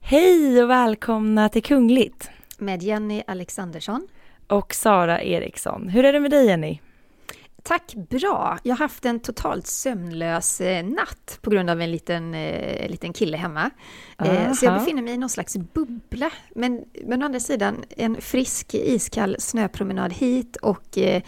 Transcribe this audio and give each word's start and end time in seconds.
Hej 0.00 0.62
och 0.62 0.70
välkomna 0.70 1.48
till 1.48 1.62
Kungligt. 1.62 2.30
Med 2.58 2.82
Jenny 2.82 3.22
Alexandersson. 3.26 4.08
Och 4.46 4.74
Sara 4.74 5.22
Eriksson. 5.22 5.88
Hur 5.88 6.04
är 6.04 6.12
det 6.12 6.20
med 6.20 6.30
dig 6.30 6.46
Jenny? 6.46 6.80
Tack, 7.62 7.94
bra. 7.94 8.58
Jag 8.62 8.74
har 8.74 8.78
haft 8.78 9.04
en 9.04 9.20
totalt 9.20 9.66
sömnlös 9.66 10.60
eh, 10.60 10.84
natt 10.84 11.38
på 11.42 11.50
grund 11.50 11.70
av 11.70 11.80
en 11.80 11.90
liten, 11.90 12.34
eh, 12.34 12.90
liten 12.90 13.12
kille 13.12 13.36
hemma. 13.36 13.70
Eh, 14.18 14.52
så 14.52 14.64
jag 14.64 14.74
befinner 14.74 15.02
mig 15.02 15.14
i 15.14 15.16
någon 15.16 15.28
slags 15.28 15.56
bubbla. 15.56 16.30
Men, 16.54 16.84
men 17.04 17.22
å 17.22 17.24
andra 17.24 17.40
sidan, 17.40 17.84
en 17.96 18.20
frisk 18.20 18.74
iskall 18.74 19.36
snöpromenad 19.38 20.12
hit 20.12 20.56
och 20.56 20.98
eh, 20.98 21.22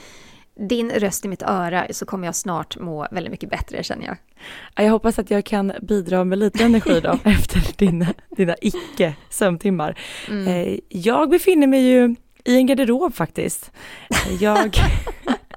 din 0.54 0.90
röst 0.90 1.24
i 1.24 1.28
mitt 1.28 1.42
öra 1.42 1.86
så 1.90 2.06
kommer 2.06 2.28
jag 2.28 2.34
snart 2.34 2.78
må 2.78 3.06
väldigt 3.10 3.30
mycket 3.30 3.50
bättre 3.50 3.82
känner 3.82 4.06
jag. 4.06 4.16
Jag 4.84 4.90
hoppas 4.90 5.18
att 5.18 5.30
jag 5.30 5.44
kan 5.44 5.72
bidra 5.82 6.24
med 6.24 6.38
lite 6.38 6.64
energi 6.64 7.00
då 7.00 7.18
efter 7.24 7.76
dina, 7.76 8.06
dina 8.36 8.54
icke 8.60 9.14
sömntimmar. 9.30 9.98
Mm. 10.28 10.48
Eh, 10.48 10.78
jag 10.88 11.30
befinner 11.30 11.66
mig 11.66 11.80
ju 11.80 12.16
i 12.44 12.56
en 12.56 12.66
garderob 12.66 13.14
faktiskt. 13.14 13.72
Jag 14.40 14.76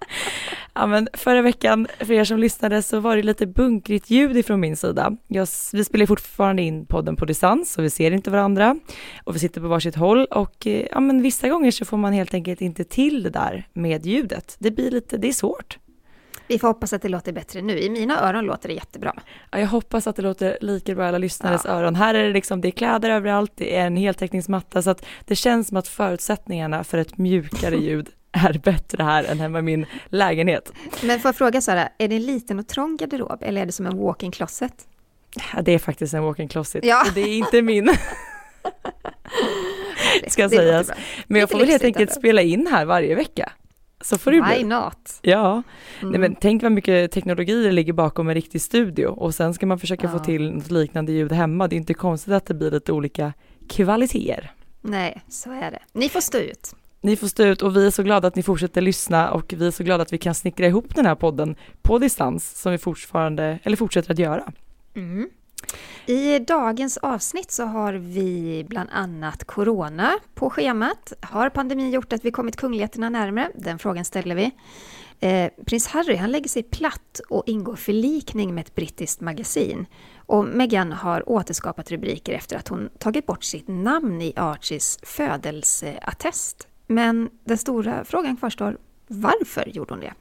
Ja, 0.79 0.87
men 0.87 1.07
förra 1.13 1.41
veckan, 1.41 1.87
för 1.99 2.11
er 2.11 2.23
som 2.23 2.39
lyssnade, 2.39 2.81
så 2.81 2.99
var 2.99 3.15
det 3.15 3.23
lite 3.23 3.47
bunkrigt 3.47 4.09
ljud 4.09 4.37
ifrån 4.37 4.59
min 4.59 4.77
sida. 4.77 5.17
Jag, 5.27 5.47
vi 5.73 5.83
spelar 5.83 6.05
fortfarande 6.05 6.61
in 6.61 6.85
podden 6.85 7.15
på 7.15 7.25
distans 7.25 7.77
och 7.77 7.83
vi 7.83 7.89
ser 7.89 8.11
inte 8.11 8.31
varandra 8.31 8.79
och 9.23 9.35
vi 9.35 9.39
sitter 9.39 9.61
på 9.61 9.67
varsitt 9.67 9.95
håll 9.95 10.25
och 10.25 10.67
eh, 10.67 10.87
ja, 10.91 10.99
men 10.99 11.21
vissa 11.21 11.49
gånger 11.49 11.71
så 11.71 11.85
får 11.85 11.97
man 11.97 12.13
helt 12.13 12.33
enkelt 12.33 12.61
inte 12.61 12.83
till 12.83 13.23
det 13.23 13.29
där 13.29 13.67
med 13.73 14.05
ljudet. 14.05 14.55
Det 14.59 14.71
blir 14.71 14.91
lite, 14.91 15.17
det 15.17 15.27
är 15.27 15.33
svårt. 15.33 15.77
Vi 16.47 16.59
får 16.59 16.67
hoppas 16.67 16.93
att 16.93 17.01
det 17.01 17.09
låter 17.09 17.31
bättre 17.31 17.61
nu. 17.61 17.79
I 17.79 17.89
mina 17.89 18.29
öron 18.29 18.45
låter 18.45 18.67
det 18.69 18.75
jättebra. 18.75 19.13
Ja, 19.51 19.59
jag 19.59 19.67
hoppas 19.67 20.07
att 20.07 20.15
det 20.15 20.21
låter 20.21 20.57
lika 20.61 20.95
bra 20.95 21.05
i 21.05 21.07
alla 21.07 21.17
lyssnares 21.17 21.61
ja. 21.65 21.71
öron. 21.71 21.95
Här 21.95 22.13
är 22.13 22.23
det 22.23 22.33
liksom, 22.33 22.61
det 22.61 22.67
är 22.67 22.71
kläder 22.71 23.09
överallt, 23.09 23.51
det 23.55 23.75
är 23.75 23.87
en 23.87 23.97
heltäckningsmatta, 23.97 24.81
så 24.81 24.89
att 24.89 25.05
det 25.25 25.35
känns 25.35 25.67
som 25.67 25.77
att 25.77 25.87
förutsättningarna 25.87 26.83
för 26.83 26.97
ett 26.97 27.17
mjukare 27.17 27.75
ljud 27.85 28.09
är 28.31 28.61
bättre 28.63 29.03
här 29.03 29.23
än 29.23 29.39
hemma 29.39 29.59
i 29.59 29.61
min 29.61 29.85
lägenhet. 30.05 30.71
Men 31.03 31.19
får 31.19 31.29
jag 31.29 31.35
fråga 31.35 31.61
Sara, 31.61 31.89
är 31.97 32.07
det 32.07 32.15
en 32.15 32.25
liten 32.25 32.59
och 32.59 32.67
trång 32.67 32.97
garderob 32.97 33.43
eller 33.43 33.61
är 33.61 33.65
det 33.65 33.71
som 33.71 33.85
en 33.85 33.97
walk-in 33.97 34.31
closet? 34.31 34.87
Ja, 35.53 35.61
det 35.61 35.71
är 35.71 35.79
faktiskt 35.79 36.13
en 36.13 36.23
walk-in 36.23 36.47
closet. 36.47 36.85
Ja. 36.85 37.05
Det 37.15 37.21
är 37.21 37.37
inte 37.37 37.61
min. 37.61 37.89
Ska 40.27 40.49
sägas. 40.49 40.91
Men 41.27 41.39
jag 41.39 41.49
får 41.49 41.59
väl 41.59 41.67
helt 41.67 41.83
enkelt 41.83 42.13
spela 42.13 42.41
in 42.41 42.67
här 42.71 42.85
varje 42.85 43.15
vecka. 43.15 43.51
Så 44.01 44.17
får 44.17 44.31
det 44.31 44.41
Why 44.41 44.55
bli. 44.55 44.63
not? 44.63 45.19
Ja, 45.21 45.63
mm. 45.99 46.11
Nej, 46.11 46.19
men 46.19 46.35
tänk 46.35 46.63
vad 46.63 46.71
mycket 46.71 47.11
teknologi 47.11 47.63
det 47.63 47.71
ligger 47.71 47.93
bakom 47.93 48.29
en 48.29 48.35
riktig 48.35 48.61
studio 48.61 49.07
och 49.07 49.35
sen 49.35 49.53
ska 49.53 49.65
man 49.65 49.79
försöka 49.79 50.07
ja. 50.07 50.11
få 50.11 50.19
till 50.19 50.51
något 50.51 50.71
liknande 50.71 51.11
ljud 51.11 51.31
hemma. 51.31 51.67
Det 51.67 51.75
är 51.75 51.77
inte 51.77 51.93
konstigt 51.93 52.33
att 52.33 52.45
det 52.45 52.53
blir 52.53 52.71
lite 52.71 52.91
olika 52.91 53.33
kvaliteter. 53.69 54.51
Nej, 54.81 55.21
så 55.29 55.51
är 55.51 55.71
det. 55.71 55.79
Ni 55.93 56.09
får 56.09 56.21
stå 56.21 56.37
ut. 56.37 56.75
Ni 57.01 57.15
får 57.15 57.27
stå 57.27 57.43
ut 57.43 57.61
och 57.61 57.75
vi 57.77 57.87
är 57.87 57.91
så 57.91 58.03
glada 58.03 58.27
att 58.27 58.35
ni 58.35 58.43
fortsätter 58.43 58.81
lyssna 58.81 59.31
och 59.31 59.53
vi 59.57 59.67
är 59.67 59.71
så 59.71 59.83
glada 59.83 60.01
att 60.01 60.13
vi 60.13 60.17
kan 60.17 60.35
snickra 60.35 60.67
ihop 60.67 60.95
den 60.95 61.05
här 61.05 61.15
podden 61.15 61.55
på 61.81 61.99
distans 61.99 62.61
som 62.61 62.71
vi 62.71 62.77
fortfarande, 62.77 63.59
eller 63.63 63.77
fortsätter 63.77 64.11
att 64.11 64.19
göra. 64.19 64.51
Mm. 64.95 65.29
I 66.05 66.39
dagens 66.39 66.97
avsnitt 66.97 67.51
så 67.51 67.65
har 67.65 67.93
vi 67.93 68.65
bland 68.69 68.89
annat 68.91 69.43
Corona 69.43 70.11
på 70.35 70.49
schemat. 70.49 71.13
Har 71.21 71.49
pandemin 71.49 71.91
gjort 71.91 72.13
att 72.13 72.25
vi 72.25 72.31
kommit 72.31 72.55
kungligheterna 72.55 73.09
närmare? 73.09 73.51
Den 73.55 73.79
frågan 73.79 74.05
ställer 74.05 74.35
vi. 74.35 74.51
Eh, 75.19 75.51
Prins 75.65 75.87
Harry 75.87 76.15
han 76.15 76.31
lägger 76.31 76.49
sig 76.49 76.63
platt 76.63 77.21
och 77.29 77.43
ingår 77.45 77.75
förlikning 77.75 78.55
med 78.55 78.61
ett 78.61 78.75
brittiskt 78.75 79.21
magasin. 79.21 79.85
Och 80.15 80.45
Meghan 80.45 80.91
har 80.91 81.29
återskapat 81.29 81.91
rubriker 81.91 82.33
efter 82.33 82.57
att 82.57 82.67
hon 82.67 82.89
tagit 82.99 83.25
bort 83.25 83.43
sitt 83.43 83.67
namn 83.67 84.21
i 84.21 84.33
Archies 84.35 84.99
födelseattest. 85.03 86.67
Men 86.87 87.29
den 87.43 87.57
stora 87.57 88.03
frågan 88.03 88.37
kvarstår, 88.37 88.77
varför 89.07 89.69
gjorde 89.69 89.93
hon 89.93 89.99
det? 89.99 90.13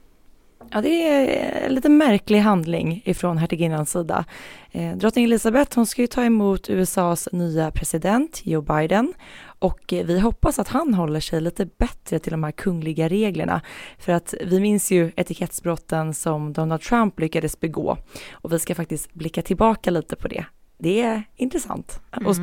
Ja, 0.71 0.81
det 0.81 1.07
är 1.07 1.65
en 1.65 1.73
lite 1.73 1.89
märklig 1.89 2.39
handling 2.39 3.01
ifrån 3.05 3.37
hertiginnans 3.37 3.91
sida. 3.91 4.25
Eh, 4.71 4.97
drottning 4.97 5.25
Elizabeth 5.25 5.75
hon 5.75 5.85
ska 5.85 6.01
ju 6.01 6.07
ta 6.07 6.23
emot 6.23 6.69
USAs 6.69 7.29
nya 7.31 7.71
president 7.71 8.41
Joe 8.43 8.61
Biden 8.61 9.13
och 9.59 9.93
eh, 9.93 10.05
vi 10.05 10.19
hoppas 10.19 10.59
att 10.59 10.67
han 10.67 10.93
håller 10.93 11.19
sig 11.19 11.41
lite 11.41 11.65
bättre 11.65 12.19
till 12.19 12.31
de 12.31 12.43
här 12.43 12.51
kungliga 12.51 13.07
reglerna. 13.09 13.61
För 13.97 14.13
att 14.13 14.33
vi 14.45 14.59
minns 14.59 14.91
ju 14.91 15.11
etikettsbrotten 15.15 16.13
som 16.13 16.53
Donald 16.53 16.81
Trump 16.81 17.19
lyckades 17.19 17.59
begå 17.59 17.97
och 18.31 18.53
vi 18.53 18.59
ska 18.59 18.75
faktiskt 18.75 19.13
blicka 19.13 19.41
tillbaka 19.41 19.91
lite 19.91 20.15
på 20.15 20.27
det. 20.27 20.45
Det 20.77 21.01
är 21.01 21.23
intressant 21.35 21.99
och 22.11 22.21
mm. 22.21 22.33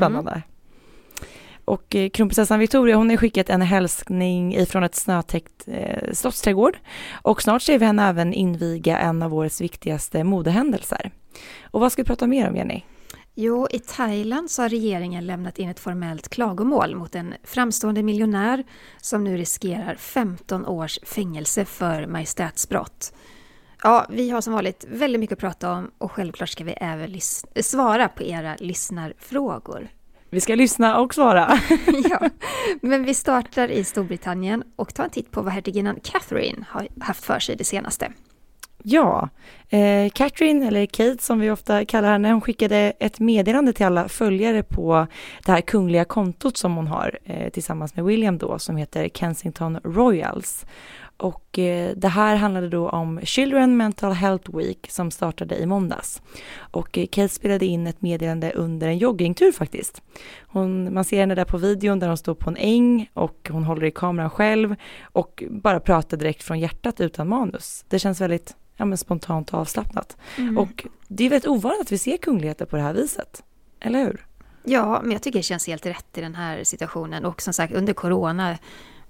Och 1.64 1.94
eh, 1.94 2.08
kronprinsessan 2.08 2.58
Victoria 2.58 2.96
hon 2.96 3.10
har 3.10 3.16
skickat 3.16 3.50
en 3.50 3.62
hälsning 3.62 4.54
ifrån 4.56 4.84
ett 4.84 4.94
snötäckt 4.94 5.64
eh, 5.66 6.12
slottsträdgård. 6.12 6.78
Och 7.22 7.42
snart 7.42 7.62
ser 7.62 7.78
vi 7.78 7.86
henne 7.86 8.08
även 8.08 8.32
inviga 8.32 8.98
en 8.98 9.22
av 9.22 9.34
årets 9.34 9.60
viktigaste 9.60 10.24
modehändelser. 10.24 11.10
Och 11.70 11.80
vad 11.80 11.92
ska 11.92 12.02
vi 12.02 12.06
prata 12.06 12.26
mer 12.26 12.48
om 12.48 12.56
Jenny? 12.56 12.82
Jo, 13.36 13.66
i 13.70 13.78
Thailand 13.78 14.50
så 14.50 14.62
har 14.62 14.68
regeringen 14.68 15.26
lämnat 15.26 15.58
in 15.58 15.68
ett 15.68 15.80
formellt 15.80 16.28
klagomål 16.28 16.96
mot 16.96 17.14
en 17.14 17.34
framstående 17.44 18.02
miljonär 18.02 18.64
som 19.00 19.24
nu 19.24 19.36
riskerar 19.36 19.94
15 19.94 20.66
års 20.66 20.98
fängelse 21.02 21.64
för 21.64 22.06
majestätsbrott. 22.06 23.12
Ja, 23.82 24.06
vi 24.10 24.30
har 24.30 24.40
som 24.40 24.52
vanligt 24.52 24.84
väldigt 24.88 25.20
mycket 25.20 25.36
att 25.36 25.40
prata 25.40 25.72
om 25.72 25.90
och 25.98 26.12
självklart 26.12 26.48
ska 26.48 26.64
vi 26.64 26.72
även 26.72 27.20
svara 27.60 28.08
på 28.08 28.22
era 28.22 28.56
lyssnarfrågor. 28.58 29.88
Vi 30.34 30.40
ska 30.40 30.54
lyssna 30.54 31.00
och 31.00 31.14
svara. 31.14 31.58
ja, 32.10 32.30
men 32.80 33.04
vi 33.04 33.14
startar 33.14 33.68
i 33.68 33.84
Storbritannien 33.84 34.62
och 34.76 34.94
tar 34.94 35.04
en 35.04 35.10
titt 35.10 35.30
på 35.30 35.42
vad 35.42 35.52
hertiginnan 35.52 36.00
Catherine 36.02 36.64
har 36.68 36.88
haft 37.00 37.24
för 37.24 37.38
sig 37.38 37.56
det 37.56 37.64
senaste. 37.64 38.12
Ja, 38.82 39.28
eh, 39.68 40.10
Catherine, 40.10 40.66
eller 40.66 40.86
Kate 40.86 41.22
som 41.22 41.40
vi 41.40 41.50
ofta 41.50 41.84
kallar 41.84 42.12
henne, 42.12 42.32
hon 42.32 42.40
skickade 42.40 42.92
ett 43.00 43.20
meddelande 43.20 43.72
till 43.72 43.86
alla 43.86 44.08
följare 44.08 44.62
på 44.62 45.06
det 45.46 45.52
här 45.52 45.60
kungliga 45.60 46.04
kontot 46.04 46.56
som 46.56 46.76
hon 46.76 46.86
har 46.86 47.18
eh, 47.24 47.48
tillsammans 47.48 47.96
med 47.96 48.04
William 48.04 48.38
då, 48.38 48.58
som 48.58 48.76
heter 48.76 49.08
Kensington 49.08 49.78
Royals. 49.84 50.66
Och 51.16 51.58
eh, 51.58 51.96
det 51.96 52.08
här 52.08 52.36
handlade 52.36 52.68
då 52.68 52.88
om 52.88 53.20
Children 53.22 53.76
Mental 53.76 54.12
Health 54.12 54.56
Week 54.56 54.86
som 54.90 55.10
startade 55.10 55.56
i 55.56 55.66
måndags. 55.66 56.22
Och 56.56 56.98
eh, 56.98 57.06
Kate 57.06 57.34
spelade 57.34 57.66
in 57.66 57.86
ett 57.86 58.02
meddelande 58.02 58.52
under 58.52 58.88
en 58.88 58.98
joggingtur 58.98 59.52
faktiskt. 59.52 60.02
Hon, 60.42 60.94
man 60.94 61.04
ser 61.04 61.20
henne 61.20 61.34
där 61.34 61.44
på 61.44 61.58
videon 61.58 61.98
där 61.98 62.08
hon 62.08 62.16
står 62.16 62.34
på 62.34 62.50
en 62.50 62.56
äng 62.56 63.10
och 63.14 63.48
hon 63.52 63.64
håller 63.64 63.84
i 63.84 63.90
kameran 63.90 64.30
själv 64.30 64.76
och 65.02 65.44
bara 65.50 65.80
pratar 65.80 66.16
direkt 66.16 66.42
från 66.42 66.60
hjärtat 66.60 67.00
utan 67.00 67.28
manus. 67.28 67.84
Det 67.88 67.98
känns 67.98 68.20
väldigt 68.20 68.56
ja, 68.76 68.84
men 68.84 68.98
spontant 68.98 69.54
och 69.54 69.60
avslappnat. 69.60 70.16
Mm. 70.38 70.58
Och 70.58 70.86
det 71.08 71.24
är 71.26 71.30
väldigt 71.30 71.48
ovanligt 71.48 71.80
att 71.80 71.92
vi 71.92 71.98
ser 71.98 72.16
kungligheter 72.16 72.64
på 72.64 72.76
det 72.76 72.82
här 72.82 72.94
viset, 72.94 73.42
eller 73.80 74.04
hur? 74.04 74.26
Ja, 74.64 75.00
men 75.02 75.12
jag 75.12 75.22
tycker 75.22 75.38
det 75.38 75.42
känns 75.42 75.66
helt 75.66 75.86
rätt 75.86 76.18
i 76.18 76.20
den 76.20 76.34
här 76.34 76.64
situationen 76.64 77.24
och 77.24 77.42
som 77.42 77.52
sagt 77.52 77.74
under 77.74 77.92
corona 77.92 78.58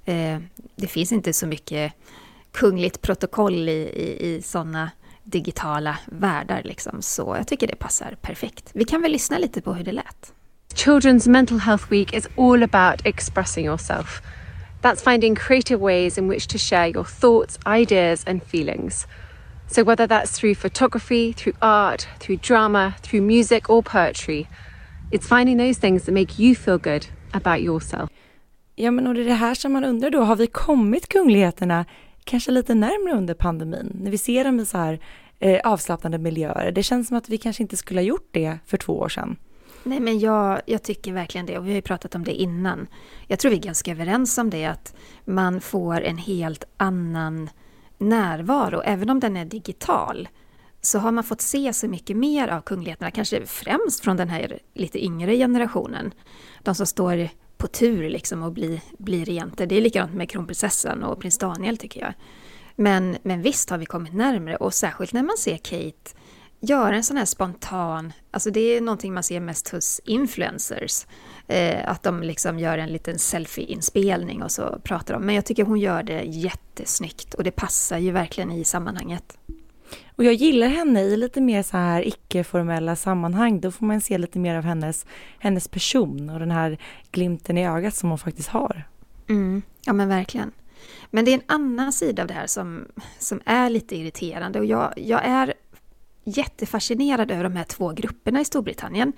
eh, 0.04 0.38
det 0.76 0.86
finns 0.86 1.12
inte 1.12 1.32
så 1.32 1.46
mycket 1.46 1.92
kungligt 2.52 3.02
protokoll 3.02 3.68
i, 3.68 3.72
i, 3.72 4.34
i 4.34 4.42
sådana 4.42 4.90
digitala 5.24 5.98
världar 6.06 6.62
liksom. 6.64 7.02
Så 7.02 7.34
jag 7.36 7.46
tycker 7.46 7.66
det 7.66 7.76
passar 7.76 8.16
perfekt. 8.22 8.70
Vi 8.74 8.84
kan 8.84 9.02
väl 9.02 9.12
lyssna 9.12 9.38
lite 9.38 9.60
på 9.60 9.74
hur 9.74 9.84
det 9.84 9.92
lät. 9.92 10.32
Children's 10.74 11.28
Mental 11.28 11.58
Health 11.58 11.90
Week 11.90 12.12
is 12.14 12.28
all 12.36 12.62
about 12.62 13.06
expressing 13.06 13.66
yourself. 13.66 14.22
That's 14.82 15.02
finding 15.02 15.36
creative 15.36 15.80
ways 15.80 16.18
in 16.18 16.28
which 16.28 16.46
to 16.48 16.58
share 16.58 16.88
your 16.88 17.04
thoughts, 17.04 17.58
ideas 17.66 18.24
and 18.26 18.42
feelings. 18.42 19.06
So 19.70 19.82
whether 19.82 20.06
that's 20.06 20.40
through 20.40 20.54
photography, 20.56 21.32
through 21.32 21.56
art, 21.62 22.06
through 22.18 22.38
drama, 22.42 22.96
through 23.02 23.22
music 23.22 23.70
or 23.70 23.82
poetry, 23.82 24.46
it's 25.10 25.26
finding 25.26 25.56
those 25.56 25.78
things 25.78 26.04
that 26.04 26.12
make 26.12 26.38
you 26.38 26.54
feel 26.54 26.78
good 26.78 27.06
about 27.32 27.62
yourself. 27.62 28.10
Ja, 28.74 28.90
men 28.90 29.06
och 29.06 29.14
det 29.14 29.20
är 29.20 29.24
det 29.24 29.34
här 29.34 29.54
som 29.54 29.72
man 29.72 29.84
undrar 29.84 30.10
då, 30.10 30.20
har 30.20 30.36
vi 30.36 30.46
kommit 30.46 31.08
kungligheterna 31.08 31.84
kanske 32.24 32.50
lite 32.50 32.74
närmre 32.74 33.12
under 33.18 33.34
pandemin? 33.34 33.96
När 34.00 34.10
vi 34.10 34.18
ser 34.18 34.44
dem 34.44 34.60
i 34.60 34.66
så 34.66 34.78
här 34.78 35.00
eh, 35.38 35.60
avslappnade 35.64 36.18
miljöer. 36.18 36.72
Det 36.72 36.82
känns 36.82 37.08
som 37.08 37.16
att 37.16 37.28
vi 37.28 37.38
kanske 37.38 37.62
inte 37.62 37.76
skulle 37.76 38.00
ha 38.00 38.04
gjort 38.04 38.28
det 38.30 38.58
för 38.66 38.76
två 38.76 38.98
år 38.98 39.08
sedan. 39.08 39.36
Nej, 39.82 40.00
men 40.00 40.18
jag, 40.18 40.60
jag 40.66 40.82
tycker 40.82 41.12
verkligen 41.12 41.46
det 41.46 41.58
och 41.58 41.66
vi 41.66 41.70
har 41.70 41.76
ju 41.76 41.82
pratat 41.82 42.14
om 42.14 42.24
det 42.24 42.32
innan. 42.32 42.86
Jag 43.26 43.38
tror 43.38 43.50
vi 43.50 43.56
är 43.56 43.62
ganska 43.62 43.90
överens 43.90 44.38
om 44.38 44.50
det, 44.50 44.64
att 44.64 44.94
man 45.24 45.60
får 45.60 46.00
en 46.00 46.18
helt 46.18 46.64
annan 46.76 47.50
närvaro, 47.98 48.82
även 48.84 49.10
om 49.10 49.20
den 49.20 49.36
är 49.36 49.44
digital 49.44 50.28
så 50.80 50.98
har 50.98 51.12
man 51.12 51.24
fått 51.24 51.40
se 51.40 51.72
så 51.72 51.88
mycket 51.88 52.16
mer 52.16 52.48
av 52.48 52.60
kungligheterna, 52.60 53.10
kanske 53.10 53.46
främst 53.46 54.00
från 54.04 54.16
den 54.16 54.28
här 54.28 54.58
lite 54.74 55.04
yngre 55.04 55.36
generationen. 55.36 56.14
De 56.62 56.74
som 56.74 56.86
står 56.86 57.28
på 57.64 57.68
tur 57.68 58.10
liksom 58.10 58.42
och 58.42 58.52
bli, 58.52 58.80
bli 58.98 59.24
regenter. 59.24 59.66
Det 59.66 59.76
är 59.76 59.80
likadant 59.80 60.14
med 60.14 60.30
kronprinsessan 60.30 61.02
och 61.04 61.20
prins 61.20 61.38
Daniel 61.38 61.76
tycker 61.76 62.00
jag. 62.00 62.14
Men, 62.76 63.16
men 63.22 63.42
visst 63.42 63.70
har 63.70 63.78
vi 63.78 63.86
kommit 63.86 64.12
närmre 64.14 64.56
och 64.56 64.74
särskilt 64.74 65.12
när 65.12 65.22
man 65.22 65.36
ser 65.36 65.56
Kate 65.56 66.16
göra 66.60 66.96
en 66.96 67.04
sån 67.04 67.16
här 67.16 67.24
spontan, 67.24 68.12
alltså 68.30 68.50
det 68.50 68.60
är 68.60 68.80
någonting 68.80 69.14
man 69.14 69.22
ser 69.22 69.40
mest 69.40 69.68
hos 69.68 70.00
influencers, 70.04 71.06
eh, 71.48 71.90
att 71.90 72.02
de 72.02 72.22
liksom 72.22 72.58
gör 72.58 72.78
en 72.78 72.92
liten 72.92 73.18
selfie-inspelning 73.18 74.42
och 74.42 74.52
så 74.52 74.78
pratar 74.82 75.14
de. 75.14 75.22
Men 75.26 75.34
jag 75.34 75.44
tycker 75.44 75.64
hon 75.64 75.80
gör 75.80 76.02
det 76.02 76.22
jättesnyggt 76.22 77.34
och 77.34 77.44
det 77.44 77.50
passar 77.50 77.98
ju 77.98 78.10
verkligen 78.10 78.52
i 78.52 78.64
sammanhanget. 78.64 79.38
Och 80.16 80.24
jag 80.24 80.34
gillar 80.34 80.68
henne 80.68 81.02
i 81.02 81.16
lite 81.16 81.40
mer 81.40 81.62
så 81.62 81.76
här 81.76 82.08
icke-formella 82.08 82.96
sammanhang. 82.96 83.60
Då 83.60 83.70
får 83.70 83.86
man 83.86 84.00
se 84.00 84.18
lite 84.18 84.38
mer 84.38 84.54
av 84.54 84.64
hennes, 84.64 85.06
hennes 85.38 85.68
person 85.68 86.30
och 86.30 86.38
den 86.38 86.50
här 86.50 86.78
glimten 87.10 87.58
i 87.58 87.68
ögat 87.68 87.94
som 87.94 88.08
hon 88.08 88.18
faktiskt 88.18 88.48
har. 88.48 88.88
Mm. 89.28 89.62
Ja 89.84 89.92
men 89.92 90.08
verkligen. 90.08 90.52
Men 91.10 91.24
det 91.24 91.30
är 91.30 91.34
en 91.34 91.42
annan 91.46 91.92
sida 91.92 92.22
av 92.22 92.28
det 92.28 92.34
här 92.34 92.46
som, 92.46 92.88
som 93.18 93.40
är 93.44 93.70
lite 93.70 93.96
irriterande 93.96 94.58
och 94.58 94.64
jag, 94.64 94.92
jag 94.96 95.24
är 95.24 95.54
jättefascinerad 96.24 97.30
över 97.30 97.44
de 97.44 97.56
här 97.56 97.64
två 97.64 97.88
grupperna 97.88 98.40
i 98.40 98.44
Storbritannien. 98.44 99.12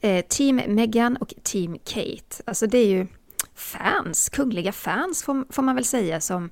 Eh, 0.00 0.24
team 0.28 0.56
Meghan 0.66 1.16
och 1.16 1.34
Team 1.42 1.78
Kate. 1.84 2.42
Alltså 2.44 2.66
det 2.66 2.78
är 2.78 2.86
ju 2.86 3.06
fans, 3.54 4.28
kungliga 4.28 4.72
fans 4.72 5.22
får, 5.22 5.52
får 5.52 5.62
man 5.62 5.74
väl 5.74 5.84
säga, 5.84 6.20
som, 6.20 6.50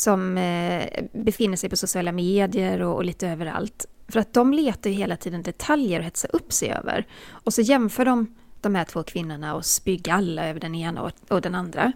som 0.00 0.38
eh, 0.38 1.04
befinner 1.12 1.56
sig 1.56 1.70
på 1.70 1.76
sociala 1.76 2.12
medier 2.12 2.82
och, 2.82 2.94
och, 2.94 3.04
lite 3.04 3.28
överallt. 3.28 3.86
För 4.08 4.20
att 4.20 4.32
de 4.32 4.52
letar 4.52 4.90
ju 4.90 4.96
hela 4.96 5.16
tiden 5.16 5.42
detaljer 5.42 5.98
att 5.98 6.06
hetsa 6.06 6.28
upp 6.28 6.52
sig 6.52 6.70
över. 6.70 7.06
Och 7.30 7.54
så 7.54 7.60
jämför 7.60 8.04
de 8.04 8.34
de 8.60 8.74
här 8.74 8.84
två 8.84 9.02
kvinnorna 9.02 9.54
och 9.54 9.64
spyr 9.64 10.08
alla 10.08 10.48
över 10.48 10.60
den 10.60 10.74
ena 10.74 11.02
och, 11.02 11.12
och 11.28 11.40
den 11.40 11.54
andra. 11.54 11.92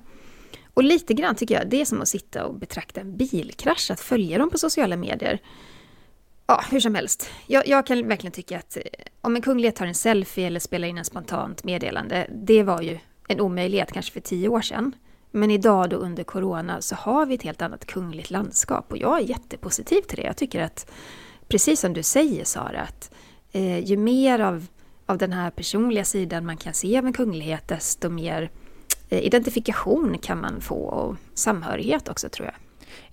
Och 0.74 0.84
lite 0.84 1.14
grann 1.14 1.34
tycker 1.34 1.54
jag 1.54 1.68
det 1.68 1.80
är 1.80 1.84
som 1.84 2.02
att 2.02 2.08
sitta 2.08 2.46
och 2.46 2.54
betrakta 2.54 3.00
en 3.00 3.16
bilkrasch, 3.16 3.90
att 3.90 4.00
följa 4.00 4.38
dem 4.38 4.50
på 4.50 4.58
sociala 4.58 4.96
medier. 4.96 5.38
Ja, 6.46 6.64
hur 6.70 6.80
som 6.80 6.94
helst. 6.94 7.30
Jag, 7.46 7.66
jag, 7.68 7.86
kan 7.86 8.08
verkligen 8.08 8.32
tycka 8.32 8.58
att 8.58 8.76
eh, 8.76 8.82
om 9.20 9.36
en 9.36 9.42
kunglighet 9.42 9.76
tar 9.76 9.86
en 9.86 9.94
selfie 9.94 10.46
eller 10.46 10.60
spelar 10.60 10.88
in 10.88 10.98
en 10.98 11.04
spontant 11.04 11.64
meddelande, 11.64 12.26
det 12.32 12.62
var 12.62 12.82
ju 12.82 12.98
en 13.28 13.40
omöjlighet 13.40 13.92
kanske 13.92 14.12
för 14.12 14.20
tio 14.20 14.48
år 14.48 14.60
sedan. 14.60 14.92
Men 15.36 15.50
idag 15.50 15.90
då 15.90 15.96
under 15.96 16.24
corona 16.24 16.80
så 16.80 16.94
har 16.94 17.26
vi 17.26 17.34
ett 17.34 17.42
helt 17.42 17.62
annat 17.62 17.86
kungligt 17.86 18.30
landskap 18.30 18.92
och 18.92 18.98
jag 18.98 19.20
är 19.20 19.24
jättepositiv 19.24 20.00
till 20.00 20.16
det. 20.16 20.22
Jag 20.22 20.36
tycker 20.36 20.62
att, 20.62 20.90
precis 21.48 21.80
som 21.80 21.92
du 21.92 22.02
säger 22.02 22.44
Sara, 22.44 22.80
att 22.80 23.10
eh, 23.52 23.78
ju 23.78 23.96
mer 23.96 24.38
av, 24.38 24.66
av 25.06 25.18
den 25.18 25.32
här 25.32 25.50
personliga 25.50 26.04
sidan 26.04 26.46
man 26.46 26.56
kan 26.56 26.74
se 26.74 26.98
av 26.98 27.06
en 27.06 27.12
kunglighet, 27.12 27.68
desto 27.68 28.08
mer 28.08 28.50
eh, 29.08 29.26
identifikation 29.26 30.18
kan 30.18 30.40
man 30.40 30.60
få 30.60 30.76
och 30.76 31.16
samhörighet 31.34 32.08
också 32.08 32.28
tror 32.28 32.46
jag. 32.46 32.54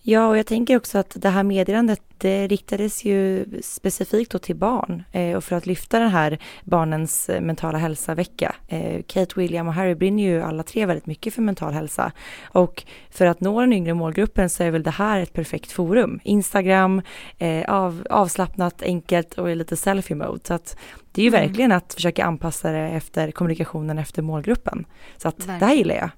Ja, 0.03 0.27
och 0.27 0.37
jag 0.37 0.45
tänker 0.45 0.77
också 0.77 0.97
att 0.97 1.15
det 1.15 1.29
här 1.29 1.43
meddelandet 1.43 2.01
det 2.17 2.47
riktades 2.47 3.05
ju 3.05 3.45
specifikt 3.61 4.31
då 4.31 4.39
till 4.39 4.55
barn 4.55 5.03
eh, 5.11 5.37
och 5.37 5.43
för 5.43 5.55
att 5.55 5.65
lyfta 5.65 5.99
den 5.99 6.09
här 6.09 6.39
barnens 6.63 7.29
eh, 7.29 7.41
mentala 7.41 7.77
hälsa-vecka. 7.77 8.55
Eh, 8.67 9.01
Kate, 9.07 9.39
William 9.39 9.67
och 9.67 9.73
Harry 9.73 9.95
brinner 9.95 10.23
ju 10.23 10.41
alla 10.41 10.63
tre 10.63 10.85
väldigt 10.85 11.05
mycket 11.05 11.33
för 11.33 11.41
mental 11.41 11.73
hälsa 11.73 12.11
och 12.43 12.83
för 13.09 13.25
att 13.25 13.41
nå 13.41 13.61
den 13.61 13.73
yngre 13.73 13.93
målgruppen 13.93 14.49
så 14.49 14.63
är 14.63 14.71
väl 14.71 14.83
det 14.83 14.91
här 14.91 15.19
ett 15.19 15.33
perfekt 15.33 15.71
forum. 15.71 16.19
Instagram, 16.23 17.01
eh, 17.37 17.69
av, 17.69 18.07
avslappnat, 18.09 18.81
enkelt 18.81 19.33
och 19.33 19.51
i 19.51 19.55
lite 19.55 19.77
selfie-mode. 19.77 20.39
Så 20.43 20.53
att 20.53 20.77
det 21.11 21.21
är 21.21 21.25
ju 21.25 21.35
mm. 21.35 21.41
verkligen 21.41 21.71
att 21.71 21.93
försöka 21.93 22.25
anpassa 22.25 22.71
det 22.71 22.89
efter 22.89 23.31
kommunikationen 23.31 23.97
efter 23.97 24.21
målgruppen. 24.21 24.85
Så 25.17 25.27
att 25.27 25.39
verkligen. 25.39 25.59
det 25.59 25.65
här 25.65 25.73
gillar 25.73 25.95
jag. 25.95 26.09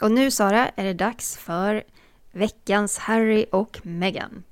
Och 0.00 0.12
nu 0.12 0.30
Sara 0.30 0.68
är 0.68 0.84
det 0.84 0.94
dags 0.94 1.36
för 1.36 1.82
veckans 2.32 2.98
Harry 2.98 3.46
och 3.52 3.80
Meghan. 3.82 4.42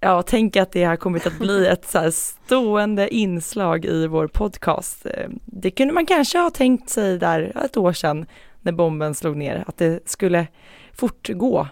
Ja, 0.00 0.22
tänk 0.22 0.56
att 0.56 0.72
det 0.72 0.84
har 0.84 0.96
kommit 0.96 1.26
att 1.26 1.38
bli 1.38 1.66
ett 1.66 1.88
så 1.88 2.10
stående 2.12 3.14
inslag 3.14 3.84
i 3.84 4.06
vår 4.06 4.26
podcast. 4.26 5.06
Det 5.44 5.70
kunde 5.70 5.94
man 5.94 6.06
kanske 6.06 6.38
ha 6.38 6.50
tänkt 6.50 6.90
sig 6.90 7.18
där 7.18 7.52
ett 7.64 7.76
år 7.76 7.92
sedan 7.92 8.26
när 8.60 8.72
bomben 8.72 9.14
slog 9.14 9.36
ner, 9.36 9.64
att 9.66 9.76
det 9.76 10.08
skulle 10.08 10.46
fortgå 10.92 11.68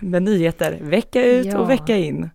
med 0.00 0.22
nyheter 0.22 0.78
vecka 0.80 1.24
ut 1.24 1.46
ja. 1.46 1.58
och 1.58 1.70
vecka 1.70 1.96
in. 1.96 2.30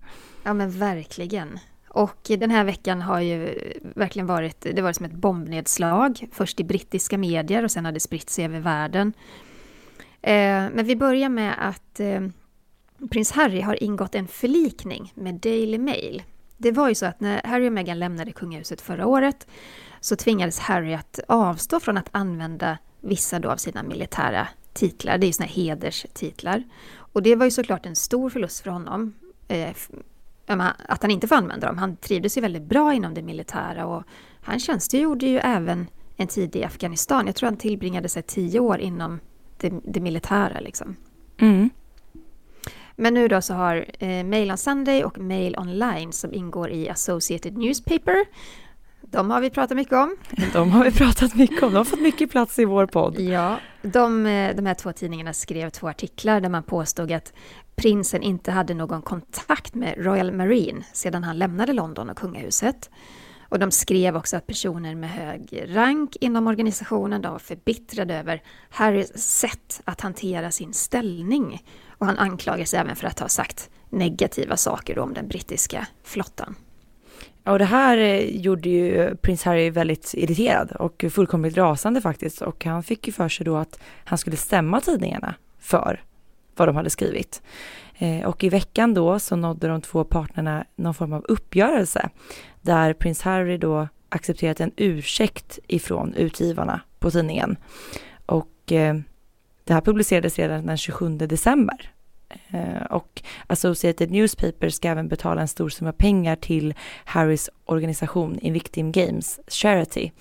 Ja 0.47 0.53
men 0.53 0.71
verkligen. 0.71 1.59
Och 1.87 2.17
den 2.27 2.51
här 2.51 2.63
veckan 2.63 3.01
har 3.01 3.19
ju 3.19 3.59
verkligen 3.95 4.27
varit, 4.27 4.61
det 4.61 4.81
var 4.81 4.93
som 4.93 5.05
ett 5.05 5.13
bombnedslag. 5.13 6.27
Först 6.31 6.59
i 6.59 6.63
brittiska 6.63 7.17
medier 7.17 7.63
och 7.63 7.71
sen 7.71 7.85
har 7.85 7.91
det 7.91 7.99
spritt 7.99 8.29
sig 8.29 8.45
över 8.45 8.59
världen. 8.59 9.13
Eh, 10.21 10.33
men 10.73 10.85
vi 10.85 10.95
börjar 10.95 11.29
med 11.29 11.67
att 11.67 11.99
eh, 11.99 12.21
prins 13.11 13.31
Harry 13.31 13.61
har 13.61 13.83
ingått 13.83 14.15
en 14.15 14.27
förlikning 14.27 15.13
med 15.15 15.35
Daily 15.35 15.77
Mail. 15.77 16.23
Det 16.57 16.71
var 16.71 16.89
ju 16.89 16.95
så 16.95 17.05
att 17.05 17.19
när 17.19 17.41
Harry 17.43 17.67
och 17.67 17.73
Meghan 17.73 17.99
lämnade 17.99 18.31
kungahuset 18.31 18.81
förra 18.81 19.07
året 19.07 19.47
så 19.99 20.15
tvingades 20.15 20.59
Harry 20.59 20.93
att 20.93 21.19
avstå 21.27 21.79
från 21.79 21.97
att 21.97 22.09
använda 22.11 22.77
vissa 23.01 23.39
då 23.39 23.51
av 23.51 23.57
sina 23.57 23.83
militära 23.83 24.47
titlar. 24.73 25.17
Det 25.17 25.25
är 25.25 25.27
ju 25.27 25.33
såna 25.33 25.47
här 25.47 25.55
hederstitlar. 25.55 26.63
Och 26.95 27.23
det 27.23 27.35
var 27.35 27.45
ju 27.45 27.51
såklart 27.51 27.85
en 27.85 27.95
stor 27.95 28.29
förlust 28.29 28.63
för 28.63 28.69
honom. 28.69 29.13
Eh, 29.47 29.75
att 30.47 31.01
han 31.01 31.11
inte 31.11 31.27
får 31.27 31.35
använda 31.35 31.67
dem. 31.67 31.77
Han 31.77 31.97
trivdes 31.97 32.37
ju 32.37 32.41
väldigt 32.41 32.63
bra 32.63 32.93
inom 32.93 33.13
det 33.13 33.21
militära 33.21 33.85
och 33.85 34.03
han 34.41 34.59
tjänstgjorde 34.59 35.25
ju 35.25 35.37
även 35.37 35.87
en 36.17 36.27
tid 36.27 36.55
i 36.55 36.63
Afghanistan. 36.63 37.25
Jag 37.25 37.35
tror 37.35 37.47
han 37.47 37.57
tillbringade 37.57 38.09
sig 38.09 38.23
tio 38.23 38.59
år 38.59 38.79
inom 38.79 39.19
det, 39.57 39.73
det 39.83 39.99
militära 39.99 40.59
liksom. 40.59 40.95
Mm. 41.37 41.69
Men 42.95 43.13
nu 43.13 43.27
då 43.27 43.41
så 43.41 43.53
har 43.53 43.85
eh, 43.99 44.23
Mail 44.23 44.51
on 44.51 44.57
Sunday 44.57 45.03
och 45.03 45.17
Mail 45.17 45.55
Online 45.57 46.11
som 46.13 46.33
ingår 46.33 46.69
i 46.69 46.89
Associated 46.89 47.57
Newspaper 47.57 48.25
de 49.11 49.31
har 49.31 49.41
vi 49.41 49.49
pratat 49.49 49.77
mycket 49.77 49.93
om. 49.93 50.15
De 50.53 50.71
har 50.71 50.83
vi 50.83 50.91
pratat 50.91 51.35
mycket 51.35 51.63
om. 51.63 51.71
De 51.71 51.77
har 51.77 51.83
fått 51.83 52.01
mycket 52.01 52.31
plats 52.31 52.59
i 52.59 52.65
vår 52.65 52.85
podd. 52.85 53.19
Ja, 53.19 53.59
de, 53.81 54.25
eh, 54.25 54.55
de 54.55 54.65
här 54.65 54.73
två 54.73 54.93
tidningarna 54.93 55.33
skrev 55.33 55.69
två 55.69 55.89
artiklar 55.89 56.41
där 56.41 56.49
man 56.49 56.63
påstod 56.63 57.11
att 57.11 57.33
prinsen 57.75 58.21
inte 58.21 58.51
hade 58.51 58.73
någon 58.73 59.01
kontakt 59.01 59.75
med 59.75 59.93
Royal 59.97 60.31
Marine 60.31 60.83
sedan 60.93 61.23
han 61.23 61.37
lämnade 61.37 61.73
London 61.73 62.09
och 62.09 62.17
kungahuset. 62.17 62.89
Och 63.49 63.59
de 63.59 63.71
skrev 63.71 64.15
också 64.15 64.37
att 64.37 64.47
personer 64.47 64.95
med 64.95 65.09
hög 65.09 65.63
rank 65.67 66.15
inom 66.21 66.47
organisationen 66.47 67.21
de 67.21 67.31
var 67.31 67.39
förbittrade 67.39 68.15
över 68.15 68.41
Harrys 68.69 69.17
sätt 69.17 69.81
att 69.85 70.01
hantera 70.01 70.51
sin 70.51 70.73
ställning. 70.73 71.63
Och 71.89 72.05
han 72.05 72.17
anklagas 72.17 72.73
även 72.73 72.95
för 72.95 73.07
att 73.07 73.19
ha 73.19 73.27
sagt 73.27 73.69
negativa 73.89 74.57
saker 74.57 74.99
om 74.99 75.13
den 75.13 75.27
brittiska 75.27 75.87
flottan. 76.03 76.55
Och 77.47 77.59
det 77.59 77.65
här 77.65 77.97
eh, 77.97 78.19
gjorde 78.19 78.69
ju 78.69 79.15
prins 79.15 79.43
Harry 79.43 79.69
väldigt 79.69 80.13
irriterad 80.13 80.71
och 80.71 81.05
fullkomligt 81.11 81.57
rasande 81.57 82.01
faktiskt. 82.01 82.41
Och 82.41 82.65
han 82.65 82.83
fick 82.83 83.07
ju 83.07 83.13
för 83.13 83.29
sig 83.29 83.45
då 83.45 83.57
att 83.57 83.79
han 84.03 84.17
skulle 84.17 84.37
stämma 84.37 84.81
tidningarna 84.81 85.35
för 85.59 86.03
vad 86.55 86.67
de 86.67 86.75
hade 86.75 86.89
skrivit. 86.89 87.41
Eh, 87.97 88.25
och 88.25 88.43
i 88.43 88.49
veckan 88.49 88.93
då 88.93 89.19
så 89.19 89.35
nådde 89.35 89.67
de 89.67 89.81
två 89.81 90.03
partnerna 90.03 90.65
någon 90.75 90.93
form 90.93 91.13
av 91.13 91.25
uppgörelse 91.27 92.09
där 92.61 92.93
prins 92.93 93.21
Harry 93.21 93.57
då 93.57 93.87
accepterat 94.09 94.59
en 94.59 94.71
ursäkt 94.75 95.59
ifrån 95.67 96.13
utgivarna 96.13 96.81
på 96.99 97.11
tidningen. 97.11 97.57
Och 98.25 98.71
eh, 98.71 98.95
det 99.63 99.73
här 99.73 99.81
publicerades 99.81 100.39
redan 100.39 100.65
den 100.65 100.77
27 100.77 101.17
december 101.17 101.91
och 102.89 103.23
Associated 103.47 104.11
Newspaper 104.11 104.69
ska 104.69 104.87
även 104.87 105.07
betala 105.07 105.41
en 105.41 105.47
stor 105.47 105.69
summa 105.69 105.91
pengar 105.91 106.35
till 106.35 106.73
Harrys 107.05 107.49
organisation 107.65 108.39
Invictim 108.39 108.91
Games 108.91 109.39
Charity. 109.47 110.11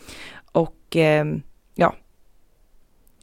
Och 0.52 0.96
eh, 0.96 1.24
ja, 1.74 1.94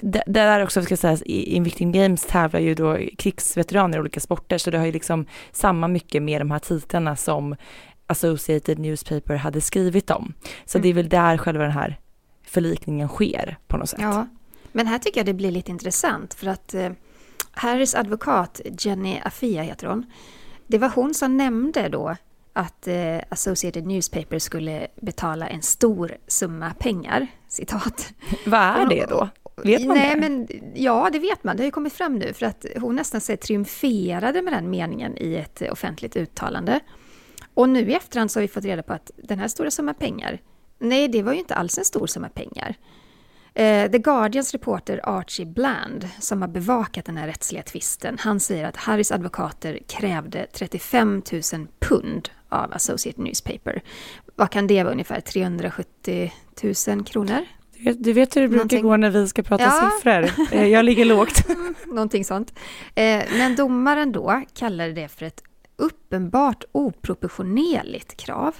det, 0.04 0.24
där 0.25 0.63
också 0.63 0.82
ska 0.84 0.98
sägas, 0.98 1.22
Invictim 1.22 1.92
Games 1.92 2.25
tävlar 2.25 2.60
ju 2.60 2.75
då 2.75 2.98
krigsveteraner 3.18 3.98
i 3.98 4.02
olika 4.02 4.20
sporter, 4.20 4.58
så 4.58 4.72
det 4.72 4.78
har 4.78 4.86
ju 4.86 4.92
liksom 4.92 5.25
samma 5.52 5.88
mycket 5.88 6.24
med 6.24 6.42
de 6.42 6.52
här 6.52 6.60
titlarna 6.60 7.16
som 7.16 7.56
Associated 8.08 8.80
Newspaper 8.80 9.36
hade 9.36 9.62
skrivit 9.62 10.12
om. 10.12 10.34
Så 10.66 10.78
mm. 10.78 10.84
det 10.84 10.90
är 10.90 10.94
väl 10.94 11.10
där 11.10 11.38
själva 11.38 11.63
den 11.63 11.72
här 11.72 12.00
förlikningen 12.44 13.08
sker 13.08 13.58
på 13.68 13.78
något 13.78 13.90
sätt. 13.90 14.00
Ja, 14.02 14.28
men 14.72 14.88
här 14.88 15.00
tycker 15.00 15.20
jag 15.20 15.25
det 15.25 15.34
blir 15.34 15.52
lite 15.52 15.72
intressant 15.72 16.34
för 16.34 16.48
att 16.48 16.74
eh, 16.74 16.90
Harrys 17.54 17.96
advokat, 17.96 18.62
Jenny 18.80 19.22
Afia 19.26 19.62
heter 19.62 19.88
hon, 19.88 20.06
det 20.68 20.78
var 20.78 20.90
hon 20.90 21.14
som 21.14 21.38
nämnde 21.38 21.90
då 21.90 22.16
att 22.54 22.88
eh, 22.88 23.18
Associated 23.30 23.86
Newspaper 23.86 24.40
skulle 24.40 24.88
betala 25.02 25.48
en 25.48 25.62
stor 25.62 26.18
summa 26.28 26.74
pengar, 26.74 27.28
citat. 27.48 28.14
Vad 28.46 28.62
är 28.62 28.86
det 28.86 29.06
då? 29.06 29.30
Vet 29.64 29.86
man 29.86 29.98
Nej, 29.98 30.16
det? 30.16 30.22
men 30.22 30.48
ja, 30.76 31.10
det 31.12 31.20
vet 31.20 31.44
man. 31.44 31.58
Det 31.58 31.64
har 31.64 31.66
ju 31.66 31.72
kommit 31.72 31.94
fram 31.94 32.16
nu 32.20 32.34
för 32.34 32.46
att 32.46 32.66
hon 32.76 32.96
nästan 32.96 33.22
så 33.22 33.38
triumferade 33.38 34.42
med 34.42 34.54
den 34.54 34.70
meningen 34.70 35.18
i 35.18 35.36
ett 35.36 35.62
offentligt 35.72 36.16
uttalande. 36.16 36.80
Och 37.54 37.70
nu 37.70 37.90
i 37.90 37.94
efterhand 37.94 38.32
så 38.32 38.40
har 38.40 38.42
vi 38.42 38.48
fått 38.48 38.66
reda 38.66 38.84
på 38.84 38.94
att 38.94 39.12
den 39.16 39.40
här 39.40 39.48
stora 39.48 39.72
summan 39.72 39.96
pengar, 39.96 40.42
nej, 40.80 41.08
det 41.08 41.24
var 41.24 41.34
ju 41.34 41.40
inte 41.40 41.56
alls 41.56 41.78
en 41.78 41.86
stor 41.86 42.08
summa 42.08 42.30
pengar. 42.30 42.76
Eh, 43.56 43.92
The 43.92 43.98
Guardians 43.98 44.52
reporter 44.52 45.00
Archie 45.04 45.46
Bland, 45.46 46.10
som 46.20 46.42
har 46.42 46.50
bevakat 46.50 47.06
den 47.06 47.18
här 47.18 47.28
rättsliga 47.28 47.64
tvisten, 47.64 48.18
han 48.20 48.40
säger 48.40 48.66
att 48.66 48.78
Harrys 48.78 49.12
advokater 49.12 49.80
krävde 49.88 50.48
35 50.54 51.22
000 51.54 51.68
pund 51.80 52.30
av 52.50 52.74
Associate 52.74 53.22
Newspaper. 53.22 53.82
Vad 54.36 54.50
kan 54.50 54.68
det 54.68 54.84
vara, 54.84 54.94
ungefär 54.94 55.22
370 55.22 56.32
000 56.88 57.06
kronor? 57.06 57.46
Du 57.78 57.84
vet, 57.84 58.04
du 58.04 58.14
vet 58.14 58.36
hur 58.36 58.42
det 58.42 58.48
brukar 58.48 58.58
Någonting- 58.64 58.82
gå 58.84 58.98
när 58.98 59.10
vi 59.10 59.28
ska 59.28 59.44
prata 59.44 59.64
Ja. 59.64 59.92
siffror. 59.98 60.30
Eh, 60.52 60.68
Jag 60.68 60.86
ligger 60.86 61.06
lågt. 61.06 61.48
Någonting 61.88 62.26
sånt. 62.26 62.54
Eh, 62.96 63.24
men 63.38 63.56
domaren 63.56 64.12
då 64.12 64.42
kallade 64.54 64.94
det 64.94 65.08
för 65.08 65.26
ett 65.26 65.44
uppenbart 65.78 66.64
oproportionerligt 66.72 68.18
krav 68.18 68.56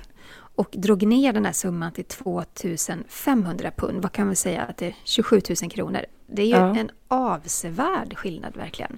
och 0.56 0.70
drog 0.72 1.04
ner 1.04 1.34
den 1.34 1.46
här 1.46 1.54
summan 1.54 1.92
till 1.92 2.06
2500 2.06 3.72
pund. 3.78 4.02
Vad 4.02 4.12
kan 4.12 4.30
vi 4.30 4.36
säga 4.36 4.62
att 4.62 4.78
det 4.78 4.88
är 4.88 4.96
27 5.04 5.42
000 5.62 5.72
kronor? 5.72 6.06
Det 6.28 6.42
är 6.42 6.46
ju 6.46 6.52
Ja. 6.52 6.76
en 6.76 6.92
avsevärd 7.08 8.18
skillnad 8.18 8.56
verkligen. 8.58 8.98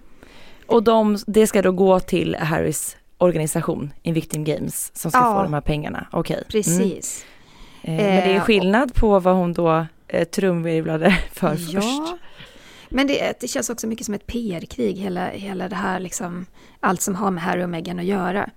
Och 0.67 0.83
de, 0.83 1.17
det 1.27 1.47
ska 1.47 1.61
då 1.61 1.71
gå 1.71 1.99
till 1.99 2.35
Harrys 2.35 2.97
organisation, 3.17 3.93
Invictim 4.03 4.43
Games, 4.43 4.91
som 4.95 5.11
ska 5.11 5.19
Ja. 5.19 5.35
få 5.35 5.43
de 5.43 5.53
här 5.53 5.61
pengarna. 5.61 6.07
Okej. 6.11 6.35
Mm. 6.35 6.45
Precis. 6.49 7.25
Eh, 7.81 7.91
Men 7.95 7.97
det 7.97 8.03
är 8.31 8.35
Eh, 8.35 8.41
skillnad 8.41 8.93
på 8.93 9.19
vad 9.19 9.35
hon 9.35 9.53
då 9.53 9.85
eh, 10.07 10.23
trumvirvlade 10.27 11.09
för 11.33 11.47
ja. 11.69 11.81
först. 11.81 12.13
Men 12.89 13.07
det, 13.07 13.37
det 13.41 13.47
känns 13.47 13.69
också 13.69 13.87
mycket 13.87 14.05
som 14.05 14.15
ett 14.15 14.27
PR-krig, 14.27 14.95
hela, 14.97 15.27
hela 15.27 15.69
det 15.69 15.75
här 15.75 15.99
liksom, 15.99 16.45
allt 16.79 17.01
som 17.01 17.15
har 17.15 17.31
med 17.31 17.43
Harry 17.43 17.63
och 17.63 17.69
Meghan 17.69 17.99
att 17.99 18.05
göra. 18.05 18.49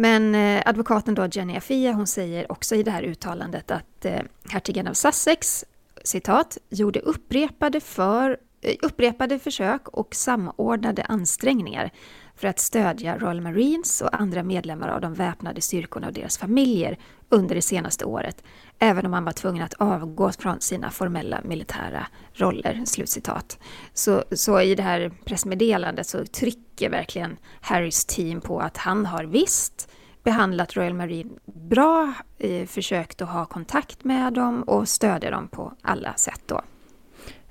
Men 0.00 0.34
eh, 0.34 0.62
advokaten 0.66 1.14
då, 1.14 1.26
Jenny 1.26 1.56
Afia, 1.56 1.92
hon 1.92 2.06
säger 2.06 2.52
också 2.52 2.74
i 2.74 2.82
det 2.82 2.90
här 2.90 3.02
uttalandet 3.02 3.70
att 3.70 4.04
eh, 4.04 4.20
hertigen 4.50 4.86
av 4.86 4.94
Sussex, 4.94 5.64
citat, 6.04 6.58
gjorde 6.68 7.00
upprepade, 7.00 7.80
för, 7.80 8.36
eh, 8.60 8.76
upprepade 8.82 9.38
försök 9.38 9.88
och 9.88 10.14
samordnade 10.14 11.02
ansträngningar 11.02 11.90
för 12.36 12.48
att 12.48 12.58
stödja 12.58 13.18
Royal 13.18 13.40
Marines 13.40 14.00
och 14.00 14.20
andra 14.20 14.42
medlemmar 14.42 14.88
av 14.88 15.00
de 15.00 15.14
väpnade 15.14 15.60
styrkorna 15.60 16.06
och 16.06 16.12
deras 16.12 16.38
familjer 16.38 16.98
under 17.28 17.54
det 17.54 17.62
senaste 17.62 18.04
året, 18.04 18.42
även 18.80 19.06
om 19.06 19.12
han 19.12 19.24
var 19.24 19.32
tvungen 19.32 19.62
att 19.62 19.74
avgå 19.74 20.32
från 20.32 20.60
sina 20.60 20.90
formella 20.90 21.40
militära 21.44 22.06
roller. 22.32 22.82
Slutcitat. 22.86 23.58
Så, 23.94 24.24
så 24.32 24.60
i 24.60 24.74
det 24.74 24.82
här 24.82 25.12
pressmeddelandet 25.24 26.06
så 26.06 26.24
trycker 26.24 26.90
verkligen 26.90 27.36
Harrys 27.60 28.04
team 28.04 28.40
på 28.40 28.60
att 28.60 28.76
han 28.76 29.06
har 29.06 29.24
visst 29.24 29.88
behandlat 30.22 30.76
Royal 30.76 30.94
Marine 30.94 31.30
bra, 31.44 32.14
eh, 32.38 32.66
försökt 32.66 33.22
att 33.22 33.28
ha 33.28 33.46
kontakt 33.46 34.04
med 34.04 34.32
dem 34.32 34.62
och 34.62 34.88
stödja 34.88 35.30
dem 35.30 35.48
på 35.48 35.72
alla 35.82 36.14
sätt 36.14 36.42
då. 36.46 36.60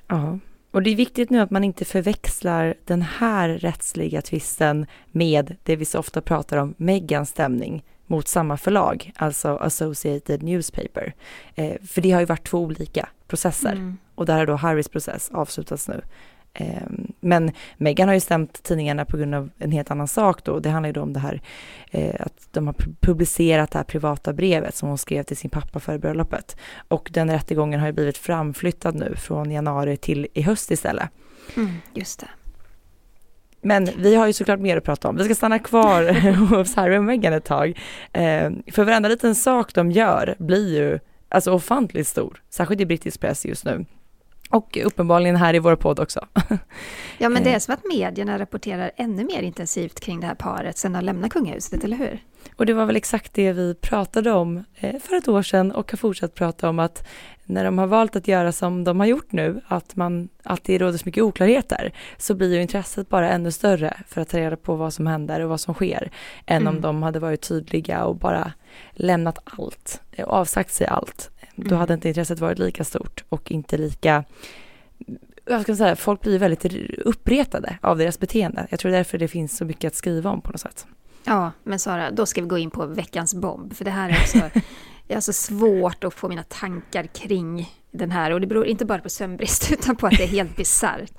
Ja. 0.07 0.39
Och 0.71 0.83
det 0.83 0.89
är 0.89 0.95
viktigt 0.95 1.29
nu 1.29 1.39
att 1.39 1.51
man 1.51 1.63
inte 1.63 1.85
förväxlar 1.85 2.75
den 2.85 3.01
här 3.01 3.49
rättsliga 3.49 4.21
tvisten 4.21 4.85
med 5.11 5.55
det 5.63 5.75
vi 5.75 5.85
så 5.85 5.99
ofta 5.99 6.21
pratar 6.21 6.57
om, 6.57 6.73
Megans 6.77 7.29
stämning 7.29 7.83
mot 8.09 8.27
samma 8.27 8.57
förlag, 8.57 9.11
alltså 9.15 9.57
Associated 9.57 10.43
Newspaper. 10.43 11.13
Eh, 11.55 11.73
för 11.87 12.01
det 12.01 12.11
har 12.11 12.19
ju 12.19 12.25
varit 12.25 12.47
två 12.47 12.59
olika 12.59 13.09
processer 13.27 13.71
Mm. 13.71 13.97
och 14.15 14.25
där 14.25 14.37
har 14.37 14.45
då 14.45 14.55
Harrys 14.55 14.89
process 14.89 15.29
avslutats 15.33 15.87
nu. 15.87 16.01
Eh, 16.53 16.83
men 17.19 17.51
Meghan 17.77 18.07
har 18.07 18.13
ju 18.15 18.19
stämt 18.19 18.63
tidningarna 18.63 19.05
på 19.05 19.17
grund 19.17 19.35
av 19.35 19.49
en 19.57 19.71
helt 19.71 19.91
annan 19.91 20.07
sak 20.07 20.43
då. 20.43 20.59
Det 20.59 20.69
handlar 20.69 20.89
ju 20.89 20.93
då 20.93 21.01
om 21.01 21.13
det 21.13 21.19
här 21.19 21.41
eh, 21.91 22.15
att 22.19 22.47
de 22.51 22.67
har 22.67 22.73
pu- 22.73 22.95
publicerat 22.99 23.71
det 23.71 23.77
här 23.79 23.83
privata 23.83 24.33
brevet 24.33 24.75
som 24.75 24.89
hon 24.89 24.97
skrev 24.97 25.23
till 25.23 25.37
sin 25.37 25.49
pappa 25.49 25.79
före 25.79 25.99
bröllopet. 25.99 26.57
Och 26.87 27.09
den 27.13 27.29
rättegången 27.31 27.79
har 27.79 27.87
ju 27.87 27.93
blivit 27.93 28.17
framflyttad 28.17 28.95
nu 28.95 29.15
från 29.15 29.51
januari 29.51 29.97
till 29.97 30.27
i 30.33 30.41
höst 30.41 30.71
istället. 30.71 31.09
Mm, 31.55 31.69
just 31.93 32.19
det. 32.19 32.27
Men 33.61 33.89
vi 33.97 34.15
har 34.15 34.27
ju 34.27 34.33
såklart 34.33 34.59
mer 34.59 34.77
att 34.77 34.83
prata 34.83 35.09
om. 35.09 35.15
Vi 35.15 35.23
ska 35.23 35.35
stanna 35.35 35.59
kvar 35.59 36.31
hos 36.55 36.75
Harry 36.75 36.97
och 36.97 37.03
Meghan 37.03 37.33
ett 37.33 37.45
tag. 37.45 37.79
Eh, 38.13 38.49
för 38.71 38.83
varenda 38.83 39.09
liten 39.09 39.35
sak 39.35 39.73
de 39.73 39.91
gör 39.91 40.35
blir 40.39 40.77
ju 40.77 40.99
alltså 41.29 41.51
ofantligt 41.51 42.07
stor, 42.07 42.41
särskilt 42.49 42.81
i 42.81 42.85
brittisk 42.85 43.19
press 43.19 43.45
just 43.45 43.65
nu. 43.65 43.85
Och 44.49 44.77
uppenbarligen 44.85 45.35
här 45.35 45.53
i 45.53 45.59
vår 45.59 45.75
podd 45.75 45.99
också. 45.99 46.27
Ja, 47.17 47.29
men 47.29 47.43
det 47.43 47.53
är 47.53 47.59
som 47.59 47.73
att 47.73 47.85
medierna 47.93 48.39
rapporterar 48.39 48.91
ännu 48.95 49.23
mer 49.23 49.41
intensivt 49.41 49.99
kring 49.99 50.19
det 50.19 50.27
här 50.27 50.35
paret 50.35 50.77
sedan 50.77 50.93
de 50.93 51.01
lämnat 51.01 51.31
kungahuset, 51.31 51.83
eller 51.83 51.97
hur? 51.97 52.19
Och 52.55 52.65
det 52.65 52.73
var 52.73 52.85
väl 52.85 52.95
exakt 52.95 53.33
det 53.33 53.53
vi 53.53 53.75
pratade 53.75 54.31
om 54.31 54.63
eh, 54.75 54.99
för 54.99 55.15
ett 55.15 55.27
år 55.27 55.41
sedan 55.41 55.71
och 55.71 55.91
har 55.91 55.97
fortsatt 55.97 56.35
prata 56.35 56.69
om 56.69 56.79
att 56.79 57.07
när 57.45 57.63
de 57.65 57.77
har 57.77 57.87
valt 57.87 58.15
att 58.15 58.27
göra 58.27 58.51
som 58.51 58.83
de 58.83 58.99
har 58.99 59.07
gjort 59.07 59.31
nu, 59.31 59.61
att, 59.67 59.95
man, 59.95 60.29
att 60.43 60.63
det 60.63 60.77
råder 60.77 60.97
så 60.97 61.03
mycket 61.05 61.23
oklarheter, 61.23 61.93
så 62.17 62.33
blir 62.33 62.53
ju 62.53 62.61
intresset 62.61 63.09
bara 63.09 63.29
ännu 63.29 63.51
större 63.51 63.97
för 64.07 64.21
att 64.21 64.29
ta 64.29 64.37
reda 64.37 64.55
på 64.57 64.75
vad 64.75 64.93
som 64.93 65.07
händer 65.07 65.39
och 65.39 65.49
vad 65.49 65.59
som 65.59 65.73
sker, 65.73 66.11
än 66.45 66.61
om 66.61 66.67
Mm. 66.67 66.81
de 66.81 67.03
hade 67.03 67.19
varit 67.19 67.41
tydliga 67.41 68.03
och 68.05 68.15
bara 68.15 68.53
lämnat 68.93 69.39
allt 69.43 70.01
eh, 70.11 70.25
och 70.25 70.33
avsagt 70.33 70.73
sig 70.73 70.87
allt. 70.87 71.31
Då 71.55 71.65
Mm. 71.67 71.77
hade 71.79 71.93
inte 71.93 72.07
intresset 72.07 72.39
varit 72.39 72.59
lika 72.59 72.83
stort 72.83 73.23
och 73.29 73.51
inte 73.51 73.77
lika 73.77 74.23
jag 75.45 75.61
ska 75.61 75.75
säga, 75.75 75.95
folk 75.95 76.21
blir 76.21 76.39
väldigt 76.39 76.65
uppretade 77.05 77.77
av 77.81 77.97
deras 77.97 78.19
beteende. 78.19 78.67
Jag 78.69 78.79
tror 78.79 78.91
därför 78.91 79.17
det 79.17 79.27
finns 79.27 79.57
så 79.57 79.65
mycket 79.65 79.87
att 79.87 79.95
skriva 79.95 80.29
om 80.29 80.41
på 80.41 80.51
något 80.51 80.61
sätt. 80.61 80.87
Ja, 81.23 81.51
men 81.63 81.79
Sara, 81.79 82.11
då 82.11 82.25
ska 82.25 82.41
vi 82.41 82.47
gå 82.47 82.57
in 82.57 82.71
på 82.71 82.85
veckans 82.85 83.33
bomb, 83.33 83.73
för 83.73 83.85
det 83.85 83.91
här 83.91 84.09
är 84.09 84.21
också 84.21 84.37
är 85.07 85.15
alltså 85.15 85.33
svårt 85.33 86.03
att 86.03 86.13
få 86.13 86.29
mina 86.29 86.43
tankar 86.43 87.03
kring 87.03 87.69
den 87.91 88.11
här, 88.11 88.31
och 88.31 88.41
det 88.41 88.47
beror 88.47 88.65
inte 88.65 88.85
bara 88.85 88.99
på 88.99 89.09
sömnbrist, 89.09 89.71
utan 89.71 89.95
på 89.95 90.07
att 90.07 90.17
det 90.17 90.23
är 90.23 90.27
helt 90.27 90.55
bisarrt. 90.55 91.11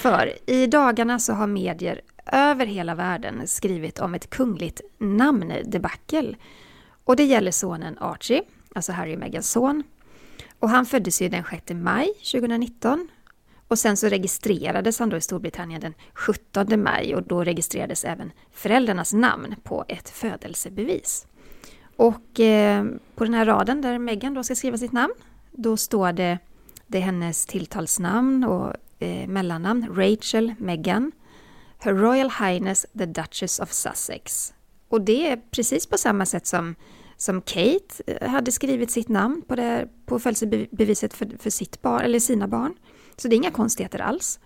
För 0.00 0.32
i 0.46 0.66
dagarna 0.66 1.18
så 1.18 1.32
har 1.32 1.46
medier 1.46 2.00
över 2.32 2.66
hela 2.66 2.94
världen 2.94 3.42
skrivit 3.46 3.98
om 3.98 4.14
ett 4.14 4.30
kungligt 4.30 4.80
namndebacle. 4.98 6.36
Och 7.04 7.16
det 7.16 7.24
gäller 7.24 7.50
sonen 7.50 7.98
Archie, 8.00 8.42
alltså 8.74 8.92
Harry 8.92 9.14
och 9.14 9.18
Meghans 9.18 9.50
son. 9.50 9.82
Och 10.58 10.70
han 10.70 10.86
föddes 10.86 11.22
ju 11.22 11.28
den 11.28 11.44
6 11.50 11.62
maj 11.70 12.08
2019 12.32 13.08
och 13.68 13.78
sen 13.78 13.96
så 13.96 14.08
registrerades 14.08 14.98
han 14.98 15.08
då 15.08 15.16
i 15.16 15.20
Storbritannien 15.20 15.80
den 15.80 15.94
17 16.14 16.82
maj 16.82 17.14
och 17.14 17.22
då 17.22 17.44
registrerades 17.44 18.04
även 18.04 18.32
föräldrarnas 18.52 19.12
namn 19.12 19.54
på 19.62 19.84
ett 19.88 20.08
födelsebevis. 20.08 21.26
Och 21.96 22.40
eh, 22.40 22.84
på 23.14 23.24
den 23.24 23.34
här 23.34 23.46
raden 23.46 23.80
där 23.80 23.98
Meghan 23.98 24.34
då 24.34 24.42
ska 24.42 24.54
skriva 24.54 24.78
sitt 24.78 24.92
namn, 24.92 25.14
då 25.50 25.76
står 25.76 26.12
det, 26.12 26.38
det 26.86 26.98
är 26.98 27.02
hennes 27.02 27.46
tilltalsnamn 27.46 28.44
och 28.44 28.74
eh, 28.98 29.28
mellannamn, 29.28 29.86
Rachel 29.96 30.54
Meghan, 30.58 31.12
Her 31.78 31.94
Royal 31.94 32.30
Highness 32.30 32.86
the 32.98 33.06
Duchess 33.06 33.60
of 33.60 33.72
Sussex. 33.72 34.54
Och 34.88 35.00
det 35.00 35.30
är 35.30 35.36
precis 35.50 35.86
på 35.86 35.98
samma 35.98 36.26
sätt 36.26 36.46
som, 36.46 36.74
som 37.16 37.40
Kate 37.42 38.02
eh, 38.06 38.28
hade 38.28 38.52
skrivit 38.52 38.90
sitt 38.90 39.08
namn 39.08 39.42
på, 39.48 39.56
det, 39.56 39.88
på 40.06 40.18
födelsebeviset 40.18 41.14
för, 41.14 41.36
för 41.38 41.50
sitt 41.50 41.82
barn, 41.82 42.00
eller 42.00 42.20
sina 42.20 42.48
barn. 42.48 42.74
Så 43.18 43.28
det 43.28 43.34
är 43.34 43.36
inga 43.36 43.50
konstigheter 43.50 43.98
alls. 43.98 44.40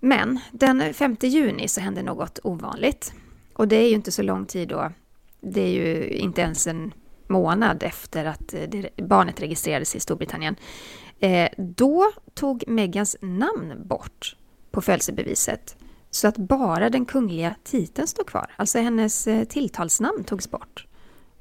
Men 0.00 0.38
den 0.52 0.94
5 0.94 1.16
juni 1.20 1.68
så 1.68 1.80
hände 1.80 2.02
något 2.02 2.38
ovanligt. 2.42 3.12
Och 3.54 3.68
det 3.68 3.76
är 3.76 3.88
ju 3.88 3.94
inte 3.94 4.12
så 4.12 4.22
lång 4.22 4.46
tid 4.46 4.68
då. 4.68 4.92
Det 5.40 5.60
är 5.60 5.72
ju 5.72 6.08
inte 6.08 6.40
ens 6.40 6.66
en 6.66 6.94
månad 7.26 7.82
efter 7.82 8.24
att 8.24 8.54
eh, 8.54 8.84
barnet 8.96 9.40
registrerades 9.40 9.96
i 9.96 10.00
Storbritannien. 10.00 10.56
Eh, 11.18 11.48
då 11.56 12.12
tog 12.34 12.64
Megans 12.66 13.16
namn 13.20 13.74
bort 13.84 14.36
på 14.70 14.80
födelsebeviset. 14.80 15.76
Så 16.10 16.28
att 16.28 16.36
bara 16.36 16.90
den 16.90 17.04
kungliga 17.04 17.54
titeln 17.64 18.06
stod 18.08 18.26
kvar. 18.26 18.54
Alltså 18.56 18.78
hennes 18.78 19.26
eh, 19.26 19.44
tilltalsnamn 19.44 20.24
togs 20.24 20.50
bort. 20.50 20.87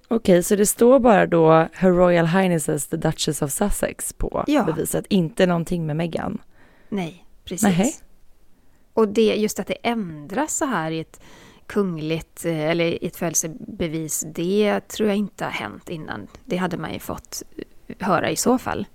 Okej, 0.07 0.43
så 0.43 0.55
det 0.55 0.65
står 0.65 0.99
bara 0.99 1.27
då 1.27 1.67
Her 1.73 1.91
Royal 1.91 2.25
Highnesses 2.27 2.87
the 2.87 2.97
Duchess 2.97 3.41
of 3.41 3.51
Sussex 3.51 4.13
på 4.13 4.43
Ja. 4.47 4.63
beviset, 4.63 5.05
inte 5.09 5.45
någonting 5.45 5.85
med 5.85 5.95
Meghan? 5.95 6.37
Nej, 6.89 7.25
precis. 7.43 7.63
Nähä. 7.63 7.85
Och 8.93 9.07
det, 9.07 9.35
just 9.35 9.59
att 9.59 9.67
det 9.67 9.77
ändras 9.83 10.57
så 10.57 10.65
här 10.65 10.91
i 10.91 10.99
ett 10.99 11.21
kungligt, 11.67 12.45
eh, 12.45 12.59
eller 12.69 12.85
i 12.85 13.07
ett 13.07 13.15
födelsebevis, 13.15 14.25
det 14.35 14.79
tror 14.87 15.09
jag 15.09 15.17
inte 15.17 15.43
har 15.43 15.51
hänt 15.51 15.89
innan. 15.89 16.27
Det 16.45 16.57
hade 16.57 16.77
man 16.77 16.93
ju 16.93 16.99
fått 16.99 17.43
eh, 17.87 18.07
höra 18.07 18.29
i 18.31 18.35
så 18.35 18.57
fall. 18.57 18.85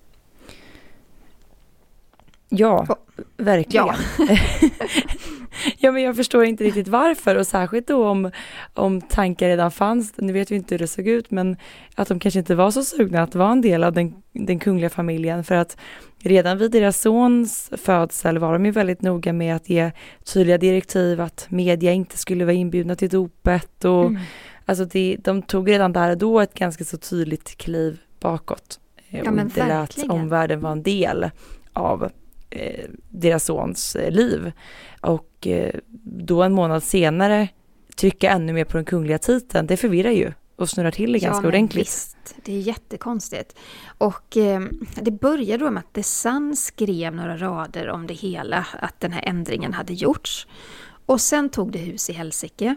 Ja, 2.49 2.97
verkligen. 3.37 3.87
Ja. 3.87 3.95
Ja, 5.79 5.93
men 5.93 6.03
jag 6.03 6.17
förstår 6.17 6.45
inte 6.45 6.65
riktigt 6.65 6.89
varför 6.89 7.37
och 7.37 7.47
särskilt 7.47 7.89
då 7.89 8.09
om, 8.09 8.31
om 8.75 9.01
tankar 9.01 9.49
redan 9.49 9.71
fanns. 9.71 10.13
Nu 10.17 10.33
vet 10.33 10.51
vi 10.51 10.57
inte 10.57 10.75
hur 10.75 10.79
det 10.79 10.87
såg 10.87 11.09
ut, 11.09 11.31
men 11.31 11.57
att 11.95 12.09
de 12.09 12.21
kanske 12.21 12.39
inte 12.39 12.55
var 12.55 12.71
så 12.71 12.85
sugna 12.85 13.23
att 13.23 13.35
vara 13.35 13.53
en 13.53 13.61
del 13.61 13.85
av 13.85 13.93
den, 13.93 14.15
den 14.33 14.59
kungliga 14.59 14.91
familjen 14.91 15.45
för 15.45 15.55
att 15.55 15.77
redan 16.19 16.59
vid 16.59 16.71
deras 16.71 17.01
sons 17.01 17.71
födsel 17.77 18.39
var 18.39 18.53
de 18.53 18.67
ju 18.67 18.73
väldigt 18.73 19.03
noga 19.03 19.33
med 19.33 19.57
att 19.57 19.69
ge 19.69 19.91
tydliga 20.25 20.59
direktiv 20.59 21.21
att 21.21 21.47
media 21.49 21.93
inte 21.93 22.19
skulle 22.19 22.45
vara 22.45 22.55
inbjudna 22.55 22.97
till 22.97 23.09
dopet 23.09 23.85
och 23.85 24.07
mm. 24.07 24.23
alltså 24.67 24.85
det, 24.85 25.17
de 25.25 25.43
tog 25.43 25.71
redan 25.71 25.93
där 25.93 26.11
och 26.11 26.19
då 26.19 26.41
ett 26.41 26.55
ganska 26.55 26.85
så 26.85 26.97
tydligt 26.97 27.57
kliv 27.57 28.01
bakåt 28.21 28.81
eh, 29.11 29.21
och 29.21 29.27
ja, 29.27 29.41
inte 29.41 29.69
lät 29.69 30.11
omvärlden 30.11 30.61
vara 30.61 30.73
en 30.73 30.83
del 30.83 31.31
av 31.73 32.11
eh, 32.53 32.85
deras 33.11 33.45
sons 33.45 33.97
eh, 33.97 34.11
liv. 34.11 34.53
Och 35.01 35.47
eh, 35.47 35.75
då 36.05 36.43
en 36.43 36.53
månad 36.53 36.83
senare 36.83 37.49
trycka 37.97 38.31
ännu 38.31 38.53
mer 38.53 38.65
på 38.65 38.77
den 38.77 38.85
kungliga 38.85 39.19
titeln, 39.19 39.67
det 39.67 39.77
förvirrar 39.77 40.11
ju 40.11 40.33
och 40.57 40.71
snurrar 40.71 40.91
till 40.91 41.13
det 41.13 41.19
ja, 41.19 41.29
ganska 41.29 41.49
ordentligt. 41.49 41.87
Visst, 41.87 42.35
det 42.45 42.53
är 42.53 42.61
jättekonstigt. 42.61 43.59
Och 43.99 44.37
eh, 44.37 44.61
det 44.95 45.11
började 45.11 45.65
då 45.65 45.71
med 45.71 45.81
att 45.81 45.93
The 45.93 46.03
Sun 46.03 46.57
skrev 46.57 47.15
några 47.15 47.37
rader 47.37 47.89
om 47.89 48.07
det 48.07 48.15
hela, 48.15 48.67
att 48.81 49.01
den 49.01 49.13
här 49.13 49.23
ändringen 49.27 49.73
hade 49.73 49.93
gjorts. 49.93 50.47
Och 51.07 51.21
sen 51.21 51.49
tog 51.49 51.73
det 51.73 51.79
hus 51.79 52.11
i 52.11 52.13
helsike. 52.13 52.77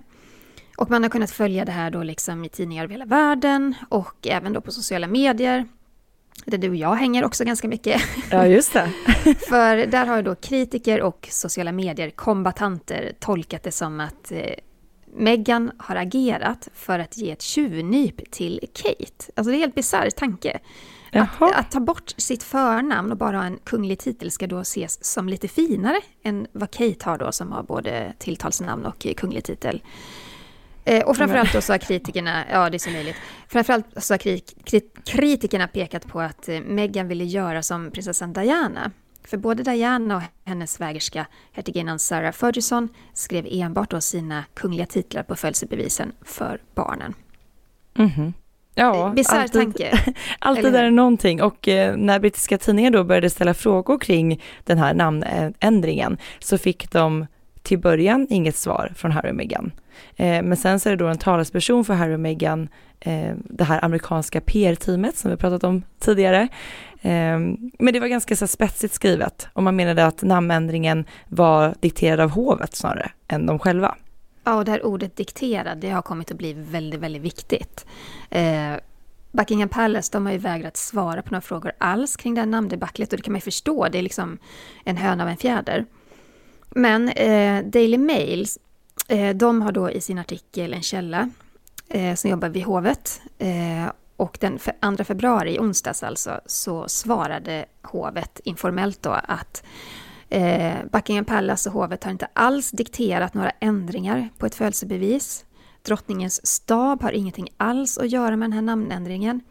Och 0.78 0.92
man 0.92 1.04
har 1.04 1.10
kunnat 1.10 1.32
följa 1.32 1.66
det 1.66 1.72
här 1.72 1.92
då 1.92 2.04
liksom 2.04 2.46
i 2.46 2.50
tidningar 2.50 2.84
över 2.84 2.92
hela 2.92 3.06
världen 3.06 3.76
och 3.90 4.28
även 4.28 4.54
då 4.54 4.62
på 4.62 4.72
sociala 4.72 5.08
medier 5.08 5.68
där 6.46 6.58
du 6.58 6.70
och 6.70 6.76
jag 6.76 6.96
hänger 6.96 7.26
också 7.26 7.44
ganska 7.44 7.68
mycket. 7.68 8.02
Ja, 8.32 8.48
just 8.48 8.74
det. 8.74 8.92
För 9.50 9.86
där 9.86 10.06
har 10.06 10.18
ju 10.18 10.22
då 10.22 10.36
kritiker 10.36 11.02
och 11.02 11.28
sociala 11.32 11.72
medier, 11.72 12.10
kombatanter, 12.10 13.14
tolkat 13.20 13.64
det 13.64 13.72
som 13.72 14.00
att 14.00 14.32
eh, 14.32 14.40
Meghan 15.18 15.72
har 15.78 15.96
agerat 15.96 16.70
för 16.74 17.00
att 17.00 17.18
ge 17.18 17.32
ett 17.32 17.42
tjuvnyp 17.42 18.32
till 18.32 18.60
Kate. 18.74 19.32
Alltså 19.36 19.52
det 19.52 19.52
är 19.52 19.56
en 19.56 19.62
helt 19.62 19.76
bisarr 19.76 20.10
tanke. 20.10 20.60
Att, 21.12 21.42
att, 21.42 21.72
ta 21.72 21.80
bort 21.80 22.14
sitt 22.18 22.44
förnamn 22.44 23.12
och 23.12 23.18
bara 23.18 23.38
ha 23.38 23.46
en 23.46 23.58
kunglig 23.64 24.00
titel 24.00 24.32
ska 24.32 24.48
då 24.48 24.60
ses 24.60 25.04
som 25.04 25.30
lite 25.30 25.48
finare 25.48 26.02
än 26.24 26.48
vad 26.52 26.72
Kate 26.72 27.10
har 27.10 27.18
då 27.18 27.32
som 27.32 27.52
har 27.52 27.64
både 27.64 28.14
tilltalsnamn 28.20 28.86
och 28.86 29.08
kunglig 29.18 29.44
titel. 29.44 29.82
Eh, 30.86 31.04
och 31.04 31.18
framförallt 31.18 31.54
då 31.54 31.62
så 31.62 31.74
har 31.74 31.78
kritikerna, 31.78 32.44
ja 32.52 32.70
det 32.70 32.78
är 32.78 32.80
så 32.80 32.90
möjligt, 32.90 33.16
framförallt 33.48 33.86
så 33.98 34.14
har 34.14 34.18
kritikerna 35.06 35.68
pekat 35.68 36.08
på 36.08 36.22
att 36.22 36.50
eh, 36.50 36.62
Meghan 36.62 37.08
ville 37.08 37.24
göra 37.24 37.64
som 37.64 37.92
prinsessan 37.92 38.34
Diana. 38.34 38.92
För 39.24 39.38
både 39.38 39.64
Diana 39.64 40.16
och 40.16 40.22
hennes 40.46 40.72
svägerska, 40.72 41.28
hertiginnan 41.52 42.00
Sarah 42.00 42.32
Ferguson, 42.32 42.90
skrev 43.14 43.48
enbart 43.50 43.92
då 43.92 44.02
sina 44.02 44.44
kungliga 44.54 44.86
titlar 44.86 45.24
på 45.24 45.36
födelsebevisen 45.36 46.12
för 46.22 46.62
barnen. 46.76 47.14
Mm 47.98 48.10
-hmm. 48.10 48.34
Ja, 48.76 49.08
eh, 49.08 49.14
Bisarr 49.14 49.48
tanke. 49.48 50.00
allt 50.40 50.62
det 50.62 50.70
där 50.70 50.84
är 50.84 50.92
någonting 50.92 51.42
och 51.42 51.68
eh, 51.68 51.98
när 51.98 52.20
brittiska 52.20 52.58
tidningar 52.58 52.92
då 52.92 53.04
började 53.04 53.30
ställa 53.30 53.54
frågor 53.54 54.00
kring 54.00 54.42
den 54.64 54.78
här 54.78 54.94
namnändringen 54.94 56.18
så 56.40 56.58
fick 56.58 56.92
de 56.92 57.26
till 57.66 57.80
början 57.80 58.28
inget 58.30 58.56
svar 58.56 58.94
från 58.96 59.12
Harry 59.12 59.32
och 59.32 59.36
Meghan. 59.36 59.72
Eh, 60.16 60.44
men 60.44 60.58
sen 60.58 60.80
så 60.80 60.90
är 60.90 60.92
det 60.96 61.04
då 61.04 61.08
en 61.08 61.18
talesperson 61.18 61.86
för 61.86 61.94
Harry 61.94 62.16
och 62.16 62.20
Meghan, 62.20 62.70
eh, 63.00 63.34
det 63.36 63.64
här 63.64 63.86
amerikanska 63.86 64.42
PR-teamet 64.42 65.18
som 65.18 65.32
vi 65.32 65.38
pratat 65.38 65.64
om 65.64 65.84
tidigare. 66.00 66.48
Eh, 67.02 67.40
men 67.80 67.94
det 67.94 68.00
var 68.00 68.08
ganska 68.08 68.36
så 68.36 68.48
spetsigt 68.48 68.94
skrivet 68.94 69.48
och 69.54 69.64
man 69.64 69.76
menade 69.76 70.06
att 70.06 70.24
namnändringen 70.24 71.06
var 71.28 71.76
dikterad 71.80 72.20
av 72.20 72.30
hovet 72.30 72.76
snarare 72.76 73.12
än 73.28 73.46
de 73.46 73.60
själva. 73.60 73.96
Ja, 74.44 74.56
och 74.56 74.66
det 74.66 74.72
här 74.72 74.86
ordet 74.86 75.16
dikterad, 75.16 75.78
det 75.78 75.90
har 75.90 76.02
kommit 76.02 76.32
att 76.32 76.38
bli 76.38 76.54
väldigt, 76.54 77.00
väldigt 77.00 77.22
viktigt. 77.22 77.86
Eh, 78.30 78.74
Buckingham 79.32 79.70
Palace, 79.70 80.10
de 80.12 80.26
har 80.26 80.34
ju 80.34 80.40
vägrat 80.40 80.78
svara 80.78 81.22
på 81.22 81.32
några 81.32 81.42
frågor 81.42 81.72
alls 81.78 82.16
kring 82.16 82.36
det 82.36 82.42
här 82.42 82.46
namndebaclet 82.46 83.14
och 83.14 83.18
det 83.18 83.24
kan 83.24 83.32
man 83.32 83.38
ju 83.38 83.42
förstå, 83.42 83.88
det 83.92 83.98
är 83.98 84.02
liksom 84.02 84.38
en 84.84 84.98
höna 84.98 85.24
av 85.24 85.30
en 85.30 85.38
fjäder. 85.38 85.86
Men 86.70 87.10
eh, 87.10 87.66
Daily 87.66 87.98
Mail, 87.98 88.48
eh, 89.08 89.36
de 89.36 89.62
har 89.62 89.72
då 89.72 89.92
i 89.92 90.02
sin 90.02 90.18
artikel 90.18 90.74
en 90.74 90.82
källa 90.82 91.30
eh, 91.90 92.16
som 92.16 92.30
jobbar 92.30 92.50
vid 92.50 92.64
hovet. 92.64 93.22
Eh, 93.38 93.92
och 94.18 94.38
den 94.42 94.60
2 94.98 95.04
februari, 95.04 95.56
i 95.56 95.60
onsdags 95.60 96.04
alltså, 96.04 96.42
så 96.46 96.88
svarade 96.88 97.66
hovet 97.82 98.40
informellt 98.44 99.02
då 99.02 99.10
att 99.12 99.64
eh, 100.30 100.74
Buckingham 100.92 101.26
Palace 101.26 101.70
och 101.70 101.74
hovet 101.74 102.04
har 102.04 102.12
inte 102.12 102.28
alls 102.34 102.72
dikterat 102.72 103.34
några 103.34 103.52
ändringar 103.60 104.30
på 104.38 104.46
ett 104.46 104.56
födelsebevis. 104.56 105.46
Drottningens 105.82 106.48
stab 106.48 107.02
har 107.02 107.12
ingenting 107.12 107.50
alls 107.58 107.98
att 107.98 108.12
göra 108.12 108.36
med 108.36 108.46
den 108.46 108.54
här 108.54 108.62
namnändringen. 108.62 109.42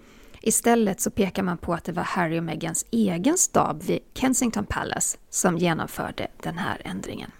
Istället 0.47 1.01
så 1.01 1.11
pekar 1.11 1.43
man 1.43 1.59
på 1.59 1.75
att 1.75 1.85
det 1.85 1.93
var 1.93 2.03
Harry 2.03 2.39
och 2.39 2.45
Meghans 2.45 2.87
egen 2.91 3.39
stab 3.39 3.83
vid 3.83 3.99
Kensington 4.15 4.67
Palace 4.67 5.19
som 5.31 5.59
genomförde 5.59 6.27
den 6.43 6.59
här 6.59 6.81
ändringen. 6.85 7.31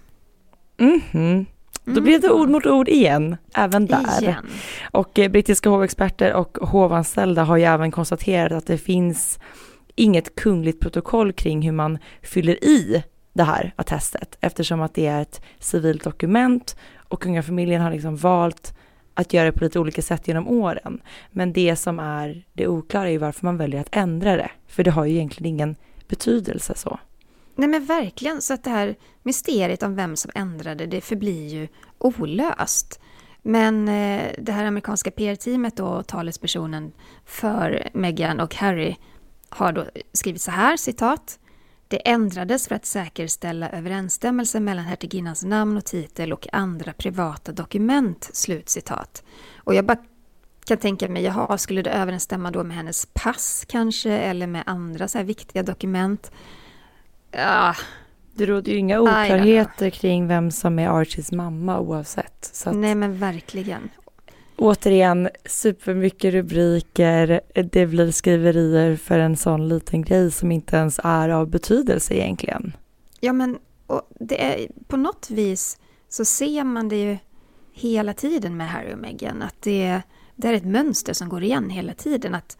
Mm 0.79 1.01
-hmm. 1.11 1.47
Då 1.85 2.01
blev 2.01 2.21
det 2.21 2.31
ord 2.31 2.49
mot 2.49 2.67
ord 2.67 2.89
igen, 2.89 3.37
även 3.55 3.87
där. 3.87 4.23
Igen. 4.23 4.47
Och 4.91 5.19
eh, 5.19 5.31
brittiska 5.31 5.71
hovexperter 5.71 6.33
och 6.33 6.59
hovanställda 6.61 7.45
har 7.45 7.57
ju 7.57 7.65
även 7.65 7.91
konstaterat 7.91 8.53
att 8.53 8.67
det 8.67 8.79
finns 8.79 9.39
inget 9.95 10.35
kungligt 10.35 10.81
protokoll 10.81 11.33
kring 11.33 11.63
hur 11.63 11.73
man 11.73 11.99
fyller 12.23 12.65
i 12.65 13.05
det 13.33 13.45
här 13.45 13.73
attestet 13.77 14.39
eftersom 14.41 14.81
att 14.81 14.95
det 14.95 15.07
är 15.07 15.23
ett 15.23 15.43
civilt 15.59 16.05
dokument 16.05 16.77
och 17.09 17.23
kungafamiljen 17.23 17.83
har 17.83 17.91
liksom 17.91 18.17
valt 18.17 18.75
att 19.15 19.33
göra 19.33 19.45
det 19.45 19.53
på 19.53 19.65
lite 19.65 19.79
olika 19.79 20.03
sätt 20.03 20.29
genom 20.29 20.49
åren. 20.49 21.01
Men 21.31 21.53
det 21.53 21.77
som 21.77 21.99
är 21.99 22.45
det 22.53 22.67
oklara 22.67 23.07
är 23.07 23.13
ju 23.13 23.19
varför 23.19 23.47
man 23.47 23.57
väljer 23.57 23.81
att 23.81 23.97
ändra 23.97 24.37
det. 24.37 24.51
För 24.67 24.85
det 24.85 24.91
har 24.91 25.05
ju 25.05 25.15
egentligen 25.15 25.55
ingen 25.55 25.77
betydelse 26.09 26.75
så. 26.77 26.99
Nej 27.57 27.69
men 27.69 27.85
verkligen, 27.85 28.43
så 28.43 28.55
att 28.55 28.65
det 28.65 28.71
här 28.71 28.97
mysteriet 29.23 29.83
om 29.83 29.95
vem 29.95 30.17
som 30.17 30.31
ändrade 30.35 30.87
det 30.87 31.01
förblir 31.01 31.49
ju 31.49 31.69
olöst. 31.99 33.01
Men 33.43 33.89
eh, 33.89 34.23
det 34.39 34.53
här 34.53 34.65
amerikanska 34.65 35.11
PR-teamet 35.11 35.81
och 35.81 36.07
talespersonen 36.07 36.93
för 37.25 37.89
Meghan 37.95 38.41
och 38.41 38.55
Harry 38.55 38.97
har 39.49 39.73
då 39.73 39.85
skrivit 40.13 40.43
så 40.43 40.51
här, 40.51 40.77
citat. 40.77 41.39
Det 41.89 42.09
ändrades 42.09 42.69
för 42.69 42.75
att 42.75 42.87
säkerställa 42.87 43.71
överensstämmelse 43.71 44.61
mellan 44.61 44.85
hertiginnans 44.85 45.45
namn 45.45 45.77
och 45.77 45.85
titel 45.85 46.33
och 46.33 46.47
andra 46.53 46.93
privata 46.93 47.53
dokument. 47.53 48.31
Slutcitat. 48.33 49.25
Och 49.57 49.75
jag 49.75 49.87
bara 49.87 49.99
kan 50.67 50.79
tänka 50.79 51.09
mig, 51.09 51.23
jaha, 51.23 51.59
skulle 51.59 51.83
det 51.83 51.91
överensstämma 51.91 52.51
då 52.51 52.65
med 52.65 52.77
hennes 52.77 53.07
pass 53.13 53.65
kanske, 53.69 54.13
eller 54.13 54.47
med 54.47 54.63
andra 54.67 55.09
så 55.09 55.19
här 55.19 55.25
viktiga 55.25 55.63
dokument? 55.63 56.33
Ja. 57.31 57.75
Det 58.37 58.47
råder 58.47 58.73
ju 58.73 58.79
inga 58.79 59.01
oklarheter 59.01 59.91
kring 59.91 60.27
vem 60.29 60.51
som 60.51 60.79
är 60.79 60.89
Archies 60.89 61.33
mamma 61.33 61.81
oavsett. 61.81 62.51
Så 62.53 62.71
att... 62.71 62.77
Nej 62.77 62.95
men 62.95 63.19
verkligen 63.19 63.91
återigen 64.57 65.29
supermycket 65.45 66.35
rubriker, 66.35 67.41
det 67.55 67.87
blir 67.87 68.11
skriverier 68.11 68.97
för 68.97 69.19
en 69.19 69.37
sån 69.37 69.69
liten 69.69 70.03
grej 70.03 70.31
som 70.31 70.53
inte 70.53 70.77
ens 70.77 71.01
är 71.05 71.29
av 71.29 71.51
betydelse 71.51 72.15
egentligen. 72.15 72.77
Ja 73.21 73.33
men 73.33 73.59
det 74.21 74.45
är, 74.45 74.69
på 74.87 74.97
något 74.97 75.31
vis 75.31 75.79
så 76.09 76.25
ser 76.25 76.65
man 76.65 76.89
det 76.89 76.97
ju 76.97 77.17
hela 77.73 78.13
tiden 78.13 78.57
med 78.57 78.69
Harry 78.69 78.95
och 78.95 78.99
Meghan, 78.99 79.43
att 79.43 79.63
det, 79.63 80.03
det 80.37 80.49
är 80.49 80.55
ett 80.55 80.65
mönster 80.65 81.13
som 81.13 81.29
går 81.29 81.43
igen 81.43 81.71
hela 81.71 81.95
tiden, 81.95 82.35
att 82.35 82.59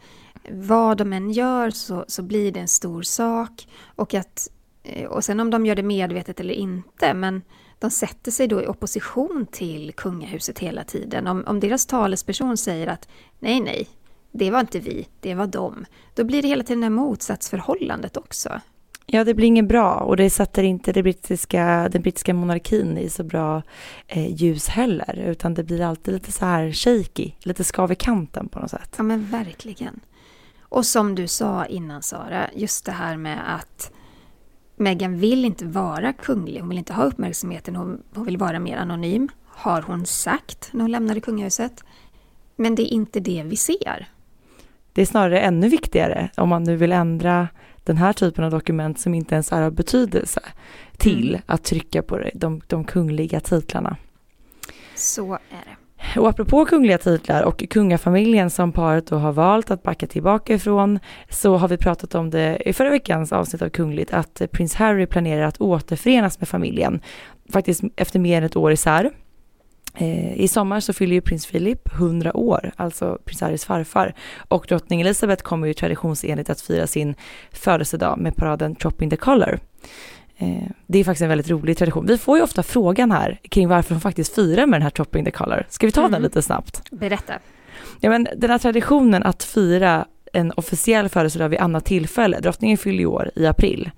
vad 0.51 0.97
de 0.97 1.13
än 1.13 1.31
gör 1.31 1.69
så, 1.69 2.05
så 2.07 2.23
blir 2.23 2.51
det 2.51 2.59
en 2.59 2.67
stor 2.67 3.01
sak 3.01 3.67
och 3.85 4.13
att 4.13 4.49
eh, 4.83 5.05
och 5.05 5.23
sen 5.23 5.39
om 5.39 5.49
de 5.49 5.65
gör 5.65 5.75
det 5.75 5.83
medvetet 5.83 6.39
eller 6.39 6.53
inte, 6.53 7.13
men 7.13 7.41
de 7.85 7.91
sätter 7.91 8.31
sig 8.31 8.47
då 8.47 8.61
i 8.61 8.67
opposition 8.67 9.47
till 9.51 9.93
kungahuset 9.93 10.59
hela 10.59 10.83
tiden. 10.83 11.27
Om, 11.27 11.43
om 11.47 11.59
deras 11.59 11.85
talesperson 11.85 12.57
säger 12.57 12.87
att 12.87 13.07
nej, 13.39 13.59
nej, 13.59 13.87
det 14.31 14.51
var 14.51 14.59
inte 14.59 14.79
vi, 14.79 15.07
det 15.19 15.35
var 15.35 15.47
de, 15.47 15.85
då 16.13 16.23
blir 16.23 16.41
det 16.41 16.47
hela 16.47 16.63
tiden 16.63 16.81
det 16.81 16.89
motsatsförhållandet 16.89 18.17
också. 18.17 18.61
Ja, 19.05 19.23
det 19.23 19.33
blir 19.33 19.47
inget 19.47 19.67
bra 19.67 19.93
och 19.93 20.17
det 20.17 20.29
sätter 20.29 20.63
inte 20.63 20.91
det 20.91 21.03
brittiska, 21.03 21.89
den 21.91 22.01
brittiska 22.01 22.33
monarkin 22.33 22.97
i 22.97 23.09
så 23.09 23.23
bra 23.23 23.61
eh, 24.07 24.33
ljus 24.35 24.67
heller, 24.67 25.15
utan 25.17 25.53
det 25.53 25.63
blir 25.63 25.81
alltid 25.81 26.13
lite 26.13 26.31
så 26.31 26.45
här 26.45 26.71
shaky, 26.71 27.31
lite 27.39 27.63
skav 27.63 27.91
i 27.91 27.95
kanten 27.95 28.47
på 28.47 28.59
något 28.59 28.71
sätt. 28.71 28.93
Ja, 28.97 29.03
men 29.03 29.25
verkligen. 29.25 29.99
Och 30.61 30.85
som 30.85 31.15
du 31.15 31.27
sa 31.27 31.65
innan 31.65 32.03
Sara, 32.03 32.49
just 32.55 32.85
det 32.85 32.91
här 32.91 33.17
med 33.17 33.55
att 33.55 33.91
Meghan 34.75 35.17
vill 35.17 35.45
inte 35.45 35.65
vara 35.65 36.13
kunglig, 36.13 36.59
hon 36.59 36.69
vill 36.69 36.77
inte 36.77 36.93
ha 36.93 37.03
uppmärksamheten, 37.03 37.75
hon, 37.75 38.03
hon 38.13 38.25
vill 38.25 38.37
vara 38.37 38.59
mer 38.59 38.77
anonym, 38.77 39.29
har 39.45 39.81
hon 39.81 40.05
sagt 40.05 40.69
när 40.71 40.81
hon 40.81 40.91
lämnade 40.91 41.21
kungahuset. 41.21 41.83
Men 42.55 42.75
det 42.75 42.83
är 42.83 42.93
inte 42.93 43.19
det 43.19 43.43
vi 43.45 43.55
ser. 43.55 44.07
Det 44.93 45.01
är 45.01 45.05
snarare 45.05 45.39
ännu 45.39 45.69
viktigare 45.69 46.29
om 46.37 46.49
man 46.49 46.63
nu 46.63 46.75
vill 46.75 46.91
ändra 46.91 47.47
den 47.83 47.97
här 47.97 48.13
typen 48.13 48.43
av 48.43 48.51
dokument 48.51 48.99
som 48.99 49.13
inte 49.13 49.35
ens 49.35 49.51
är 49.51 49.61
av 49.61 49.71
betydelse 49.71 50.41
till 50.97 51.29
mm. 51.29 51.41
att 51.45 51.63
trycka 51.63 52.01
på 52.01 52.29
de, 52.33 52.61
de 52.67 52.83
kungliga 52.83 53.39
titlarna. 53.39 53.97
Så 54.95 55.33
är 55.33 55.39
det. 55.65 55.84
Och 56.17 56.29
apropå 56.29 56.65
kungliga 56.65 56.97
titlar 56.97 57.43
och 57.43 57.63
kungafamiljen 57.69 58.49
som 58.49 58.71
paret 58.71 59.07
då 59.07 59.15
har 59.15 59.31
valt 59.31 59.71
att 59.71 59.83
backa 59.83 60.07
tillbaka 60.07 60.53
ifrån 60.53 60.99
så 61.29 61.57
har 61.57 61.67
vi 61.67 61.77
pratat 61.77 62.15
om 62.15 62.29
det 62.29 62.61
i 62.65 62.73
förra 62.73 62.89
veckans 62.89 63.31
avsnitt 63.31 63.61
av 63.61 63.69
Kungligt 63.69 64.13
att 64.13 64.41
prins 64.51 64.75
Harry 64.75 65.05
planerar 65.05 65.43
att 65.43 65.61
återförenas 65.61 66.39
med 66.39 66.49
familjen. 66.49 67.01
Faktiskt 67.53 67.83
efter 67.95 68.19
mer 68.19 68.37
än 68.37 68.43
ett 68.43 68.55
år 68.55 68.71
isär. 68.71 69.11
Eh, 69.97 70.41
I 70.41 70.47
sommar 70.47 70.79
så 70.79 70.93
fyller 70.93 71.13
ju 71.13 71.21
prins 71.21 71.47
Philip 71.47 71.93
100 71.93 72.37
år, 72.37 72.71
alltså 72.75 73.17
prins 73.25 73.41
Harrys 73.41 73.65
farfar. 73.65 74.13
Och 74.47 74.65
drottning 74.69 75.01
Elizabeth 75.01 75.43
kommer 75.43 75.67
ju 75.67 75.73
traditionsenligt 75.73 76.49
att 76.49 76.61
fira 76.61 76.87
sin 76.87 77.15
födelsedag 77.51 78.17
med 78.17 78.35
paraden 78.35 78.75
Chopping 78.75 79.09
the 79.09 79.15
Colour'. 79.15 79.59
Eh, 80.37 80.69
det 80.87 80.99
är 80.99 81.03
faktiskt 81.03 81.21
en 81.21 81.29
väldigt 81.29 81.49
rolig 81.49 81.77
tradition. 81.77 82.05
Vi 82.05 82.17
får 82.17 82.37
ju 82.37 82.43
ofta 82.43 82.63
frågan 82.63 83.11
här 83.11 83.39
kring 83.49 83.67
varför 83.67 83.95
de 83.95 84.01
faktiskt 84.01 84.35
firar 84.35 84.65
med 84.65 84.79
den 84.79 84.83
här 84.83 84.91
Chopping 84.95 85.25
the 85.25 85.31
Color. 85.31 85.65
Ska 85.69 85.85
vi 85.85 85.91
ta 85.91 86.01
mm. 86.01 86.11
den 86.11 86.21
lite 86.21 86.41
snabbt? 86.41 86.91
Berätta. 86.91 87.33
Ja, 87.99 88.09
men 88.09 88.27
den 88.37 88.49
här 88.49 88.57
traditionen 88.57 89.23
att 89.23 89.43
fira 89.43 90.05
en 90.33 90.51
officiell 90.51 91.09
födelsedag 91.09 91.49
vid 91.49 91.59
annat 91.59 91.85
tillfälle, 91.85 92.39
drottningen 92.39 92.77
fyller 92.77 93.01
i 93.01 93.05
år 93.05 93.31
i 93.35 93.45
april, 93.45 93.91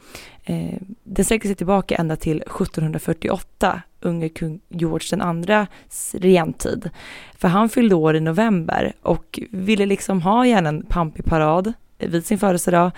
eh, 0.44 0.78
den 1.04 1.26
sträcker 1.26 1.48
sig 1.48 1.56
tillbaka 1.56 1.96
ända 1.96 2.16
till 2.16 2.42
1748, 2.42 3.82
unge 4.02 4.30
kung 4.30 4.60
George 4.70 5.08
den 5.10 5.22
andra 5.22 5.68
regenttid. 6.14 6.90
För 7.38 7.48
han 7.48 7.70
fyllde 7.70 7.96
år 7.96 8.16
i 8.16 8.20
november 8.20 8.94
och 9.02 9.40
ville 9.52 9.86
liksom 9.86 10.22
ha 10.22 10.46
gärna 10.46 10.70
en 10.70 10.86
pampig 10.86 11.26
parad 11.26 11.74
vid 11.98 12.26
sin 12.26 12.40
födelsedag. 12.40 12.92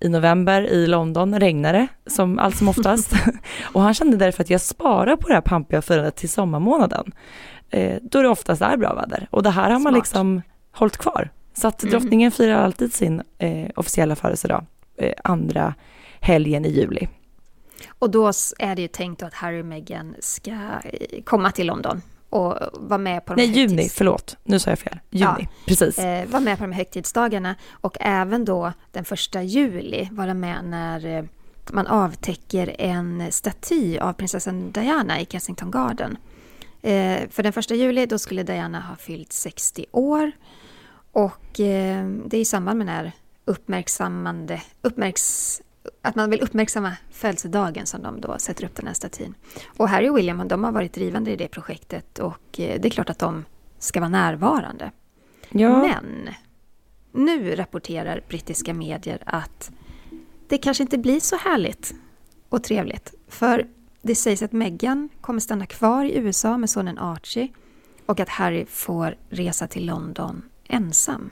I 0.00 0.08
november 0.08 0.62
i 0.62 0.86
London 0.86 1.40
regnade 1.40 1.86
som 2.06 2.38
allt 2.38 2.56
som 2.56 2.68
oftast. 2.68 3.12
och 3.72 3.82
han 3.82 3.94
kände 3.94 4.16
därför 4.16 4.42
att 4.42 4.50
jag 4.50 4.60
sparar 4.60 5.16
på 5.16 5.28
det 5.28 5.34
här 5.34 5.40
pampiga 5.40 5.82
firandet 5.82 6.16
till 6.16 6.28
sommarmånaden. 6.28 7.12
Eh, 7.70 7.98
då 8.02 8.22
det 8.22 8.28
oftast 8.28 8.62
är 8.62 8.76
bra 8.76 8.94
väder. 8.94 9.28
Och 9.30 9.42
det 9.42 9.50
här 9.50 9.62
har 9.62 9.70
Smart. 9.70 9.82
man 9.82 9.94
liksom 9.94 10.42
hållit 10.72 10.96
kvar. 10.96 11.30
Så 11.54 11.68
att 11.68 11.82
mm. 11.82 11.90
drottningen 11.92 12.32
firar 12.32 12.64
alltid 12.64 12.94
sin 12.94 13.22
eh, 13.38 13.70
officiella 13.76 14.16
födelsedag 14.16 14.66
eh, 14.96 15.12
andra 15.24 15.74
helgen 16.20 16.64
i 16.64 16.68
juli. 16.68 17.08
Och 17.98 18.10
då 18.10 18.32
är 18.58 18.76
det 18.76 18.82
ju 18.82 18.88
tänkt 18.88 19.22
att 19.22 19.34
Harry 19.34 19.62
och 19.62 19.66
Meghan 19.66 20.14
ska 20.20 20.50
eh, 20.50 21.22
komma 21.24 21.50
till 21.50 21.66
London 21.66 22.02
och 22.30 22.56
vara 22.72 22.98
med 22.98 23.24
på 23.24 23.34
de 23.34 23.46
Nej, 23.46 23.58
juni, 23.58 23.88
förlåt. 23.88 24.36
Nu 24.44 24.58
sa 24.58 24.70
jag 24.70 24.78
fel. 24.78 24.98
Juni, 25.10 25.24
ja, 25.38 25.46
precis. 25.66 25.98
Eh, 25.98 26.28
vara 26.28 26.40
med 26.40 26.58
på 26.58 26.64
de 26.64 26.72
här 26.72 26.78
högtidsdagarna 26.78 27.54
och 27.70 27.96
även 28.00 28.44
då 28.44 28.72
den 28.92 29.04
första 29.04 29.42
juli 29.42 30.08
vara 30.12 30.34
med 30.34 30.64
när 30.64 31.06
eh, 31.06 31.24
man 31.72 31.86
avtäcker 31.86 32.76
en 32.78 33.32
staty 33.32 33.98
av 33.98 34.12
prinsessan 34.12 34.70
Diana 34.70 35.20
i 35.20 35.26
Kensington 35.26 35.70
Garden. 35.70 36.16
Eh, 36.82 37.28
för 37.30 37.42
den 37.42 37.52
första 37.52 37.74
juli 37.74 38.06
då 38.06 38.18
skulle 38.18 38.42
Diana 38.42 38.80
ha 38.80 38.96
fyllt 38.96 39.32
60 39.32 39.86
år 39.92 40.32
och 41.12 41.60
eh, 41.60 42.06
det 42.06 42.36
är 42.36 42.40
i 42.40 42.44
samband 42.44 42.78
med 42.78 42.86
den 42.86 42.96
här 42.96 43.12
uppmärksammande, 43.44 44.62
uppmärks, 44.82 45.60
att 46.02 46.14
man 46.14 46.30
vill 46.30 46.40
uppmärksamma 46.40 46.96
födelsedagen 47.10 47.86
som 47.86 48.02
de 48.02 48.20
då 48.20 48.38
sätter 48.38 48.64
upp 48.64 48.74
den 48.74 48.86
här 48.86 48.94
statyn. 48.94 49.34
Och 49.76 49.88
Harry 49.88 50.08
och 50.08 50.18
William 50.18 50.48
de 50.48 50.64
har 50.64 50.72
varit 50.72 50.92
drivande 50.92 51.30
i 51.30 51.36
det 51.36 51.48
projektet 51.48 52.18
och 52.18 52.60
eh, 52.60 52.80
det 52.80 52.88
är 52.88 52.90
klart 52.90 53.10
att 53.10 53.18
de 53.18 53.44
ska 53.78 54.00
vara 54.00 54.10
närvarande. 54.10 54.90
Ja. 55.50 55.82
Men 55.82 56.28
nu 57.12 57.56
rapporterar 57.56 58.20
brittiska 58.28 58.74
medier 58.74 59.22
att 59.26 59.70
det 60.48 60.58
kanske 60.58 60.82
inte 60.82 60.98
blir 60.98 61.20
så 61.20 61.36
härligt 61.36 61.94
och 62.48 62.62
trevligt. 62.62 63.14
För 63.28 63.66
det 64.02 64.14
sägs 64.14 64.42
att 64.42 64.52
Meghan 64.52 65.08
kommer 65.20 65.40
stanna 65.40 65.66
kvar 65.66 66.04
i 66.04 66.16
USA 66.16 66.58
med 66.58 66.70
sonen 66.70 66.98
Archie 66.98 67.48
och 68.06 68.20
att 68.20 68.28
Harry 68.28 68.66
får 68.66 69.16
resa 69.28 69.66
till 69.66 69.86
London 69.86 70.42
ensam. 70.68 71.30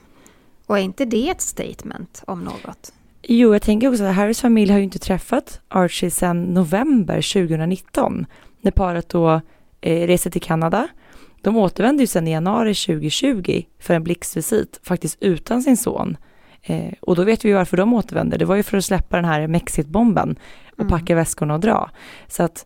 Och 0.65 0.77
är 0.77 0.81
inte 0.81 1.05
det 1.05 1.29
ett 1.29 1.41
statement 1.41 2.23
om 2.27 2.43
något? 2.43 2.93
Jo, 3.27 3.53
jag 3.53 3.61
tänker 3.61 3.89
också 3.89 4.03
att 4.03 4.15
Harrys 4.15 4.41
familj 4.41 4.71
har 4.71 4.77
ju 4.77 4.83
inte 4.83 4.99
träffat 4.99 5.61
Archie 5.67 6.11
sedan 6.11 6.43
november 6.43 7.15
2019 7.15 8.25
när 8.61 8.71
paret 8.71 9.09
då 9.09 9.41
eh, 9.81 10.07
reser 10.07 10.29
till 10.29 10.41
Kanada. 10.41 10.87
De 11.41 11.57
återvände 11.57 12.03
ju 12.03 12.07
sedan 12.07 12.27
i 12.27 12.31
januari 12.31 12.73
2020 12.73 13.63
för 13.79 13.93
en 13.93 14.03
blixtvisit, 14.03 14.79
faktiskt 14.83 15.17
utan 15.21 15.61
sin 15.61 15.77
son. 15.77 16.17
Eh, 16.61 16.93
och 17.01 17.15
då 17.15 17.23
vet 17.23 17.45
vi 17.45 17.53
varför 17.53 17.77
de 17.77 17.93
återvände. 17.93 18.37
Det 18.37 18.45
var 18.45 18.55
ju 18.55 18.63
för 18.63 18.77
att 18.77 18.85
släppa 18.85 19.15
den 19.15 19.25
här 19.25 19.47
Mexit-bomben 19.47 20.35
och 20.71 20.79
mm. 20.79 20.89
packa 20.91 21.15
väskorna 21.15 21.53
och 21.53 21.59
dra. 21.59 21.89
Så 22.27 22.43
att 22.43 22.65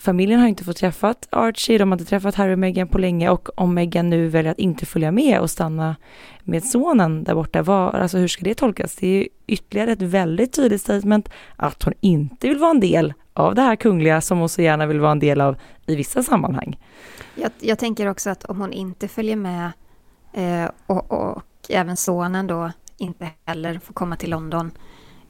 familjen 0.00 0.40
har 0.40 0.48
inte 0.48 0.64
fått 0.64 0.76
träffat 0.76 1.28
Archie, 1.30 1.78
de 1.78 1.90
har 1.90 1.98
inte 1.98 2.10
träffat 2.10 2.34
Harry 2.34 2.54
och 2.54 2.58
Meghan 2.58 2.88
på 2.88 2.98
länge 2.98 3.30
och 3.30 3.48
om 3.54 3.74
Meghan 3.74 4.10
nu 4.10 4.28
väljer 4.28 4.52
att 4.52 4.58
inte 4.58 4.86
följa 4.86 5.12
med 5.12 5.40
och 5.40 5.50
stanna 5.50 5.96
med 6.44 6.64
sonen 6.64 7.24
där 7.24 7.34
borta, 7.34 7.62
vad, 7.62 7.94
alltså 7.94 8.18
hur 8.18 8.28
ska 8.28 8.44
det 8.44 8.54
tolkas? 8.54 8.94
Det 8.94 9.06
är 9.06 9.28
ytterligare 9.46 9.92
ett 9.92 10.02
väldigt 10.02 10.52
tydligt 10.52 10.80
statement 10.80 11.28
att 11.56 11.82
hon 11.82 11.94
inte 12.00 12.48
vill 12.48 12.58
vara 12.58 12.70
en 12.70 12.80
del 12.80 13.14
av 13.32 13.54
det 13.54 13.62
här 13.62 13.76
kungliga 13.76 14.20
som 14.20 14.38
hon 14.38 14.48
så 14.48 14.62
gärna 14.62 14.86
vill 14.86 15.00
vara 15.00 15.12
en 15.12 15.18
del 15.18 15.40
av 15.40 15.56
i 15.86 15.96
vissa 15.96 16.22
sammanhang. 16.22 16.78
Jag, 17.34 17.50
jag 17.60 17.78
tänker 17.78 18.06
också 18.06 18.30
att 18.30 18.44
om 18.44 18.60
hon 18.60 18.72
inte 18.72 19.08
följer 19.08 19.36
med 19.36 19.72
eh, 20.32 20.70
och, 20.86 21.12
och, 21.12 21.42
även 21.68 21.96
sonen 21.96 22.46
då 22.46 22.72
inte 22.96 23.30
heller 23.44 23.78
får 23.78 23.94
komma 23.94 24.16
till 24.16 24.30
London, 24.30 24.70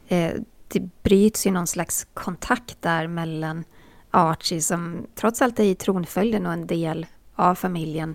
eh, 0.09 0.33
det 0.68 1.02
bryts 1.02 1.46
ju 1.46 1.50
någon 1.50 1.66
slags 1.66 2.06
kontakt 2.14 2.83
där 2.83 3.06
mellan 3.06 3.64
Archie 4.10 4.60
som 4.60 5.06
trots 5.14 5.42
allt 5.42 5.60
är 5.60 5.64
i 5.64 5.74
tronföljden 5.74 6.46
och 6.46 6.52
en 6.52 6.66
del 6.66 7.06
av 7.34 7.54
familjen. 7.54 8.14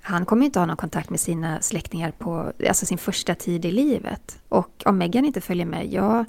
Han 0.00 0.26
kommer 0.26 0.46
inte 0.46 0.58
ha 0.58 0.66
någon 0.66 0.76
kontakt 0.76 1.10
med 1.10 1.20
sina 1.20 1.60
släktingar 1.60 2.10
på 2.10 2.52
alltså 2.68 2.86
sin 2.86 2.98
första 2.98 3.34
tid 3.34 3.64
i 3.64 3.70
livet. 3.70 4.40
Och 4.48 4.82
om 4.84 4.98
Meghan 4.98 5.24
inte 5.24 5.40
följer 5.40 5.66
med, 5.66 5.92
jag 5.92 6.24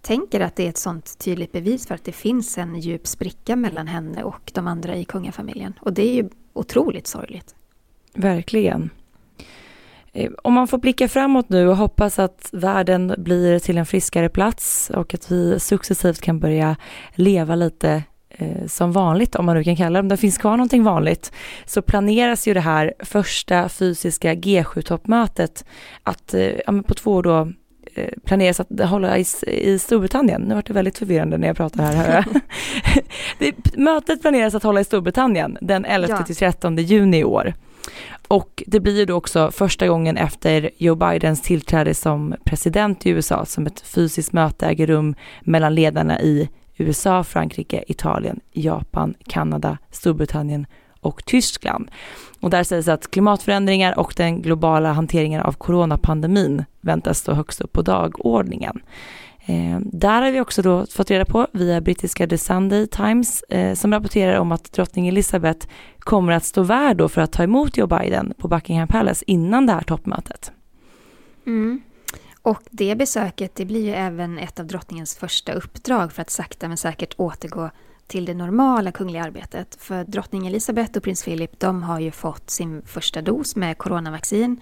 tänker 0.00 0.40
att 0.40 0.56
det 0.56 0.64
är 0.64 0.68
ett 0.68 0.78
sånt 0.78 1.18
tydligt 1.18 1.52
bevis 1.52 1.86
för 1.86 1.94
att 1.94 2.04
det 2.04 2.12
finns 2.12 2.58
en 2.58 2.80
djup 2.80 3.06
spricka 3.06 3.56
mellan 3.56 3.86
henne 3.86 4.22
och 4.22 4.50
de 4.54 4.66
andra 4.66 4.96
i 4.96 5.04
kungafamiljen. 5.04 5.74
Och 5.80 5.92
det 5.92 6.02
är 6.02 6.14
ju 6.14 6.28
otroligt 6.52 7.06
sorgligt. 7.06 7.54
Verkligen. 8.14 8.90
Eh, 10.12 10.30
om 10.42 10.52
man 10.54 10.68
får 10.68 10.78
blicka 10.78 11.08
framåt 11.08 11.48
nu 11.48 11.68
och 11.68 11.76
hoppas 11.76 12.18
att 12.18 12.50
världen 12.52 13.14
blir 13.18 13.58
till 13.58 13.78
en 13.78 13.86
friskare 13.86 14.28
plats 14.28 14.90
och 14.94 15.14
att 15.14 15.30
vi 15.30 15.60
successivt 15.60 16.20
kan 16.20 16.40
börja 16.40 16.76
leva 17.14 17.54
lite 17.54 18.02
som 18.66 18.92
vanligt, 18.92 19.36
om 19.36 19.46
man 19.46 19.56
nu 19.56 19.64
kan 19.64 19.76
kalla 19.76 19.92
det, 19.92 20.00
om 20.00 20.08
det 20.08 20.16
finns 20.16 20.38
kvar 20.38 20.50
någonting 20.50 20.82
vanligt, 20.82 21.32
så 21.64 21.82
planeras 21.82 22.48
ju 22.48 22.54
det 22.54 22.60
här 22.60 22.94
första 22.98 23.68
fysiska 23.68 24.34
G7-toppmötet 24.34 25.64
att 26.02 26.34
eh, 26.34 26.42
ja, 26.66 26.82
på 26.86 26.94
två 26.94 27.12
år 27.12 27.22
då 27.22 27.52
eh, 27.94 28.08
planeras 28.24 28.60
att 28.60 28.80
hålla 28.80 29.18
i, 29.18 29.24
i 29.46 29.78
Storbritannien. 29.78 30.42
Nu 30.42 30.54
vart 30.54 30.66
det 30.66 30.72
väldigt 30.72 30.98
förvirrande 30.98 31.38
när 31.38 31.46
jag 31.46 31.56
pratar 31.56 31.84
här. 31.84 32.24
det, 33.38 33.76
mötet 33.76 34.22
planeras 34.22 34.54
att 34.54 34.62
hålla 34.62 34.80
i 34.80 34.84
Storbritannien 34.84 35.58
den 35.60 35.84
11 35.84 36.08
ja. 36.08 36.22
till 36.22 36.36
13 36.36 36.76
juni 36.76 37.18
i 37.18 37.24
år. 37.24 37.54
Och 38.28 38.62
det 38.66 38.80
blir 38.80 38.98
ju 38.98 39.04
då 39.04 39.14
också 39.14 39.50
första 39.50 39.88
gången 39.88 40.16
efter 40.16 40.70
Joe 40.76 40.94
Bidens 40.94 41.42
tillträde 41.42 41.94
som 41.94 42.34
president 42.44 43.06
i 43.06 43.10
USA 43.10 43.44
som 43.44 43.66
ett 43.66 43.80
fysiskt 43.80 44.32
möte 44.32 44.66
äger 44.66 44.86
rum 44.86 45.14
mellan 45.40 45.74
ledarna 45.74 46.20
i 46.20 46.48
USA, 46.80 47.24
Frankrike, 47.24 47.84
Italien, 47.86 48.40
Japan, 48.52 49.14
Kanada, 49.26 49.78
Storbritannien 49.90 50.66
och 51.00 51.24
Tyskland. 51.24 51.90
Och 52.40 52.50
där 52.50 52.62
sägs 52.62 52.88
att 52.88 53.10
klimatförändringar 53.10 53.98
och 53.98 54.14
den 54.16 54.42
globala 54.42 54.92
hanteringen 54.92 55.40
av 55.40 55.52
coronapandemin 55.52 56.64
väntas 56.80 57.18
stå 57.18 57.32
högst 57.32 57.60
upp 57.60 57.72
på 57.72 57.82
dagordningen. 57.82 58.80
Eh, 59.46 59.78
där 59.80 60.22
har 60.22 60.30
vi 60.30 60.40
också 60.40 60.62
då 60.62 60.86
fått 60.86 61.10
reda 61.10 61.24
på 61.24 61.46
via 61.52 61.80
brittiska 61.80 62.26
The 62.26 62.38
Sunday 62.38 62.86
Times 62.86 63.42
eh, 63.42 63.74
som 63.74 63.92
rapporterar 63.92 64.38
om 64.38 64.52
att 64.52 64.72
drottning 64.72 65.08
Elizabeth 65.08 65.66
kommer 65.98 66.32
att 66.32 66.44
stå 66.44 66.62
värd 66.62 66.96
då 66.96 67.08
för 67.08 67.20
att 67.20 67.32
ta 67.32 67.42
emot 67.42 67.76
Joe 67.76 67.86
Biden 67.86 68.34
på 68.38 68.48
Buckingham 68.48 68.88
Palace 68.88 69.24
innan 69.26 69.66
det 69.66 69.72
här 69.72 69.82
toppmötet. 69.82 70.52
Mm. 71.46 71.80
Och 72.42 72.62
det 72.70 72.96
besöket 72.96 73.54
det 73.54 73.64
blir 73.64 73.84
ju 73.84 73.92
även 73.92 74.38
ett 74.38 74.60
av 74.60 74.66
drottningens 74.66 75.16
första 75.16 75.52
uppdrag 75.52 76.12
för 76.12 76.22
att 76.22 76.30
sakta 76.30 76.68
men 76.68 76.76
säkert 76.76 77.14
återgå 77.16 77.70
till 78.06 78.24
det 78.24 78.34
normala 78.34 78.92
kungliga 78.92 79.24
arbetet. 79.24 79.76
För 79.80 80.04
drottning 80.04 80.46
Elizabeth 80.46 80.96
och 80.96 81.02
prins 81.02 81.24
Philip 81.24 81.60
de 81.60 81.82
har 81.82 82.00
ju 82.00 82.10
fått 82.10 82.50
sin 82.50 82.82
första 82.86 83.22
dos 83.22 83.56
med 83.56 83.78
coronavaccin. 83.78 84.60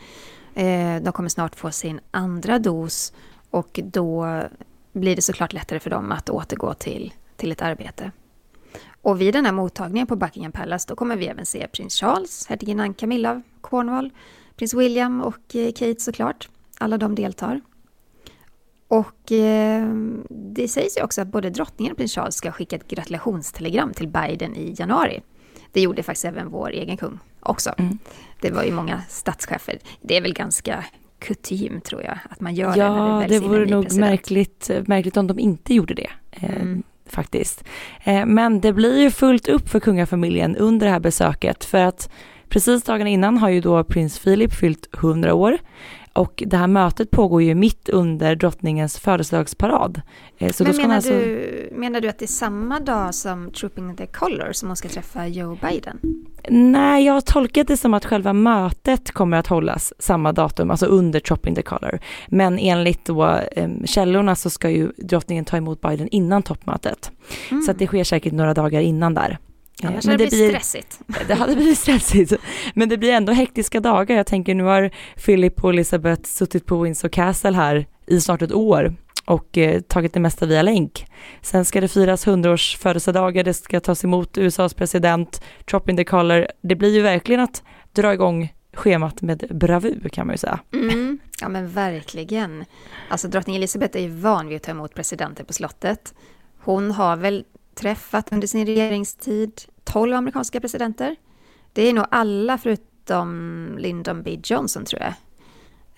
Eh, 0.55 1.03
de 1.03 1.13
kommer 1.13 1.29
snart 1.29 1.57
få 1.57 1.71
sin 1.71 2.01
andra 2.11 2.59
dos 2.59 3.13
och 3.51 3.81
då 3.85 4.43
blir 4.93 5.17
det 5.17 5.23
såklart 5.23 5.53
lättare 5.53 5.81
för 5.81 5.91
dem 5.91 6.13
att 6.13 6.31
återgå 6.31 6.75
till, 6.75 7.15
till 7.37 7.53
ett 7.53 7.63
arbete. 7.63 8.11
Och 9.03 9.21
vid 9.21 9.35
den 9.35 9.45
här 9.45 9.53
mottagningen 9.53 10.07
på 10.07 10.17
Buckingham 10.17 10.53
Palace 10.53 10.89
då 10.89 10.97
kommer 10.97 11.17
vi 11.17 11.27
även 11.27 11.47
se 11.47 11.69
prins 11.69 11.95
Charles, 11.95 12.47
hertiginnan 12.49 12.95
Camilla 12.95 13.31
av 13.31 13.43
Cornwall, 13.61 14.11
prins 14.57 14.75
William 14.75 15.23
och 15.23 15.57
eh, 15.57 15.73
Kate 15.73 16.01
såklart. 16.01 16.49
Alla 16.79 16.99
de 16.99 17.15
deltar. 17.15 17.61
Och 18.89 19.33
eh, 19.33 19.89
det 20.29 20.69
sägs 20.69 20.99
ju 20.99 21.03
också 21.03 21.21
att 21.21 21.29
både 21.29 21.51
drottningen 21.51 21.93
och 21.93 21.97
prins 21.97 22.15
Charles 22.15 22.35
ska 22.35 22.53
skicka 22.53 22.77
ett 22.77 22.89
gratulationstelegram 22.89 23.93
till 23.93 24.09
Biden 24.09 24.57
i 24.57 24.75
januari. 24.79 25.21
Det 25.73 25.81
gjorde 25.81 26.03
faktiskt 26.03 26.25
även 26.25 26.49
vår 26.51 26.71
egen 26.71 26.97
kung 26.97 27.19
också. 27.41 27.75
Mm. 27.79 27.99
Det 28.41 28.51
var 28.51 28.63
ju 28.63 28.73
många 28.73 29.03
statschefer. 29.09 29.79
Det 30.03 30.17
är 30.17 30.21
väl 30.21 30.35
ganska 30.35 30.85
kutym 31.19 31.81
tror 31.81 32.03
jag, 32.03 32.19
att 32.31 32.41
man 32.41 32.55
gör 32.55 32.77
ja, 32.77 33.23
det 33.23 33.35
det, 33.35 33.41
det 33.41 33.49
vore 33.49 33.67
nog 33.67 33.93
märkligt, 33.93 34.71
märkligt 34.87 35.17
om 35.17 35.27
de 35.27 35.39
inte 35.39 35.75
gjorde 35.75 35.95
det. 35.95 36.11
Eh, 36.31 36.61
mm. 36.61 36.83
faktiskt. 37.07 37.65
Eh, 38.05 38.27
men 38.27 38.61
det 38.61 38.73
blir 38.73 39.01
ju 39.01 39.11
fullt 39.11 39.49
upp 39.49 39.69
för 39.69 39.81
kungafamiljen 39.81 40.57
under 40.57 40.87
det 40.87 40.93
här 40.93 41.01
besöket 41.01 41.65
för 41.65 41.79
att 41.79 42.11
precis 42.49 42.83
dagarna 42.83 43.11
innan 43.11 43.39
har 43.39 43.49
ju 43.49 43.61
då 43.61 43.85
prins 43.85 44.19
Philip 44.19 44.55
fyllt 44.55 44.89
100 44.95 45.35
år. 45.35 45.59
Och 46.19 46.43
det 46.47 46.57
här 46.57 46.67
mötet 46.67 47.11
pågår 47.11 47.43
ju 47.43 47.55
mitt 47.55 47.89
under 47.89 48.37
drottningens 48.37 48.99
födelsedagsparad. 48.99 50.03
Eh, 50.39 50.53
så 50.53 50.65
Men 50.65 50.77
menar, 50.77 50.95
alltså... 50.95 51.11
du, 51.11 51.71
menar 51.73 52.01
du 52.01 52.09
att 52.09 52.19
det 52.19 52.25
är 52.25 52.27
samma 52.27 52.81
dag 52.81 53.15
som 53.15 53.51
Trooping 53.51 53.97
the 53.97 54.07
Color 54.07 54.53
som 54.53 54.69
hon 54.69 54.77
ska 54.77 54.89
träffa 54.89 55.27
Joe 55.27 55.59
Biden? 55.61 55.99
Nej, 56.49 57.05
jag 57.05 57.13
har 57.13 57.21
tolkat 57.21 57.69
det 57.69 57.77
som 57.77 57.95
att 57.95 58.05
själva 58.05 58.33
mötet 58.33 59.11
kommer 59.11 59.37
att 59.37 59.47
hållas 59.47 59.93
samma 59.99 60.33
datum, 60.33 60.71
alltså 60.71 60.87
under 60.87 61.21
Trooping 61.21 61.55
the 61.55 61.63
Color. 61.63 62.01
Men 62.29 62.59
enligt 62.59 63.05
då 63.05 63.41
um, 63.57 63.87
källorna 63.87 64.35
så 64.35 64.51
ska 64.51 64.71
ju 64.71 64.93
drottningen 64.97 65.45
ta 65.45 65.57
emot 65.57 65.81
Biden 65.81 66.09
innan 66.09 66.43
toppmötet. 66.43 67.13
Mm. 67.51 67.63
Så 67.63 67.71
att 67.71 67.79
det 67.79 67.87
sker 67.87 68.05
säkert 68.05 68.33
några 68.33 68.55
dagar 68.55 68.81
innan 68.81 69.15
där. 69.15 69.39
Annars 69.83 70.07
men 70.07 70.19
det, 70.19 70.25
det 70.25 70.31
blir 70.31 70.49
stressigt. 70.49 71.01
Det 71.29 71.35
hade 71.35 71.57
blivit 71.57 71.79
stressigt. 71.79 72.33
Men 72.75 72.89
det 72.89 72.99
blir 72.99 73.13
ändå 73.13 73.33
hektiska 73.33 73.81
dagar. 73.81 74.17
Jag 74.17 74.27
tänker 74.27 74.55
nu 74.55 74.65
har 74.65 74.91
Philip 75.25 75.65
och 75.65 75.71
Elizabeth 75.71 76.23
suttit 76.23 76.67
på 76.67 76.81
Windsor 76.81 77.09
Castle 77.09 77.57
här 77.57 77.87
i 78.07 78.21
snart 78.21 78.43
ett 78.43 78.53
år 78.53 78.97
och 79.25 79.59
eh, 79.59 79.81
tagit 79.81 80.13
det 80.13 80.21
mesta 80.21 80.47
via 80.47 80.63
länk. 80.63 81.07
Sen 81.43 81.65
ska 81.65 81.81
det 81.81 81.89
firas 81.89 82.27
100-års 82.27 82.77
födelsedagar, 82.77 83.45
det 83.45 83.55
ska 83.55 83.81
tas 83.81 84.05
emot 84.05 84.39
USAs 84.39 84.75
president, 84.75 85.43
drop 85.65 85.89
in 85.89 85.97
the 85.97 86.05
color. 86.05 86.47
Det 86.63 86.75
blir 86.75 86.95
ju 86.95 87.03
verkligen 87.03 87.41
att 87.41 87.63
dra 87.93 88.13
igång 88.13 88.53
schemat 88.73 89.23
med 89.23 89.45
bravur 89.51 90.09
kan 90.13 90.27
man 90.27 90.35
ju 90.35 90.39
säga. 90.39 90.61
Mm. 90.73 91.19
Ja 91.41 91.49
men 91.49 91.69
verkligen. 91.69 92.65
Alltså 93.09 93.29
drottning 93.29 93.57
Elizabeth 93.57 93.99
är 93.99 94.03
ju 94.03 94.09
van 94.09 94.49
vid 94.49 94.57
att 94.57 94.63
ta 94.63 94.71
emot 94.71 94.95
presidenter 94.95 95.45
på 95.45 95.53
slottet. 95.53 96.15
Hon 96.59 96.91
har 96.91 97.17
väl 97.17 97.45
träffat 97.79 98.33
under 98.33 98.47
sin 98.47 98.67
regeringstid 98.67 99.63
12 99.85 100.15
amerikanska 100.15 100.61
presidenter. 100.61 101.17
Det 101.73 101.83
är 101.83 101.93
nog 101.93 102.05
alla 102.11 102.59
förutom 102.59 103.75
Lyndon 103.79 104.23
B 104.23 104.39
Johnson 104.45 104.85
tror 104.85 105.03
jag. 105.03 105.13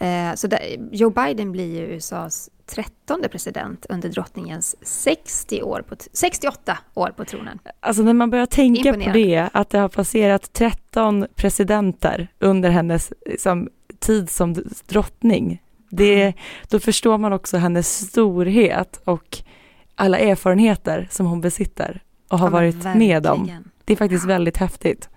Eh, 0.03 0.35
så 0.35 0.49
Joe 0.93 1.11
Biden 1.11 1.53
blir 1.53 1.77
ju 1.77 1.97
USAs 1.97 2.51
trettonde 2.67 3.29
president 3.29 3.87
under 3.89 4.09
drottningens 4.09 4.77
60 4.83 5.63
år 5.63 5.83
på, 5.89 5.95
68 6.13 6.79
år 6.95 7.11
på 7.17 7.25
tronen. 7.25 7.59
Alltså 7.81 8.03
när 8.03 8.13
man 8.13 8.31
börjar 8.31 8.47
tänka 8.47 8.93
på 8.93 9.11
det, 9.13 9.49
att 9.53 9.71
det 9.71 9.79
har 9.79 9.89
passerat 9.89 10.53
13 10.53 11.27
presidenter 11.35 12.29
under 12.39 12.71
hennes 12.71 13.13
liksom, 13.27 13.69
tid 13.99 14.31
som 14.31 14.55
drottning, 14.87 15.63
det, 15.91 16.23
mm. 16.23 16.33
då 16.69 16.81
förstår 16.81 17.19
man 17.19 17.33
också 17.33 17.57
hennes 17.57 18.09
storhet 18.09 19.01
och 19.05 19.43
alla 20.01 20.19
erfarenheter 20.19 21.09
som 21.11 21.27
hon 21.27 21.41
besitter 21.41 22.03
och 22.29 22.39
har 22.39 22.47
ja, 22.47 22.51
varit 22.51 22.75
verkligen. 22.75 22.99
med 22.99 23.27
om. 23.27 23.51
Det 23.85 23.93
är 23.93 23.97
faktiskt 23.97 24.27
väldigt 24.27 24.57
häftigt. 24.57 25.09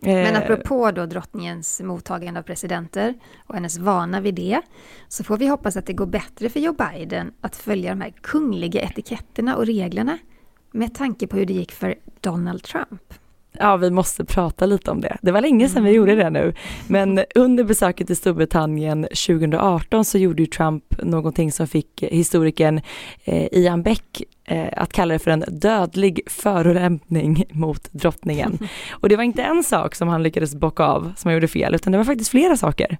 Men 0.00 0.34
eh, 0.34 0.38
apropå 0.38 0.90
då 0.90 1.06
drottningens 1.06 1.80
mottagande 1.80 2.40
av 2.40 2.44
presidenter 2.44 3.14
och 3.46 3.54
hennes 3.54 3.78
vana 3.78 4.20
vid 4.20 4.34
det, 4.34 4.60
så 5.08 5.24
får 5.24 5.36
vi 5.36 5.46
hoppas 5.46 5.76
att 5.76 5.86
det 5.86 5.92
går 5.92 6.06
bättre 6.06 6.48
för 6.48 6.60
Joe 6.60 6.72
Biden 6.72 7.32
att 7.40 7.56
följa 7.56 7.90
de 7.90 8.00
här 8.00 8.10
kungliga 8.20 8.80
etiketterna 8.80 9.56
och 9.56 9.66
reglerna 9.66 10.18
med 10.70 10.94
tanke 10.94 11.26
på 11.26 11.36
hur 11.36 11.46
det 11.46 11.52
gick 11.52 11.72
för 11.72 11.94
Donald 12.20 12.62
Trump. 12.62 13.14
Ja, 13.60 13.76
vi 13.76 13.90
måste 13.90 14.24
prata 14.24 14.66
lite 14.66 14.90
om 14.90 15.00
det. 15.00 15.16
Det 15.22 15.32
var 15.32 15.40
länge 15.40 15.68
sedan 15.68 15.84
vi 15.84 15.90
gjorde 15.90 16.14
det 16.14 16.30
nu, 16.30 16.54
men 16.86 17.20
under 17.34 17.64
besöket 17.64 18.10
i 18.10 18.14
Storbritannien 18.14 19.02
2018 19.02 20.04
så 20.04 20.18
gjorde 20.18 20.42
ju 20.42 20.46
Trump 20.46 20.84
någonting 21.02 21.52
som 21.52 21.66
fick 21.66 22.02
historikern 22.02 22.80
eh, 23.24 23.48
Ian 23.52 23.82
Beck 23.82 24.22
eh, 24.44 24.68
att 24.72 24.92
kalla 24.92 25.12
det 25.12 25.18
för 25.18 25.30
en 25.30 25.44
dödlig 25.48 26.20
förolämpning 26.26 27.44
mot 27.50 27.92
drottningen. 27.92 28.58
Och 28.90 29.08
det 29.08 29.16
var 29.16 29.24
inte 29.24 29.42
en 29.42 29.64
sak 29.64 29.94
som 29.94 30.08
han 30.08 30.22
lyckades 30.22 30.54
bocka 30.54 30.84
av 30.84 31.12
som 31.16 31.28
han 31.28 31.34
gjorde 31.34 31.48
fel, 31.48 31.74
utan 31.74 31.92
det 31.92 31.98
var 31.98 32.04
faktiskt 32.04 32.30
flera 32.30 32.56
saker. 32.56 32.98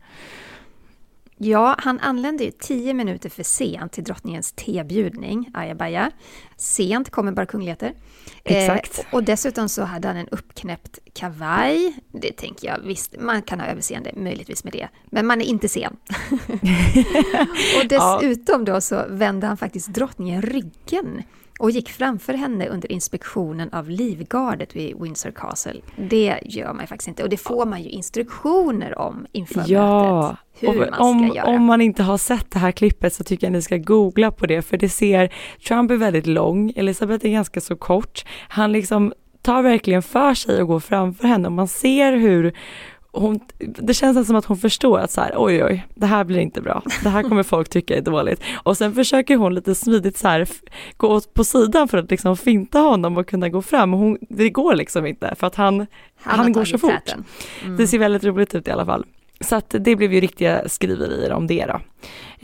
Ja, 1.40 1.76
han 1.78 2.00
anlände 2.00 2.44
ju 2.44 2.50
tio 2.50 2.94
minuter 2.94 3.28
för 3.28 3.42
sent 3.42 3.92
till 3.92 4.04
drottningens 4.04 4.52
tebjudning, 4.52 5.50
ajabaja. 5.54 6.10
Sent 6.56 7.10
kommer 7.10 7.32
bara 7.32 7.46
kungligheter. 7.46 7.92
Exakt. 8.44 8.98
Eh, 8.98 9.14
och 9.14 9.24
dessutom 9.24 9.68
så 9.68 9.82
hade 9.82 10.08
han 10.08 10.16
en 10.16 10.28
uppknäppt 10.28 10.98
kavaj. 11.12 11.94
Det 12.12 12.32
tänker 12.32 12.68
jag, 12.68 12.78
visst, 12.78 13.14
man 13.20 13.42
kan 13.42 13.60
ha 13.60 13.66
överseende 13.66 14.12
möjligtvis 14.16 14.64
med 14.64 14.72
det. 14.72 14.88
Men 15.06 15.26
man 15.26 15.40
är 15.40 15.44
inte 15.44 15.68
sen. 15.68 15.96
och 17.82 17.88
dessutom 17.88 18.64
då 18.64 18.80
så 18.80 19.04
vände 19.08 19.46
han 19.46 19.56
faktiskt 19.56 19.88
drottningen 19.88 20.42
ryggen 20.42 21.22
och 21.58 21.70
gick 21.70 21.90
framför 21.90 22.34
henne 22.34 22.68
under 22.68 22.92
inspektionen 22.92 23.72
av 23.72 23.90
livgardet 23.90 24.76
vid 24.76 25.00
Windsor 25.00 25.30
Castle. 25.30 25.80
Det 25.96 26.40
gör 26.44 26.72
man 26.72 26.80
ju 26.80 26.86
faktiskt 26.86 27.08
inte 27.08 27.22
och 27.22 27.28
det 27.28 27.36
får 27.36 27.66
man 27.66 27.82
ju 27.82 27.90
instruktioner 27.90 28.98
om 28.98 29.26
inför 29.32 29.64
ja, 29.66 30.22
mötet. 30.22 30.38
Hur 30.60 30.78
man 30.78 30.86
ska 30.92 31.04
om, 31.04 31.32
göra. 31.34 31.46
Om 31.46 31.64
man 31.64 31.80
inte 31.80 32.02
har 32.02 32.18
sett 32.18 32.50
det 32.50 32.58
här 32.58 32.72
klippet 32.72 33.14
så 33.14 33.24
tycker 33.24 33.46
jag 33.46 33.52
ni 33.52 33.62
ska 33.62 33.76
googla 33.76 34.30
på 34.30 34.46
det 34.46 34.62
för 34.62 34.76
det 34.76 34.88
ser, 34.88 35.32
Trump 35.68 35.90
är 35.90 35.96
väldigt 35.96 36.26
lång, 36.26 36.72
Elisabeth 36.76 37.26
är 37.26 37.30
ganska 37.30 37.60
så 37.60 37.76
kort. 37.76 38.24
Han 38.48 38.72
liksom 38.72 39.12
tar 39.42 39.62
verkligen 39.62 40.02
för 40.02 40.34
sig 40.34 40.62
och 40.62 40.68
går 40.68 40.80
framför 40.80 41.28
henne 41.28 41.48
och 41.48 41.52
man 41.52 41.68
ser 41.68 42.12
hur 42.12 42.52
hon, 43.12 43.40
det 43.58 43.94
känns 43.94 44.26
som 44.26 44.36
att 44.36 44.44
hon 44.44 44.56
förstår 44.56 44.98
att 44.98 45.10
så 45.10 45.20
här, 45.20 45.34
oj 45.36 45.64
oj, 45.64 45.86
det 45.94 46.06
här 46.06 46.24
blir 46.24 46.38
inte 46.38 46.60
bra, 46.60 46.82
det 47.02 47.08
här 47.08 47.22
kommer 47.22 47.42
folk 47.42 47.68
tycka 47.68 47.96
är 47.96 48.00
dåligt. 48.00 48.42
Och 48.62 48.76
sen 48.76 48.94
försöker 48.94 49.36
hon 49.36 49.54
lite 49.54 49.74
smidigt 49.74 50.16
så 50.16 50.28
här, 50.28 50.48
gå 50.96 51.20
på 51.20 51.44
sidan 51.44 51.88
för 51.88 51.98
att 51.98 52.10
liksom 52.10 52.36
finta 52.36 52.78
honom 52.78 53.16
och 53.16 53.28
kunna 53.28 53.48
gå 53.48 53.62
fram. 53.62 53.92
Hon, 53.92 54.18
det 54.20 54.50
går 54.50 54.74
liksom 54.74 55.06
inte 55.06 55.34
för 55.38 55.46
att 55.46 55.54
han, 55.54 55.86
han, 56.22 56.38
han 56.38 56.52
går 56.52 56.64
så 56.64 56.78
fort. 56.78 57.14
Mm. 57.64 57.76
Det 57.76 57.86
ser 57.86 57.98
väldigt 57.98 58.24
roligt 58.24 58.54
ut 58.54 58.68
i 58.68 58.70
alla 58.70 58.86
fall. 58.86 59.04
Så 59.40 59.56
att 59.56 59.74
det 59.80 59.96
blev 59.96 60.12
ju 60.12 60.20
riktiga 60.20 60.68
skriverier 60.68 61.32
om 61.32 61.46
det 61.46 61.66
då. 61.66 61.80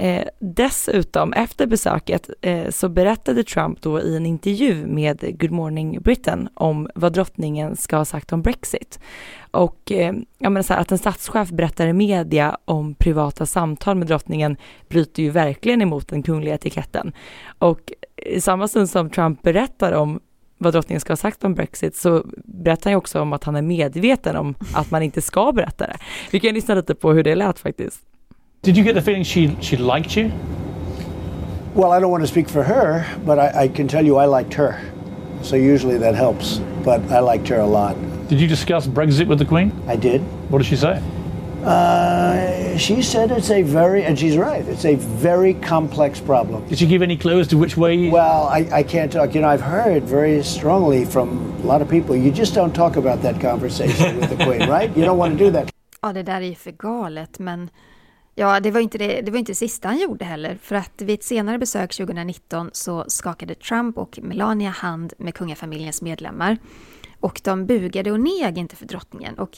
Eh, 0.04 0.24
dessutom 0.38 1.32
efter 1.32 1.66
besöket 1.66 2.30
eh, 2.40 2.70
så 2.70 2.88
berättade 2.88 3.44
Trump 3.44 3.82
då 3.82 4.00
i 4.00 4.16
en 4.16 4.26
intervju 4.26 4.86
med 4.86 5.40
Good 5.40 5.50
Morning 5.50 6.00
Britain 6.00 6.48
om 6.54 6.88
vad 6.94 7.12
drottningen 7.12 7.76
ska 7.76 7.96
ha 7.96 8.04
sagt 8.04 8.32
om 8.32 8.42
Brexit. 8.42 9.00
Och 9.50 9.92
eh, 9.92 10.14
jag 10.38 10.52
menar 10.52 10.62
så 10.62 10.72
här, 10.72 10.80
att 10.80 10.92
en 10.92 10.98
statschef 10.98 11.50
berättar 11.50 11.86
i 11.86 11.92
media 11.92 12.58
om 12.64 12.94
privata 12.94 13.46
samtal 13.46 13.96
med 13.96 14.06
drottningen 14.06 14.56
bryter 14.88 15.22
ju 15.22 15.30
verkligen 15.30 15.82
emot 15.82 16.08
den 16.08 16.22
kungliga 16.22 16.54
etiketten. 16.54 17.12
Och 17.58 17.92
i 18.16 18.40
samma 18.40 18.68
stund 18.68 18.90
som 18.90 19.10
Trump 19.10 19.42
berättar 19.42 19.92
om 19.92 20.20
vad 20.64 20.72
drottningen 20.72 21.00
ska 21.00 21.12
ha 21.12 21.16
sagt 21.16 21.44
om 21.44 21.54
Brexit 21.54 21.96
så 21.96 22.24
berättar 22.44 22.90
han 22.90 22.98
också 22.98 23.20
om 23.20 23.32
att 23.32 23.44
han 23.44 23.56
är 23.56 23.62
medveten 23.62 24.36
om 24.36 24.54
att 24.74 24.90
man 24.90 25.02
inte 25.02 25.20
ska 25.22 25.52
berätta 25.52 25.86
det. 25.86 25.96
Vi 26.30 26.40
kan 26.40 26.54
lyssna 26.54 26.74
lite 26.74 26.94
på 26.94 27.12
hur 27.12 27.22
det 27.22 27.34
lät 27.34 27.58
faktiskt. 27.58 28.00
Did 28.60 28.76
you 28.76 28.86
get 28.86 28.94
the 28.94 29.00
feeling 29.00 29.24
she, 29.24 29.50
she 29.60 29.76
liked 29.76 30.16
you? 30.16 30.30
Well, 31.74 31.92
I 31.92 32.00
don't 32.00 32.10
want 32.10 32.22
to 32.22 32.28
speak 32.28 32.48
for 32.48 32.62
her, 32.62 33.04
but 33.26 33.38
I, 33.38 33.64
I 33.64 33.68
can 33.68 33.88
tell 33.88 34.06
you 34.06 34.24
I 34.24 34.26
liked 34.38 34.54
her. 34.54 34.74
So 35.42 35.56
usually 35.56 35.98
that 35.98 36.14
helps, 36.14 36.60
but 36.84 37.00
I 37.10 37.20
liked 37.20 37.48
her 37.48 37.60
a 37.60 37.66
lot. 37.66 37.96
Did 38.28 38.40
you 38.40 38.48
discuss 38.48 38.86
Brexit 38.86 39.28
with 39.28 39.38
the 39.38 39.44
Queen? 39.44 39.72
I 39.88 39.96
did. 39.96 40.20
What 40.50 40.58
did 40.62 40.66
she 40.66 40.76
say? 40.76 41.02
Uh, 41.64 42.76
she 42.76 43.00
said 43.02 43.30
it's 43.30 43.50
a 43.50 43.62
very, 43.62 44.04
and 44.04 44.18
she's 44.18 44.36
right, 44.36 44.68
it's 44.68 44.84
a 44.84 44.96
very 44.96 45.54
complex 45.54 46.20
problem. 46.20 46.66
Did 46.68 46.78
she 46.78 46.86
give 46.86 47.02
any 47.02 47.16
clue 47.16 47.40
as 47.40 47.48
to 47.48 47.56
which 47.56 47.76
way? 47.76 48.10
Well, 48.10 48.48
I, 48.48 48.80
I 48.80 48.82
can't 48.82 49.10
talk. 49.10 49.34
You 49.34 49.40
know, 49.40 49.48
I've 49.48 49.62
heard 49.62 50.02
very 50.02 50.42
strongly 50.42 51.06
from 51.06 51.54
a 51.62 51.66
lot 51.66 51.80
of 51.82 51.88
people, 51.88 52.16
you 52.16 52.30
just 52.30 52.54
don't 52.54 52.74
talk 52.74 52.96
about 52.96 53.22
that 53.22 53.40
conversation 53.40 54.20
with 54.20 54.28
the 54.28 54.44
Queen, 54.44 54.68
right? 54.76 54.94
You 54.96 55.04
don't 55.04 55.18
want 55.18 55.38
to 55.38 55.44
do 55.44 55.50
that. 55.52 55.70
Ja, 56.02 56.12
det 56.12 56.22
där 56.22 56.40
är 56.40 56.46
ju 56.46 56.54
för 56.54 56.72
galet, 56.72 57.38
men 57.38 57.70
ja, 58.34 58.60
det 58.60 58.70
var 58.70 58.80
inte 58.80 58.98
det, 58.98 59.20
det 59.20 59.30
var 59.30 59.38
inte 59.38 59.52
det 59.52 59.56
sista 59.56 59.88
han 59.88 59.98
gjorde 59.98 60.24
heller, 60.24 60.58
för 60.62 60.74
att 60.74 61.02
vid 61.02 61.14
ett 61.14 61.24
senare 61.24 61.58
besök 61.58 61.94
2019 61.94 62.70
så 62.72 63.04
skakade 63.08 63.54
Trump 63.54 63.98
och 63.98 64.18
Melania 64.22 64.70
hand 64.70 65.12
med 65.18 65.34
kungafamiljens 65.34 66.02
medlemmar. 66.02 66.58
Och 67.20 67.40
de 67.44 67.66
bugade 67.66 68.12
och 68.12 68.20
neg 68.20 68.58
inte 68.58 68.76
för 68.76 68.86
drottningen. 68.86 69.38
Och 69.38 69.50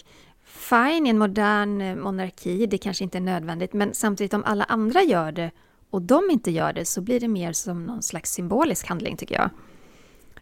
fine 0.56 1.06
i 1.06 1.10
en 1.10 1.18
modern 1.18 1.80
eh, 1.80 1.96
monarki, 1.96 2.66
det 2.66 2.78
kanske 2.78 3.04
inte 3.04 3.18
är 3.18 3.22
nödvändigt, 3.22 3.72
men 3.72 3.94
samtidigt 3.94 4.34
om 4.34 4.44
alla 4.44 4.64
andra 4.64 5.02
gör 5.02 5.32
det 5.32 5.50
och 5.90 6.02
de 6.02 6.30
inte 6.30 6.50
gör 6.50 6.72
det 6.72 6.84
så 6.84 7.00
blir 7.00 7.20
det 7.20 7.28
mer 7.28 7.52
som 7.52 7.84
någon 7.84 8.02
slags 8.02 8.32
symbolisk 8.32 8.86
handling 8.86 9.16
tycker 9.16 9.34
jag. 9.34 9.50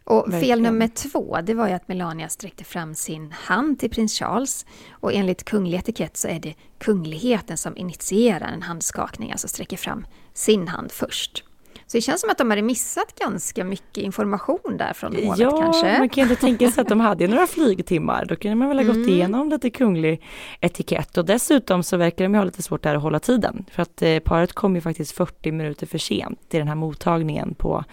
Och 0.03 0.31
fel 0.31 0.61
nummer 0.61 0.87
två, 0.87 1.37
det 1.43 1.53
var 1.53 1.67
ju 1.67 1.73
att 1.73 1.87
Melania 1.87 2.29
sträckte 2.29 2.63
fram 2.63 2.95
sin 2.95 3.31
hand 3.31 3.79
till 3.79 3.89
prins 3.89 4.19
Charles. 4.19 4.65
Och 4.91 5.13
enligt 5.13 5.45
kunglig 5.45 5.77
etikett 5.77 6.17
så 6.17 6.27
är 6.27 6.39
det 6.39 6.53
kungligheten 6.77 7.57
som 7.57 7.77
initierar 7.77 8.47
en 8.47 8.61
handskakning, 8.61 9.31
alltså 9.31 9.47
sträcker 9.47 9.77
fram 9.77 10.05
sin 10.33 10.67
hand 10.67 10.91
först. 10.91 11.43
Så 11.87 11.97
det 11.97 12.01
känns 12.01 12.21
som 12.21 12.29
att 12.29 12.37
de 12.37 12.49
hade 12.49 12.61
missat 12.61 13.19
ganska 13.19 13.63
mycket 13.63 13.97
information 13.97 14.77
där 14.77 14.93
från 14.93 15.15
hovet 15.15 15.39
Ja, 15.39 15.61
kanske. 15.61 15.97
man 15.99 16.09
kan 16.09 16.23
ju 16.23 16.29
inte 16.31 16.41
tänka 16.41 16.71
sig 16.71 16.81
att 16.81 16.87
de 16.89 16.99
hade 16.99 17.27
några 17.27 17.47
flygtimmar. 17.47 18.25
Då 18.25 18.35
kunde 18.35 18.55
man 18.55 18.67
väl 18.67 18.77
ha 18.77 18.83
gått 18.85 18.95
Mm. 18.95 19.09
igenom 19.09 19.49
lite 19.49 19.69
kunglig 19.69 20.21
etikett. 20.61 21.17
Och 21.17 21.25
dessutom 21.25 21.83
så 21.83 21.97
verkar 21.97 22.25
de 22.25 22.33
ju 22.33 22.37
ha 22.39 22.45
lite 22.45 22.61
svårt 22.61 22.83
där 22.83 22.95
att 22.95 23.01
hålla 23.01 23.19
tiden. 23.19 23.65
För 23.71 23.81
att 23.81 24.01
eh, 24.01 24.19
paret 24.19 24.53
kom 24.53 24.75
ju 24.75 24.81
faktiskt 24.81 25.11
40 25.11 25.51
minuter 25.51 25.85
för 25.87 25.97
sent 25.97 26.49
till 26.49 26.59
den 26.59 26.67
här 26.67 26.75
mottagningen 26.75 27.53
på 27.55 27.83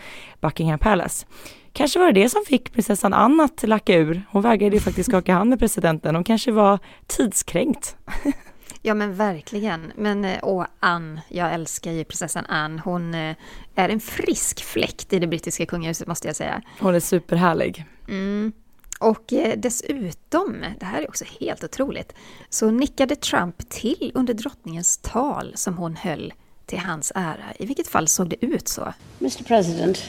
Buckingham 0.41 0.79
Palace. 0.79 1.27
Kanske 1.73 1.99
var 1.99 2.07
det 2.13 2.23
det 2.23 2.29
som 2.29 2.45
fick 2.47 2.73
prinsessan 2.73 3.13
Anne 3.15 3.43
att 3.45 3.63
lacka 3.69 3.95
ur. 3.97 4.23
Hon 4.31 4.43
vägrade 4.43 4.77
ju 4.77 4.81
faktiskt 4.81 5.09
skaka 5.11 5.35
hand 5.35 5.51
med 5.51 5.59
presidenten. 5.59 6.15
Hon 6.15 6.25
kanske 6.25 6.53
var 6.53 6.79
tidskränkt. 7.07 7.97
Ja 8.85 8.95
men 8.95 9.15
verkligen. 9.15 9.93
Men 9.97 10.25
eh, 10.25 10.39
åh, 10.43 10.67
Anne, 10.81 11.23
jag 11.29 11.55
älskar 11.55 11.93
ju 11.93 12.05
prinsessan 12.05 12.47
Anne. 12.47 12.83
Hon 12.85 13.15
eh, 13.15 13.37
är 13.75 13.89
en 13.89 14.01
frisk 14.01 14.65
fläkt 14.65 15.13
i 15.13 15.19
det 15.19 15.27
brittiska 15.27 15.67
kungahuset 15.67 16.09
måste 16.09 16.29
jag 16.29 16.37
säga. 16.37 16.63
Hon 16.81 16.95
är 16.95 17.01
superhärlig. 17.01 17.85
Mm. 18.09 18.53
Och 19.01 19.33
eh, 19.33 19.59
dessutom, 19.59 20.65
det 20.81 20.87
här 20.87 21.03
är 21.03 21.09
också 21.09 21.25
helt 21.41 21.65
otroligt, 21.65 22.13
så 22.49 22.71
nickade 22.71 23.17
Trump 23.17 23.69
till 23.69 24.13
under 24.15 24.35
drottningens 24.35 24.97
tal 24.97 25.53
som 25.55 25.77
hon 25.77 25.97
höll 25.97 26.33
till 26.67 26.79
hans 26.79 27.13
ära. 27.15 27.53
I 27.59 27.67
vilket 27.67 27.89
fall 27.89 28.09
såg 28.09 28.29
det 28.29 28.45
ut 28.45 28.69
så? 28.69 28.93
Mr. 29.21 29.45
President, 29.45 30.05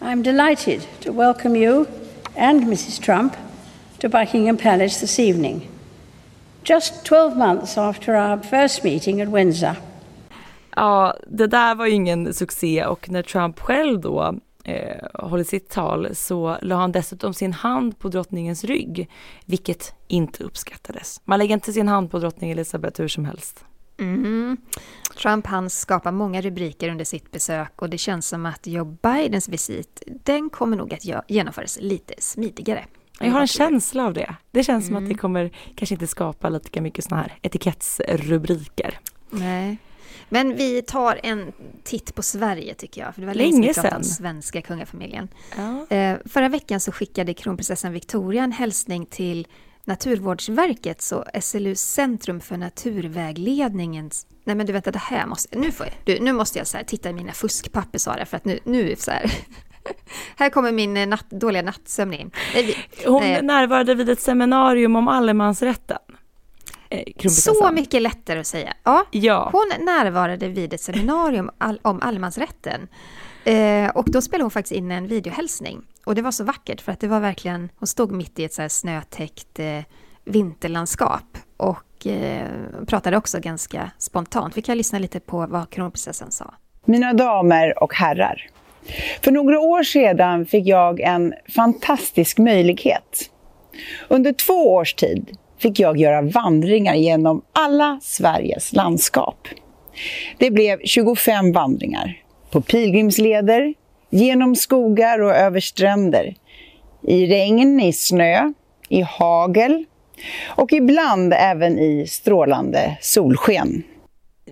I'm 0.00 0.22
delighted 0.22 0.80
to 1.00 1.12
welcome 1.12 1.58
you 1.58 1.84
and 2.36 2.64
Mrs. 2.64 2.98
Trump 2.98 3.32
to 3.98 4.08
Buckingham 4.08 4.56
Palace 4.56 5.00
this 5.00 5.18
evening. 5.18 5.71
Just 6.64 7.04
12 7.04 7.36
months 7.36 7.78
after 7.78 8.14
our 8.14 8.42
first 8.42 8.84
meeting 8.84 9.20
at 9.20 9.28
Windsor. 9.28 9.76
Ja, 10.76 11.16
det 11.26 11.46
där 11.46 11.74
var 11.74 11.86
ju 11.86 11.92
ingen 11.92 12.34
succé 12.34 12.86
och 12.86 13.10
när 13.10 13.22
Trump 13.22 13.60
själv 13.60 14.00
då 14.00 14.38
eh, 14.64 14.96
håller 15.14 15.44
sitt 15.44 15.68
tal 15.68 16.14
så 16.14 16.58
la 16.62 16.76
han 16.76 16.92
dessutom 16.92 17.34
sin 17.34 17.52
hand 17.52 17.98
på 17.98 18.08
drottningens 18.08 18.64
rygg, 18.64 19.10
vilket 19.44 19.94
inte 20.08 20.44
uppskattades. 20.44 21.20
Man 21.24 21.38
lägger 21.38 21.54
inte 21.54 21.72
sin 21.72 21.88
hand 21.88 22.10
på 22.10 22.18
drottning 22.18 22.50
Elizabeth 22.50 23.00
hur 23.00 23.08
som 23.08 23.24
helst. 23.24 23.64
Mm. 23.98 24.56
Trump 25.22 25.46
han 25.46 25.70
skapar 25.70 26.12
många 26.12 26.40
rubriker 26.40 26.88
under 26.88 27.04
sitt 27.04 27.30
besök 27.30 27.82
och 27.82 27.90
det 27.90 27.98
känns 27.98 28.28
som 28.28 28.46
att 28.46 28.66
Joe 28.66 28.84
Bidens 28.84 29.48
visit, 29.48 30.02
den 30.06 30.50
kommer 30.50 30.76
nog 30.76 30.94
att 30.94 31.30
genomföras 31.30 31.78
lite 31.80 32.14
smidigare. 32.18 32.84
Jag 33.26 33.32
har 33.32 33.40
en 33.40 33.46
känsla 33.46 34.06
av 34.06 34.14
det. 34.14 34.34
Det 34.50 34.64
känns 34.64 34.86
som 34.86 34.96
att 34.96 35.08
det 35.08 35.14
kommer 35.14 35.50
kanske 35.74 35.94
inte 35.94 36.06
skapa 36.06 36.48
lika 36.48 36.82
mycket 36.82 37.04
sådana 37.04 37.22
här 37.22 37.38
etikettsrubriker. 37.42 38.98
Nej. 39.30 39.78
Men 40.28 40.56
vi 40.56 40.82
tar 40.82 41.20
en 41.22 41.52
titt 41.84 42.14
på 42.14 42.22
Sverige 42.22 42.74
tycker 42.74 43.00
jag, 43.00 43.14
för 43.14 43.20
det 43.20 43.26
var 43.26 43.34
Länge 43.34 43.52
länge 43.52 43.74
sedan 43.74 43.82
vi 43.82 43.88
pratade 43.88 43.96
om 43.96 44.04
svenska 44.04 44.62
kungafamiljen. 44.62 45.28
Ja. 45.56 45.96
Eh, 45.96 46.18
förra 46.24 46.48
veckan 46.48 46.80
så 46.80 46.92
skickade 46.92 47.34
kronprinsessan 47.34 47.92
Victoria 47.92 48.44
en 48.44 48.52
hälsning 48.52 49.06
till 49.06 49.46
Naturvårdsverkets 49.84 51.12
och 51.12 51.24
SLU 51.42 51.74
Centrum 51.74 52.40
för 52.40 52.56
naturvägledningens... 52.56 54.26
Nej 54.44 54.56
men 54.56 54.66
du 54.66 54.72
vet, 54.72 54.84
det 54.84 54.96
här 54.96 55.26
måste... 55.26 55.58
Nu, 55.58 55.72
får 55.72 55.86
jag, 55.86 55.94
du, 56.04 56.24
nu 56.24 56.32
måste 56.32 56.58
jag 56.58 56.66
så 56.66 56.78
titta 56.86 57.10
i 57.10 57.12
mina 57.12 57.32
fuskpapper 57.32 57.98
Sara, 57.98 58.26
för 58.26 58.36
att 58.36 58.44
nu, 58.44 58.58
nu 58.64 58.96
så 58.98 59.10
här... 59.10 59.32
här 60.36 60.50
kommer 60.50 60.72
min 60.72 60.96
eh, 60.96 61.06
natt, 61.06 61.30
dåliga 61.30 61.62
nattsömn 61.62 62.14
in. 62.14 62.30
Vi, 62.54 62.76
Hon 63.06 63.20
nej, 63.20 63.42
närvarade 63.42 63.94
vid 63.94 64.08
ett 64.10 64.20
seminarium 64.20 64.96
om 64.96 65.08
allemansrätten. 65.08 65.98
Eh, 66.90 67.28
så 67.28 67.70
mycket 67.72 68.02
lättare 68.02 68.40
att 68.40 68.46
säga. 68.46 68.74
Ja, 68.84 69.06
Ja. 69.10 69.50
Hon 69.52 69.84
närvarade 69.84 70.48
vid 70.48 70.74
ett 70.74 70.80
seminarium 70.80 71.50
all, 71.58 71.78
om 71.82 72.02
allemansrätten. 72.02 72.88
Eh, 73.44 73.90
och 73.90 74.04
då 74.10 74.22
spelade 74.22 74.44
hon 74.44 74.50
faktiskt 74.50 74.72
in 74.72 74.90
en 74.90 75.08
videohälsning. 75.08 75.82
Och 76.04 76.14
det 76.14 76.22
var 76.22 76.30
så 76.30 76.44
vackert 76.44 76.80
för 76.80 76.92
att 76.92 77.00
det 77.00 77.08
var 77.08 77.20
verkligen, 77.20 77.68
hon 77.76 77.86
stod 77.86 78.12
mitt 78.12 78.38
i 78.38 78.44
ett 78.44 78.54
så 78.54 78.62
här 78.62 78.68
snötäckt 78.68 79.58
eh, 79.58 79.80
vinterlandskap. 80.24 81.38
Och 81.56 82.06
eh, 82.06 82.48
pratade 82.86 83.16
också 83.16 83.40
ganska 83.40 83.90
spontant. 83.98 84.56
Vi 84.56 84.62
kan 84.62 84.76
lyssna 84.76 84.98
lite 84.98 85.20
på 85.20 85.46
vad 85.46 85.70
kronprinsessan 85.70 86.30
sa. 86.30 86.54
Mina 86.84 87.12
damer 87.12 87.82
och 87.82 87.94
herrar. 87.94 88.50
För 89.20 89.30
några 89.30 89.60
år 89.60 89.82
sedan 89.82 90.46
fick 90.46 90.66
jag 90.66 91.00
en 91.00 91.34
fantastisk 91.54 92.38
möjlighet. 92.38 93.30
Under 94.08 94.32
två 94.32 94.74
års 94.74 94.94
tid 94.94 95.36
fick 95.58 95.80
jag 95.80 95.96
göra 95.96 96.22
vandringar 96.22 96.94
genom 96.94 97.42
alla 97.52 97.98
Sveriges 98.02 98.72
landskap. 98.72 99.48
Det 100.38 100.50
blev 100.50 100.78
25 100.84 101.52
vandringar. 101.52 102.18
På 102.50 102.60
pilgrimsleder, 102.60 103.74
genom 104.10 104.56
skogar 104.56 105.22
och 105.22 105.34
över 105.34 105.60
stränder. 105.60 106.34
I 107.02 107.26
regn, 107.26 107.80
i 107.80 107.92
snö, 107.92 108.52
i 108.88 109.00
hagel 109.00 109.84
och 110.46 110.72
ibland 110.72 111.34
även 111.36 111.78
i 111.78 112.06
strålande 112.06 112.98
solsken. 113.00 113.82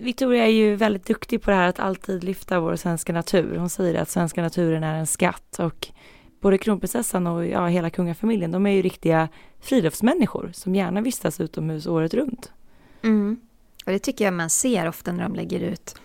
Victoria 0.01 0.47
är 0.47 0.51
ju 0.51 0.75
väldigt 0.75 1.05
duktig 1.05 1.41
på 1.41 1.51
det 1.51 1.57
här 1.57 1.67
att 1.67 1.79
alltid 1.79 2.23
lyfta 2.23 2.59
vår 2.59 2.75
svenska 2.75 3.13
natur. 3.13 3.57
Hon 3.57 3.69
säger 3.69 4.01
att 4.01 4.09
svenska 4.09 4.41
naturen 4.41 4.83
är 4.83 4.95
en 4.95 5.07
skatt 5.07 5.59
och 5.59 5.87
både 6.39 6.57
kronprinsessan 6.57 7.27
och 7.27 7.45
ja, 7.45 7.67
hela 7.67 7.89
kungafamiljen, 7.89 8.51
de 8.51 8.65
är 8.65 8.71
ju 8.71 8.81
riktiga 8.81 9.29
friluftsmänniskor 9.59 10.51
som 10.53 10.75
gärna 10.75 11.01
vistas 11.01 11.39
utomhus 11.39 11.87
året 11.87 12.13
runt. 12.13 12.51
Mm. 13.01 13.39
Och 13.85 13.91
det 13.91 13.99
tycker 13.99 14.25
jag 14.25 14.33
man 14.33 14.49
ser 14.49 14.87
ofta 14.87 15.11
när 15.11 15.23
de 15.23 15.35
lägger 15.35 15.59
ut 15.59 15.95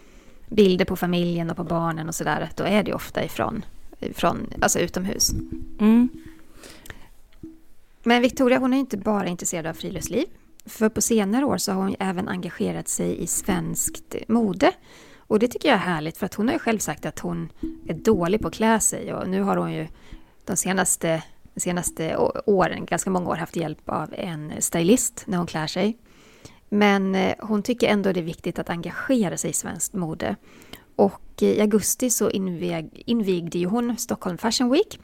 bilder 0.49 0.85
på 0.85 0.97
familjen 0.97 1.51
och 1.51 1.57
på 1.57 1.65
barnen 1.65 2.09
och 2.09 2.15
sådär. 2.15 2.51
Då 2.57 2.65
är 2.65 2.83
det 2.83 2.95
ofta 2.95 3.25
ifrån, 3.25 3.65
ifrån 4.01 4.53
alltså 4.61 4.79
utomhus. 4.79 5.33
Mm. 5.81 6.09
Men 8.03 8.23
Victoria 8.23 8.59
hon 8.59 8.73
är 8.73 8.79
inte 8.79 8.97
bara 8.97 9.27
intresserad 9.27 9.67
av 9.67 9.75
friluftsliv. 9.75 10.27
För 10.67 10.89
på 10.89 11.01
senare 11.01 11.45
år 11.45 11.59
så 11.59 11.73
har 11.73 11.81
hon 11.81 11.91
ju 11.91 11.97
även 11.99 12.29
engagerat 12.29 12.89
sig 12.89 13.23
i 13.23 13.27
svenskt 13.27 14.15
mode. 14.29 14.73
Och 15.19 15.39
det 15.39 15.49
tycker 15.49 15.69
jag 15.69 15.77
är 15.77 15.81
härligt 15.81 16.19
för 16.19 16.27
att 16.27 16.35
hon 16.35 16.49
har 16.49 16.53
ju 16.53 16.59
själv 16.59 16.79
sagt 16.79 17.07
att 17.07 17.19
hon 17.19 17.53
är 17.89 17.95
dålig 17.95 18.41
på 18.41 18.49
att 18.49 18.55
klä 18.55 18.81
sig. 18.81 19.15
Och 19.15 19.29
nu 19.29 19.43
har 19.43 19.57
hon 19.57 19.73
ju 19.73 19.87
de 20.45 20.57
senaste, 20.57 21.23
de 21.55 21.61
senaste 21.61 22.17
åren, 22.47 22.87
ganska 22.87 23.11
många 23.11 23.31
år, 23.31 23.37
haft 23.37 23.57
hjälp 23.57 23.89
av 23.89 24.15
en 24.15 24.53
stylist 24.59 25.25
när 25.27 25.39
hon 25.39 25.47
klär 25.47 25.67
sig. 25.67 25.99
Men 26.69 27.15
eh, 27.15 27.35
hon 27.39 27.63
tycker 27.63 27.89
ändå 27.89 28.13
det 28.13 28.21
är 28.21 28.25
viktigt 28.25 28.59
att 28.59 28.71
engagera 28.71 29.37
sig 29.37 29.51
i 29.51 29.53
svenskt 29.53 29.93
mode. 29.93 30.37
Och 30.97 31.43
eh, 31.43 31.49
i 31.49 31.61
augusti 31.61 32.11
så 32.11 32.31
invig, 32.31 33.03
invigde 33.07 33.59
ju 33.59 33.67
hon 33.67 33.97
Stockholm 33.97 34.39
Fashion 34.39 34.71
Week. 34.71 35.01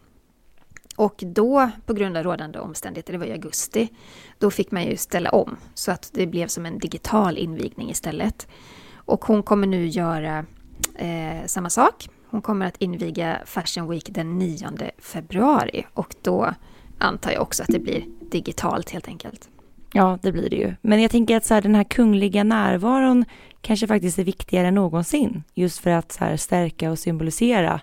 Och 0.96 1.22
då, 1.26 1.70
på 1.86 1.94
grund 1.94 2.16
av 2.16 2.22
rådande 2.22 2.58
omständigheter, 2.58 3.12
det 3.12 3.18
var 3.18 3.26
i 3.26 3.32
augusti, 3.32 3.88
då 4.38 4.50
fick 4.50 4.70
man 4.70 4.84
ju 4.84 4.96
ställa 4.96 5.30
om. 5.30 5.56
Så 5.74 5.92
att 5.92 6.10
det 6.14 6.26
blev 6.26 6.46
som 6.46 6.66
en 6.66 6.78
digital 6.78 7.38
invigning 7.38 7.90
istället. 7.90 8.48
Och 8.94 9.24
hon 9.24 9.42
kommer 9.42 9.66
nu 9.66 9.86
göra 9.86 10.44
eh, 10.94 11.46
samma 11.46 11.70
sak. 11.70 12.08
Hon 12.26 12.42
kommer 12.42 12.66
att 12.66 12.76
inviga 12.78 13.38
Fashion 13.44 13.88
Week 13.88 14.08
den 14.10 14.38
9 14.38 14.68
februari. 14.98 15.86
Och 15.94 16.14
då 16.22 16.54
antar 16.98 17.30
jag 17.30 17.42
också 17.42 17.62
att 17.62 17.68
det 17.68 17.78
blir 17.78 18.04
digitalt 18.30 18.90
helt 18.90 19.08
enkelt. 19.08 19.48
Ja, 19.92 20.18
det 20.22 20.32
blir 20.32 20.50
det 20.50 20.56
ju. 20.56 20.74
Men 20.82 21.02
jag 21.02 21.10
tänker 21.10 21.36
att 21.36 21.44
så 21.44 21.54
här, 21.54 21.62
den 21.62 21.74
här 21.74 21.84
kungliga 21.84 22.44
närvaron 22.44 23.24
kanske 23.60 23.86
faktiskt 23.86 24.18
är 24.18 24.24
viktigare 24.24 24.68
än 24.68 24.74
någonsin. 24.74 25.42
Just 25.54 25.78
för 25.78 25.90
att 25.90 26.12
så 26.12 26.24
här, 26.24 26.36
stärka 26.36 26.90
och 26.90 26.98
symbolisera 26.98 27.80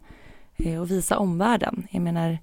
eh, 0.58 0.82
och 0.82 0.92
visa 0.92 1.18
omvärlden. 1.18 1.88
Jag 1.92 2.02
menar, 2.02 2.38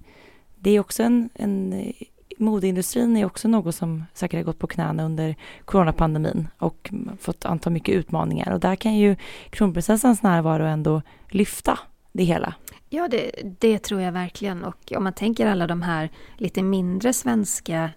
det 0.67 0.71
är 0.71 0.79
också 0.79 1.03
en, 1.03 1.29
en 1.33 1.73
eh, 1.73 1.91
modeindustrin 2.37 3.17
är 3.17 3.25
också 3.25 3.47
något 3.47 3.75
som 3.75 4.03
säkert 4.13 4.37
har 4.37 4.43
gått 4.43 4.59
på 4.59 4.67
knäna 4.67 5.03
under 5.03 5.35
coronapandemin 5.65 6.47
och 6.57 6.91
fått 7.19 7.45
anta 7.45 7.69
mycket 7.69 7.95
utmaningar. 7.95 8.51
Och 8.51 8.59
där 8.59 8.75
kan 8.75 8.95
ju 8.95 9.15
kronprinsessans 9.49 10.23
närvaro 10.23 10.63
ändå 10.63 11.01
lyfta 11.27 11.79
det 12.11 12.23
hela. 12.23 12.53
Ja, 12.89 13.07
det, 13.07 13.31
det 13.59 13.79
tror 13.79 14.01
jag 14.01 14.11
verkligen. 14.11 14.63
Och 14.63 14.93
om 14.97 15.03
man 15.03 15.13
tänker 15.13 15.47
alla 15.47 15.67
de 15.67 15.81
här 15.81 16.09
lite 16.37 16.63
mindre 16.63 17.13
svenska 17.13 17.89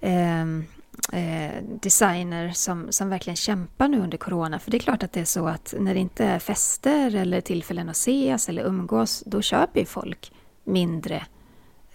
eh, 0.00 0.42
eh, 1.12 1.62
designer 1.82 2.50
som, 2.50 2.86
som 2.90 3.08
verkligen 3.08 3.36
kämpar 3.36 3.88
nu 3.88 4.00
under 4.00 4.18
corona. 4.18 4.58
För 4.58 4.70
det 4.70 4.76
är 4.76 4.78
klart 4.78 5.02
att 5.02 5.12
det 5.12 5.20
är 5.20 5.24
så 5.24 5.46
att 5.46 5.74
när 5.78 5.94
det 5.94 6.00
inte 6.00 6.24
är 6.24 6.38
fester 6.38 7.14
eller 7.14 7.40
tillfällen 7.40 7.88
att 7.88 7.96
ses 7.96 8.48
eller 8.48 8.62
umgås, 8.62 9.22
då 9.26 9.42
köper 9.42 9.80
ju 9.80 9.86
folk 9.86 10.32
mindre 10.64 11.26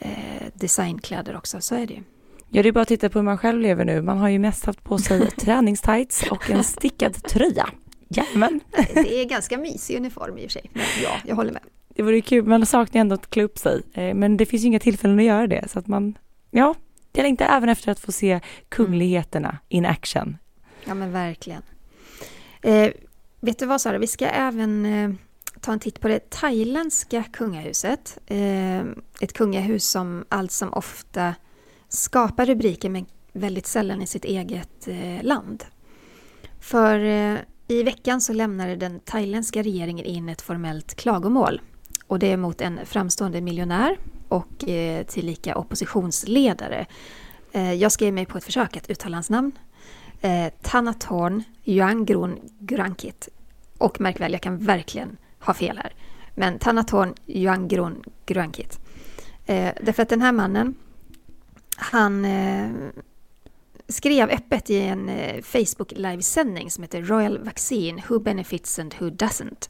eh, 0.04 0.48
designkläder 0.54 1.38
också. 1.38 1.62
Så 1.62 1.76
är 1.76 1.88
det 1.88 1.94
ju. 1.94 2.04
Ja, 2.50 2.64
det 2.64 2.70
är 2.70 2.74
bara 2.74 2.82
att 2.82 2.88
titta 2.88 3.10
på 3.10 3.20
hur 3.20 3.24
man 3.24 3.38
själv 3.38 3.62
lever 3.62 3.86
nu. 3.86 4.02
Man 4.02 4.18
har 4.18 4.30
ju 4.30 4.40
mest 4.40 4.66
haft 4.66 4.84
på 4.84 4.98
sig 4.98 5.32
träningstights 5.38 6.24
och 6.32 6.50
en 6.50 6.64
stickad 6.64 7.24
tröja. 7.24 7.70
Jajamän. 8.08 8.60
Det 8.94 9.22
är 9.22 9.26
ganska 9.26 9.58
mysig 9.58 9.98
uniform 9.98 10.38
i 10.38 10.42
och 10.48 10.52
för 10.52 10.60
sig. 10.60 10.72
Men 10.74 10.84
ja, 11.04 11.10
jag 11.26 11.36
håller 11.36 11.52
med. 11.52 11.62
det 11.96 12.04
vore 12.04 12.22
kul, 12.22 12.46
man 12.46 12.66
saknar 12.66 13.02
ändå 13.02 13.16
att 13.16 13.30
klä 13.30 13.44
upp 13.44 13.58
sig, 13.58 13.82
eh, 13.94 14.14
men 14.14 14.38
det 14.38 14.46
finns 14.46 14.64
ju 14.64 14.68
inga 14.68 14.80
tillfällen 14.80 15.20
att 15.20 15.26
göra 15.26 15.48
det, 15.48 15.66
så 15.70 15.80
att 15.80 15.88
man, 15.88 16.18
ja, 16.52 16.76
jag 17.14 17.24
längtar 17.24 17.46
även 17.46 17.70
efter 17.70 17.92
att 17.92 18.00
få 18.00 18.12
se 18.12 18.40
kungligheterna 18.70 19.58
in 19.70 19.86
action. 19.86 20.38
Ja, 20.86 20.94
men 20.94 21.12
verkligen. 21.12 21.62
Eh, 22.62 22.92
vet 23.40 23.60
du 23.60 23.66
vad 23.66 23.82
Sara, 23.82 23.98
vi 23.98 24.08
ska 24.08 24.26
även 24.26 24.86
eh, 24.86 25.10
ta 25.64 25.74
en 25.74 25.80
titt 25.80 26.00
på 26.00 26.08
det 26.08 26.30
thailändska 26.30 27.24
kungahuset. 27.24 28.18
Eh, 28.26 28.82
ett 29.22 29.34
kungahus 29.34 29.90
som 29.90 30.26
allt 30.30 30.52
som 30.52 30.74
ofta 30.74 31.36
skapar 31.88 32.46
rubriker 32.46 32.90
men 32.90 33.06
väldigt 33.34 33.68
sällan 33.68 34.02
i 34.02 34.08
sitt 34.08 34.26
eget 34.26 34.88
eh, 34.88 35.24
land. 35.24 35.64
För 36.60 37.00
eh, 37.00 37.38
i 37.68 37.84
veckan 37.84 38.22
så 38.22 38.34
lämnade 38.34 38.76
den 38.76 39.00
thailändska 39.00 39.64
regeringen 39.64 40.06
in 40.06 40.30
ett 40.30 40.42
formellt 40.42 40.96
klagomål. 40.96 41.62
Och 42.08 42.20
det 42.20 42.32
är 42.32 42.38
mot 42.38 42.62
en 42.62 42.80
framstående 42.86 43.42
miljonär 43.42 43.98
och 44.28 44.70
eh, 44.70 45.06
tillika 45.06 45.58
oppositionsledare. 45.58 46.86
Eh, 47.52 47.74
jag 47.74 47.92
skrev 47.92 48.14
mig 48.14 48.26
på 48.26 48.38
ett 48.38 48.44
försök 48.44 48.78
att 48.78 48.90
uttala 48.90 49.18
hans 49.18 49.30
namn. 49.30 49.52
Eh, 50.22 50.54
Thanatorn 50.62 51.44
Yuangrun 51.64 52.40
Grankit. 52.60 53.30
Och 53.78 54.02
märk 54.02 54.20
väl, 54.20 54.32
jag 54.32 54.42
kan 54.42 54.58
verkligen 54.58 55.18
har 55.44 55.54
fel 55.54 55.78
här. 55.78 55.94
Men 56.36 56.60
Thanatorn 56.60 57.14
Yuangrun 57.28 58.04
Grankit. 58.26 58.80
Eh, 59.46 59.74
därför 59.82 60.04
att 60.04 60.10
den 60.10 60.22
här 60.22 60.32
mannen, 60.32 60.76
han 61.78 62.26
eh, 62.26 62.70
skrev 63.88 64.30
öppet 64.30 64.70
i 64.70 64.80
en 64.80 65.10
eh, 65.10 65.42
Facebook 65.42 65.92
livesändning 65.96 66.72
som 66.72 66.84
heter 66.84 67.02
Royal 67.02 67.44
Vaccine, 67.44 68.02
Who 68.10 68.20
Benefits 68.20 68.80
and 68.80 68.96
Who 69.00 69.10
Doesn't. 69.10 69.70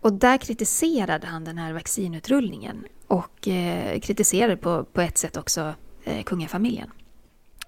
Och 0.00 0.12
där 0.12 0.36
kritiserade 0.36 1.26
han 1.26 1.44
den 1.44 1.58
här 1.58 1.72
vaccinutrullningen 1.72 2.84
och 3.06 3.48
eh, 3.48 4.00
kritiserade 4.00 4.56
på, 4.56 4.84
på 4.84 5.00
ett 5.00 5.18
sätt 5.18 5.36
också 5.36 5.74
eh, 6.04 6.22
kungafamiljen. 6.22 6.90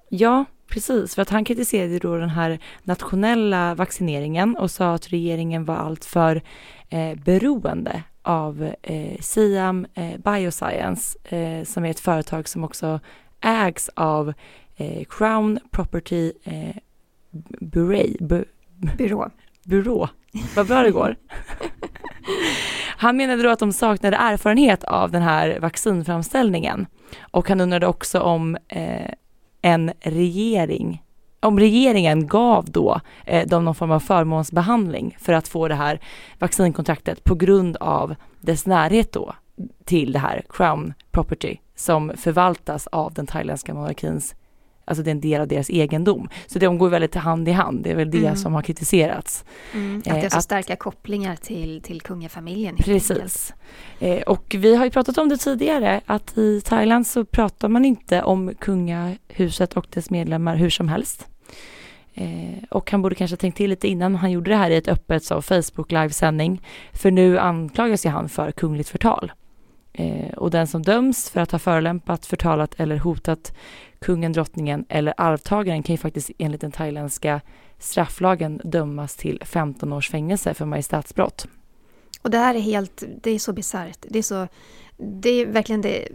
Ja, 0.08 0.44
precis, 0.70 1.14
för 1.14 1.22
att 1.22 1.30
han 1.30 1.44
kritiserade 1.44 1.98
då 1.98 2.16
den 2.16 2.28
här 2.28 2.58
nationella 2.82 3.74
vaccineringen 3.74 4.56
och 4.56 4.70
sa 4.70 4.94
att 4.94 5.08
regeringen 5.08 5.64
var 5.64 5.76
alltför 5.76 6.42
eh, 6.88 7.18
beroende 7.24 8.02
av 8.22 8.74
eh, 8.82 9.20
Siam 9.20 9.86
eh, 9.94 10.18
Bioscience 10.18 11.18
eh, 11.24 11.64
som 11.64 11.84
är 11.84 11.90
ett 11.90 12.00
företag 12.00 12.48
som 12.48 12.64
också 12.64 13.00
ägs 13.40 13.90
av 13.94 14.32
eh, 14.76 15.04
Crown 15.08 15.58
Property 15.70 16.32
eh, 16.44 16.76
Bureau. 17.60 18.16
Bu, 18.20 18.44
Byrå. 18.98 19.30
Byrå. 19.64 20.08
Vad 20.56 20.66
bra 20.66 20.82
det 20.82 20.90
går. 20.90 21.16
Han 22.96 23.16
menade 23.16 23.42
då 23.42 23.48
att 23.48 23.58
de 23.58 23.72
saknade 23.72 24.16
erfarenhet 24.16 24.84
av 24.84 25.10
den 25.10 25.22
här 25.22 25.58
vaccinframställningen 25.60 26.86
och 27.20 27.48
han 27.48 27.60
undrade 27.60 27.86
också 27.86 28.20
om 28.20 28.56
eh, 28.68 29.10
en 29.62 29.92
regering 30.00 31.02
om 31.40 31.58
regeringen 31.58 32.26
gav 32.26 32.64
då 32.70 33.00
eh, 33.26 33.48
dem 33.48 33.64
någon 33.64 33.74
form 33.74 33.90
av 33.90 34.00
förmånsbehandling 34.00 35.16
för 35.20 35.32
att 35.32 35.48
få 35.48 35.68
det 35.68 35.74
här 35.74 36.00
vaccinkontraktet 36.38 37.24
på 37.24 37.34
grund 37.34 37.76
av 37.76 38.14
dess 38.40 38.66
närhet 38.66 39.12
då 39.12 39.34
till 39.84 40.12
det 40.12 40.18
här 40.18 40.42
Crown 40.48 40.94
Property 41.10 41.56
som 41.74 42.12
förvaltas 42.16 42.86
av 42.86 43.14
den 43.14 43.26
thailändska 43.26 43.74
monarkins 43.74 44.34
Alltså 44.90 45.02
det 45.02 45.10
är 45.10 45.12
en 45.12 45.20
del 45.20 45.40
av 45.40 45.48
deras 45.48 45.70
egendom. 45.70 46.28
Så 46.46 46.58
de 46.58 46.78
går 46.78 46.88
väldigt 46.88 47.14
hand 47.14 47.48
i 47.48 47.52
hand. 47.52 47.82
Det 47.84 47.90
är 47.90 47.96
väl 47.96 48.10
det 48.10 48.18
Mm. 48.18 48.36
som 48.36 48.54
har 48.54 48.62
kritiserats. 48.62 49.44
Mm, 49.74 49.98
att 49.98 50.06
Eh, 50.06 50.14
det 50.14 50.20
är 50.20 50.28
så 50.30 50.38
att- 50.38 50.44
starka 50.44 50.76
kopplingar 50.76 51.36
till, 51.36 51.82
till 51.82 52.00
kungafamiljen. 52.00 52.70
enkelt. 52.74 52.86
Precis. 52.86 53.54
Eh, 54.00 54.22
och 54.22 54.54
vi 54.58 54.76
har 54.76 54.84
ju 54.84 54.90
pratat 54.90 55.18
om 55.18 55.28
det 55.28 55.36
tidigare 55.36 56.00
att 56.06 56.38
i 56.38 56.60
Thailand 56.60 57.06
så 57.06 57.24
pratar 57.24 57.68
man 57.68 57.84
inte 57.84 58.22
om 58.22 58.52
kungahuset 58.58 59.72
och 59.76 59.86
dess 59.90 60.10
medlemmar 60.10 60.56
hur 60.56 60.70
som 60.70 60.88
helst. 60.88 61.26
Eh, 62.14 62.64
och 62.70 62.90
han 62.90 63.02
borde 63.02 63.14
kanske 63.14 63.36
tänkt 63.36 63.56
till 63.56 63.70
lite 63.70 63.88
innan 63.88 64.14
han 64.14 64.30
gjorde 64.30 64.50
det 64.50 64.56
här 64.56 64.70
i 64.70 64.76
ett 64.76 64.88
öppet 64.88 65.24
så 65.24 65.42
Facebook 65.42 65.92
livesändning. 65.92 66.62
För 66.92 67.10
nu 67.10 67.38
anklagas 67.38 68.06
ju 68.06 68.10
han 68.10 68.28
för 68.28 68.50
kungligt 68.52 68.88
förtal. 68.88 69.32
Eh, 69.92 70.32
och 70.36 70.50
den 70.50 70.66
som 70.66 70.82
döms 70.82 71.30
för 71.30 71.40
att 71.40 71.52
ha 71.52 71.58
förolämpat, 71.58 72.26
förtalat 72.26 72.74
eller 72.80 72.96
hotat 72.96 73.56
kungen, 74.00 74.32
drottningen 74.32 74.84
eller 74.88 75.14
arvtagaren 75.16 75.82
kan 75.82 75.94
ju 75.94 75.98
faktiskt 75.98 76.30
enligt 76.38 76.60
den 76.60 76.72
thailändska 76.72 77.40
strafflagen 77.78 78.60
dömas 78.64 79.16
till 79.16 79.42
15 79.44 79.92
års 79.92 80.10
fängelse 80.10 80.54
för 80.54 80.64
majestätsbrott. 80.64 81.46
Och 82.22 82.30
det 82.30 82.38
här 82.38 82.54
är 82.54 82.60
helt, 82.60 83.02
det 83.22 83.30
är 83.30 83.38
så 83.38 83.52
bisarrt. 83.52 83.98
Det 84.08 84.18
är 84.18 84.22
så, 84.22 84.48
det 84.96 85.30
är 85.30 85.46
verkligen 85.46 85.80
det 85.80 86.08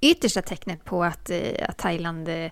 yttersta 0.00 0.42
tecknet 0.42 0.84
på 0.84 1.04
att, 1.04 1.30
eh, 1.30 1.68
att 1.68 1.78
Thailand 1.78 2.28
eh, 2.28 2.50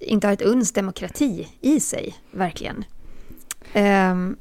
inte 0.00 0.26
har 0.26 0.32
ett 0.34 0.42
uns 0.42 0.72
demokrati 0.72 1.48
i 1.60 1.80
sig, 1.80 2.14
verkligen. 2.30 2.84
Um, 3.74 4.36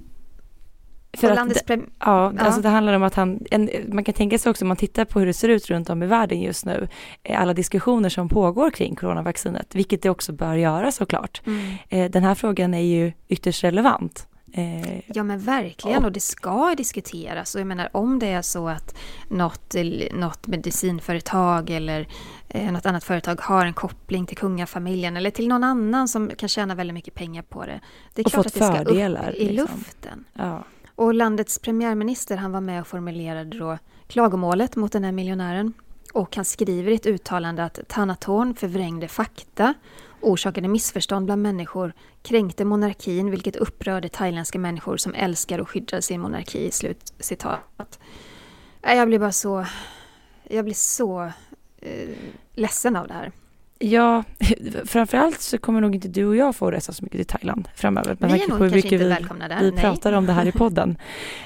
för 1.18 1.32
att 1.32 1.62
ja, 1.68 1.84
Ja. 2.00 2.34
alltså 2.38 2.62
det 2.62 2.70
handlar 2.70 2.94
om 2.94 3.04
att 3.04 3.16
han, 3.16 3.40
en, 3.52 3.70
man 3.88 4.04
kan 4.04 4.14
tänka 4.14 4.38
sig 4.38 4.50
också 4.50 4.66
om 4.66 4.68
man 4.68 4.78
tittar 4.78 5.06
på 5.06 5.20
hur 5.20 5.26
det 5.26 5.34
ser 5.34 5.50
ut 5.50 5.70
runt 5.70 5.90
om 5.90 6.04
i 6.04 6.08
världen 6.08 6.42
just 6.42 6.66
nu, 6.66 6.88
eh, 7.24 7.42
alla 7.42 7.54
diskussioner 7.54 8.10
som 8.10 8.30
pågår 8.30 8.72
kring 8.72 8.96
coronavaccinet, 8.96 9.76
vilket 9.76 10.02
det 10.02 10.10
också 10.10 10.32
bör 10.34 10.56
göra 10.56 10.92
såklart. 10.92 11.42
Mm. 11.46 11.74
Eh, 11.90 12.12
Den 12.12 12.24
här 12.24 12.36
frågan 12.36 12.74
är 12.74 12.82
ju 12.82 13.12
ytterst 13.28 13.64
relevant. 13.64 14.26
Eh, 14.54 15.00
Ja 15.08 15.24
men 15.24 15.40
verkligen 15.40 16.06
Och- 16.06 16.12
det 16.12 16.20
ska 16.20 16.76
diskuteras. 16.78 17.56
Och 17.56 17.62
jag 17.62 17.68
menar 17.68 17.90
om 17.94 18.20
det 18.20 18.28
är 18.28 18.42
så 18.42 18.68
att 18.70 18.98
något, 19.30 19.76
något 20.14 20.48
medicinföretag 20.48 21.70
eller 21.70 22.08
eh, 22.50 22.72
något 22.72 22.86
annat 22.86 23.04
företag 23.04 23.40
har 23.42 23.66
en 23.66 23.74
koppling 23.74 24.26
till 24.26 24.38
kungafamiljen 24.38 25.18
eller 25.18 25.32
till 25.32 25.48
någon 25.48 25.64
annan 25.64 26.08
som 26.08 26.30
kan 26.38 26.50
tjäna 26.50 26.76
väldigt 26.76 26.94
mycket 26.94 27.14
pengar 27.14 27.42
på 27.42 27.66
det. 27.66 27.80
Det 28.14 28.22
är 28.22 28.26
Och 28.26 28.32
klart 28.32 28.46
fått 28.46 28.48
att 28.48 28.54
det 28.54 28.66
ska 28.76 28.86
fördelar, 28.86 29.30
upp 29.30 29.36
i 29.36 29.50
liksom. 29.50 29.56
luften. 29.80 30.26
ja. 30.34 30.64
Och 31.00 31.14
landets 31.14 31.60
premiärminister 31.60 32.38
han 32.38 32.52
var 32.52 32.62
med 32.62 32.82
och 32.82 32.88
formulerade 32.88 33.58
då 33.58 33.78
klagomålet 34.08 34.76
mot 34.76 34.92
den 34.92 35.04
här 35.04 35.12
miljonären. 35.12 35.74
Och 36.14 36.36
han 36.36 36.46
skriver 36.46 36.92
i 36.92 36.96
ett 36.96 37.06
uttalande 37.06 37.64
att 37.64 37.80
Tanatorn 37.88 38.56
förvrängde 38.56 39.08
fakta, 39.08 39.74
orsakade 40.22 40.68
missförstånd 40.68 41.26
bland 41.26 41.42
människor, 41.42 41.94
kränkte 42.22 42.66
monarkin 42.66 43.32
vilket 43.32 43.56
upprörde 43.56 44.10
thailändska 44.10 44.60
människor 44.60 44.98
som 44.98 45.14
älskar 45.14 45.60
och 45.60 45.70
skyddar 45.70 46.02
sin 46.02 46.22
monarki. 46.22 46.72
Slut 46.72 47.14
citat. 47.20 48.00
Äh, 48.82 48.94
jag 48.94 49.08
blir 49.08 49.20
bara 49.20 49.32
så... 49.32 49.66
Jag 50.44 50.66
blir 50.66 50.76
så 50.76 51.32
eh, 51.78 52.10
ledsen 52.54 52.96
av 52.96 53.08
det 53.08 53.14
här. 53.14 53.32
Ja, 53.80 54.24
framförallt 54.86 55.42
så 55.42 55.58
kommer 55.58 55.82
nog 55.82 55.96
inte 55.96 56.08
du 56.08 56.26
och 56.26 56.36
jag 56.36 56.56
få 56.56 56.72
resa 56.72 56.94
så 56.94 57.04
mycket 57.04 57.18
till 57.18 57.38
Thailand 57.40 57.70
framöver. 57.76 58.18
med 58.20 58.32
Vi 58.32 58.36
är 58.44 58.48
nog 58.48 58.60
kanske 58.60 58.76
mycket 58.76 58.92
inte 58.92 59.04
vi, 59.04 59.10
välkomna 59.10 59.48
där. 59.48 59.60
vi 59.62 59.72
nej. 59.72 59.80
pratar 59.82 60.14
om 60.14 60.26
det 60.26 60.34
här 60.34 60.46
i 60.48 60.52
podden. 60.58 60.98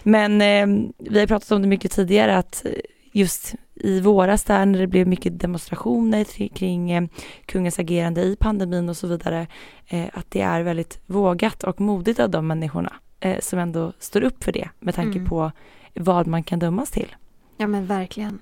Men 0.03 0.41
eh, 0.41 0.89
vi 0.97 1.19
har 1.19 1.27
pratat 1.27 1.51
om 1.51 1.61
det 1.61 1.67
mycket 1.67 1.91
tidigare 1.91 2.37
att 2.37 2.65
eh, 2.65 2.71
just 3.11 3.55
i 3.75 3.99
våras 3.99 4.43
där 4.43 4.65
när 4.65 4.79
det 4.79 4.87
blev 4.87 5.07
mycket 5.07 5.39
demonstrationer 5.39 6.47
kring 6.49 6.91
eh, 6.91 7.03
kungens 7.45 7.79
agerande 7.79 8.21
i 8.21 8.35
pandemin 8.39 8.89
och 8.89 8.97
så 8.97 9.07
vidare, 9.07 9.47
eh, 9.87 10.05
att 10.13 10.31
det 10.31 10.41
är 10.41 10.61
väldigt 10.61 10.99
vågat 11.05 11.63
och 11.63 11.81
modigt 11.81 12.19
av 12.19 12.29
de 12.29 12.47
människorna 12.47 12.93
eh, 13.19 13.39
som 13.39 13.59
ändå 13.59 13.93
står 13.99 14.23
upp 14.23 14.43
för 14.43 14.51
det 14.51 14.69
med 14.79 14.95
tanke 14.95 15.17
Mm. 15.17 15.29
på 15.29 15.51
vad 15.93 16.27
man 16.27 16.43
kan 16.43 16.59
dömas 16.59 16.91
till. 16.91 17.15
Ja 17.57 17.67
men 17.67 17.85
verkligen. 17.85 18.39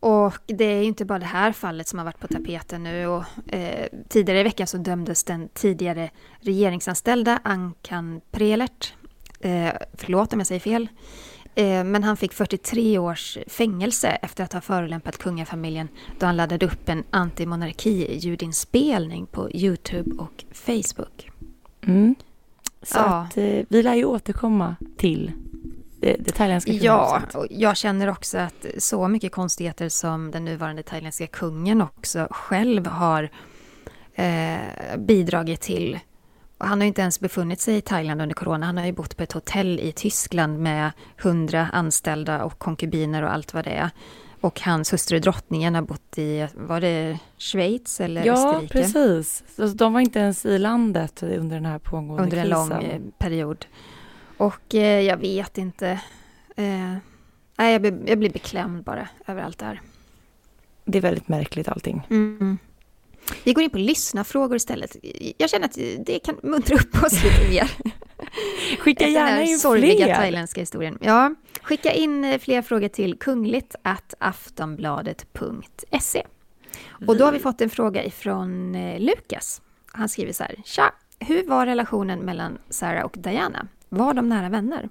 Och 0.00 0.34
det 0.46 0.64
är 0.64 0.78
ju 0.78 0.84
inte 0.84 1.04
bara 1.04 1.18
det 1.18 1.24
här 1.26 1.52
fallet 1.52 1.88
som 1.88 1.98
har 1.98 2.06
varit 2.06 2.20
på 2.20 2.28
tapeten 2.28 2.82
nu. 2.82 3.06
Och, 3.06 3.24
eh, 3.52 3.86
tidigare 4.08 4.40
i 4.40 4.42
veckan 4.42 4.66
så 4.66 4.76
dömdes 4.76 5.24
den 5.24 5.48
tidigare 5.54 6.10
regeringsanställda 6.40 7.40
Ankan 7.44 8.20
Prelert. 8.30 8.94
Eh, 9.40 9.70
förlåt 9.94 10.32
om 10.32 10.40
jag 10.40 10.46
säger 10.46 10.60
fel. 10.60 10.88
Eh, 11.54 11.84
men 11.84 12.04
han 12.04 12.16
fick 12.16 12.32
43 12.32 12.98
års 12.98 13.38
fängelse 13.46 14.08
efter 14.08 14.44
att 14.44 14.52
ha 14.52 14.60
förolämpat 14.60 15.18
kungafamiljen 15.18 15.88
då 16.18 16.26
han 16.26 16.36
laddade 16.36 16.66
upp 16.66 16.88
en 16.88 17.04
antimonarki-ljudinspelning 17.10 19.26
på 19.26 19.50
Youtube 19.50 20.10
och 20.18 20.44
Facebook. 20.52 21.30
Mm. 21.86 22.14
Så 22.82 22.98
Ja. 22.98 23.04
att 23.04 23.36
eh, 23.36 23.60
vi 23.68 23.82
lär 23.82 23.94
ju 23.94 24.04
återkomma 24.04 24.76
till 24.96 25.32
det, 26.00 26.16
det 26.18 26.32
thailändska 26.32 26.72
Ja, 26.72 27.06
kungahuset. 27.08 27.34
och 27.34 27.46
jag 27.50 27.76
känner 27.76 28.08
också 28.10 28.38
att 28.38 28.66
så 28.78 29.08
mycket 29.08 29.32
konstigheter 29.32 29.88
som 29.88 30.30
den 30.30 30.44
nuvarande 30.44 30.82
thailändska 30.82 31.26
kungen 31.26 31.82
också 31.82 32.28
själv 32.30 32.86
har 32.86 33.30
eh, 34.14 34.96
bidragit 34.98 35.60
till. 35.60 35.98
Och 36.58 36.66
han 36.66 36.80
har 36.80 36.86
inte 36.86 37.00
ens 37.00 37.20
befunnit 37.20 37.60
sig 37.60 37.76
i 37.76 37.80
Thailand 37.80 38.22
under 38.22 38.34
corona. 38.34 38.66
Han 38.66 38.76
har 38.78 38.86
ju 38.86 38.92
bott 38.92 39.16
på 39.16 39.22
ett 39.22 39.32
hotell 39.32 39.80
i 39.80 39.92
Tyskland 39.92 40.58
med 40.58 40.90
hundra 41.22 41.68
anställda 41.72 42.44
och 42.44 42.58
konkubiner 42.58 43.22
och 43.22 43.32
allt 43.32 43.54
vad 43.54 43.64
det 43.64 43.70
är. 43.70 43.90
Och 44.40 44.60
hans 44.60 44.92
hustru 44.92 45.18
drottningen 45.18 45.74
har 45.74 45.82
bott 45.82 46.18
i, 46.18 46.48
var 46.54 46.80
det 46.80 47.18
Schweiz 47.38 48.00
eller 48.00 48.24
Ja, 48.26 48.32
Österrike? 48.54 48.72
precis. 48.72 49.44
Alltså, 49.58 49.76
de 49.76 49.92
var 49.92 50.00
inte 50.00 50.18
ens 50.18 50.46
i 50.46 50.58
landet 50.58 51.22
under 51.22 51.56
den 51.56 51.66
här 51.66 51.78
pågående 51.78 52.22
under 52.22 52.36
en 52.36 52.42
krisen. 52.44 52.68
lång 52.68 53.12
period. 53.18 53.66
Och 54.38 54.74
eh, 54.74 55.00
jag 55.00 55.16
vet 55.16 55.58
inte. 55.58 56.00
Eh, 56.56 56.96
Nej, 57.58 57.72
jag 57.72 57.80
blir, 57.80 57.98
jag 58.06 58.18
blir 58.18 58.30
beklämd 58.30 58.84
bara 58.84 59.08
över 59.26 59.42
allt 59.42 59.58
det 59.58 59.64
här. 59.64 59.80
Det 60.84 60.98
är 60.98 61.02
väldigt 61.02 61.28
märkligt 61.28 61.68
allting. 61.68 62.06
Mm. 62.10 62.58
Vi 63.44 63.52
går 63.52 63.64
in 63.64 63.70
på 63.70 63.78
lyssnafrågor 63.78 64.56
istället. 64.56 64.96
Jag 65.36 65.50
känner 65.50 65.66
att 65.66 65.78
det 66.06 66.18
kan 66.18 66.36
muntra 66.42 66.76
upp 66.76 67.02
oss 67.02 67.24
lite 67.24 67.48
mer. 67.50 67.70
Skicka 68.78 69.08
gärna 69.08 69.42
in 69.42 69.58
sorgliga 69.58 70.04
fler. 70.04 70.14
thailändska 70.14 70.60
historien. 70.60 70.98
Ja, 71.00 71.34
skicka 71.62 71.92
in 71.92 72.24
eh, 72.24 72.38
fler 72.38 72.62
frågor 72.62 72.88
till 72.88 73.18
kungligt 73.18 73.74
aftonbladet.se. 74.18 76.26
Och 77.06 77.16
då 77.16 77.24
har 77.24 77.32
vi 77.32 77.38
fått 77.38 77.60
en 77.60 77.70
fråga 77.70 78.04
ifrån 78.04 78.74
eh, 78.74 79.00
Lukas. 79.00 79.62
Han 79.92 80.08
skriver 80.08 80.32
så 80.32 80.44
här. 80.44 80.54
Tja! 80.64 80.94
Hur 81.18 81.46
var 81.46 81.66
relationen 81.66 82.18
mellan 82.18 82.58
Sarah 82.70 83.04
och 83.04 83.14
Diana? 83.18 83.68
Var 83.88 84.14
de 84.14 84.28
nära 84.28 84.48
vänner? 84.48 84.88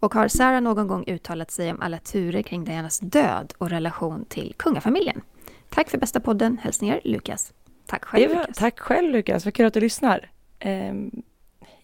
Och 0.00 0.14
har 0.14 0.28
Sarah 0.28 0.60
någon 0.60 0.86
gång 0.86 1.04
uttalat 1.06 1.50
sig 1.50 1.70
om 1.70 1.80
alla 1.80 1.98
turer 1.98 2.42
kring 2.42 2.64
Dianas 2.64 2.98
död 2.98 3.52
och 3.58 3.70
relation 3.70 4.24
till 4.28 4.54
kungafamiljen? 4.56 5.20
Tack 5.68 5.90
för 5.90 5.98
bästa 5.98 6.20
podden. 6.20 6.58
Hälsningar 6.62 7.00
Lukas. 7.04 7.52
Tack 7.86 8.04
själv 8.04 8.28
var, 8.28 8.40
Lukas. 8.40 8.56
tack 8.56 8.80
själv 8.80 9.10
Lukas, 9.12 9.44
vad 9.44 9.54
kul 9.54 9.66
att 9.66 9.74
du 9.74 9.80
lyssnar. 9.80 10.30
Ehm, 10.58 11.10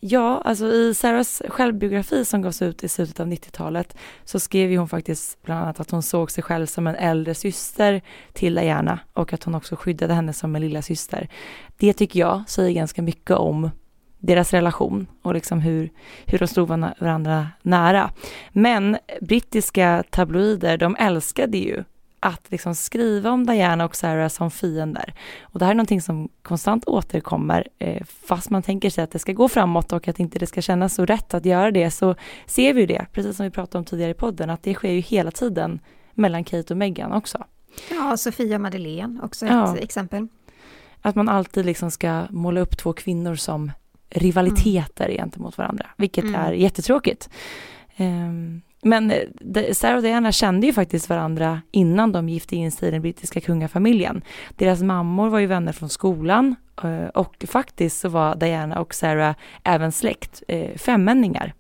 ja, 0.01 0.43
alltså 0.45 0.67
i 0.67 0.95
Sarahs 0.95 1.43
självbiografi 1.49 2.25
som 2.25 2.43
gavs 2.43 2.63
ut 2.63 2.85
i 2.85 2.89
slutet 2.89 3.21
av 3.21 3.27
90-talet 3.27 3.97
så 4.25 4.41
skrev 4.41 4.71
ju 4.71 4.79
hon 4.79 4.89
faktiskt 4.89 5.43
bland 5.43 5.61
annat 5.61 5.81
att 5.81 5.91
hon 5.91 6.03
såg 6.03 6.31
sig 6.31 6.45
själv 6.45 6.67
som 6.67 6.87
en 6.87 6.95
äldre 6.95 7.35
syster 7.35 8.03
till 8.33 8.55
Diana 8.55 8.99
och 9.13 9.33
att 9.33 9.45
hon 9.45 9.55
också 9.55 9.77
skyddade 9.77 10.15
henne 10.15 10.33
som 10.33 10.57
en 10.57 10.63
lilla 10.63 10.83
syster. 10.83 11.29
Det 11.77 11.93
tycker 11.93 12.21
jag 12.21 12.45
säger 12.49 12.75
ganska 12.75 13.03
mycket 13.03 13.37
om 13.37 13.71
deras 14.19 14.53
relation 14.53 15.07
och 15.23 15.35
liksom 15.35 15.61
hur, 15.61 15.91
hur 16.27 16.39
de 16.39 16.47
stod 16.47 16.69
varandra 16.69 17.49
nära. 17.63 18.11
Men 18.53 18.97
brittiska 19.21 20.05
tabloider, 20.11 20.77
de 20.77 20.97
älskade 20.97 21.59
ju 21.59 21.85
att 22.21 22.47
liksom 22.51 22.75
skriva 22.75 23.31
om 23.31 23.47
Diana 23.47 23.85
och 23.85 23.97
Sarah 23.97 24.29
som 24.29 24.51
fiender. 24.51 25.15
Och 25.43 25.59
det 25.59 25.65
här 25.65 25.73
är 25.73 25.77
någonting 25.77 26.01
som 26.03 26.29
konstant 26.43 26.85
återkommer, 26.89 27.69
eh, 27.79 28.03
fast 28.27 28.51
man 28.51 28.63
tänker 28.63 28.91
sig 28.91 29.05
att 29.05 29.11
det 29.11 29.19
ska 29.19 29.33
gå 29.33 29.49
framåt 29.49 29.93
och 29.93 30.09
att 30.09 30.21
inte 30.21 30.39
det 30.39 30.47
ska 30.47 30.61
kännas 30.63 30.95
så 30.95 31.05
rätt 31.07 31.35
att 31.35 31.45
göra 31.45 31.71
det, 31.71 31.91
så 31.91 32.15
ser 32.47 32.75
vi 32.75 32.81
ju 32.81 32.87
det, 32.87 33.07
precis 33.13 33.37
som 33.37 33.45
vi 33.45 33.51
pratade 33.51 33.79
om 33.79 33.85
tidigare 33.85 34.11
i 34.11 34.15
podden, 34.15 34.51
att 34.51 34.63
det 34.63 34.75
sker 34.75 34.93
ju 34.93 35.01
hela 35.01 35.31
tiden 35.31 35.81
mellan 36.15 36.45
Kate 36.45 36.73
och 36.75 36.77
Meghan 36.79 37.13
också. 37.13 37.45
Ja, 37.91 38.17
Sofia 38.17 38.59
Madeleine 38.59 39.21
också 39.23 39.47
ett 39.47 39.53
Ja. 39.53 39.77
exempel. 39.77 40.29
Att 41.03 41.15
man 41.15 41.29
alltid 41.29 41.67
liksom 41.67 41.91
ska 41.91 42.23
måla 42.31 42.61
upp 42.61 42.79
två 42.79 42.93
kvinnor 42.93 43.35
som 43.35 43.73
rivaliteter 44.11 45.11
gentemot 45.11 45.59
varandra, 45.59 45.87
vilket 45.97 46.25
Mm. 46.25 46.41
är 46.41 46.53
jättetråkigt. 46.53 47.31
Ehm, 47.97 48.61
men 48.83 49.11
eh, 49.11 49.73
Sarah 49.73 49.97
och 49.97 50.03
Diana 50.03 50.33
kände 50.33 50.67
ju 50.67 50.73
faktiskt 50.73 51.09
varandra 51.09 51.63
innan 51.71 52.13
de 52.13 52.29
gifte 52.29 52.57
in 52.57 52.73
sig 52.73 52.89
i 52.89 52.91
den 52.91 53.03
brittiska 53.03 53.41
kungafamiljen. 53.41 54.23
Deras 54.57 54.83
mammor 54.83 55.29
var 55.29 55.39
ju 55.39 55.47
vänner 55.47 55.73
från 55.73 55.89
skolan 55.89 56.55
eh, 56.85 57.07
och 57.07 57.45
faktiskt 57.49 58.01
så 58.01 58.09
var 58.09 58.35
Diana 58.37 58.81
och 58.81 58.95
Sarah 58.95 59.35
även 59.65 59.93
släkt, 59.93 60.43
eh, 60.49 60.77
femmänningar. 60.77 61.55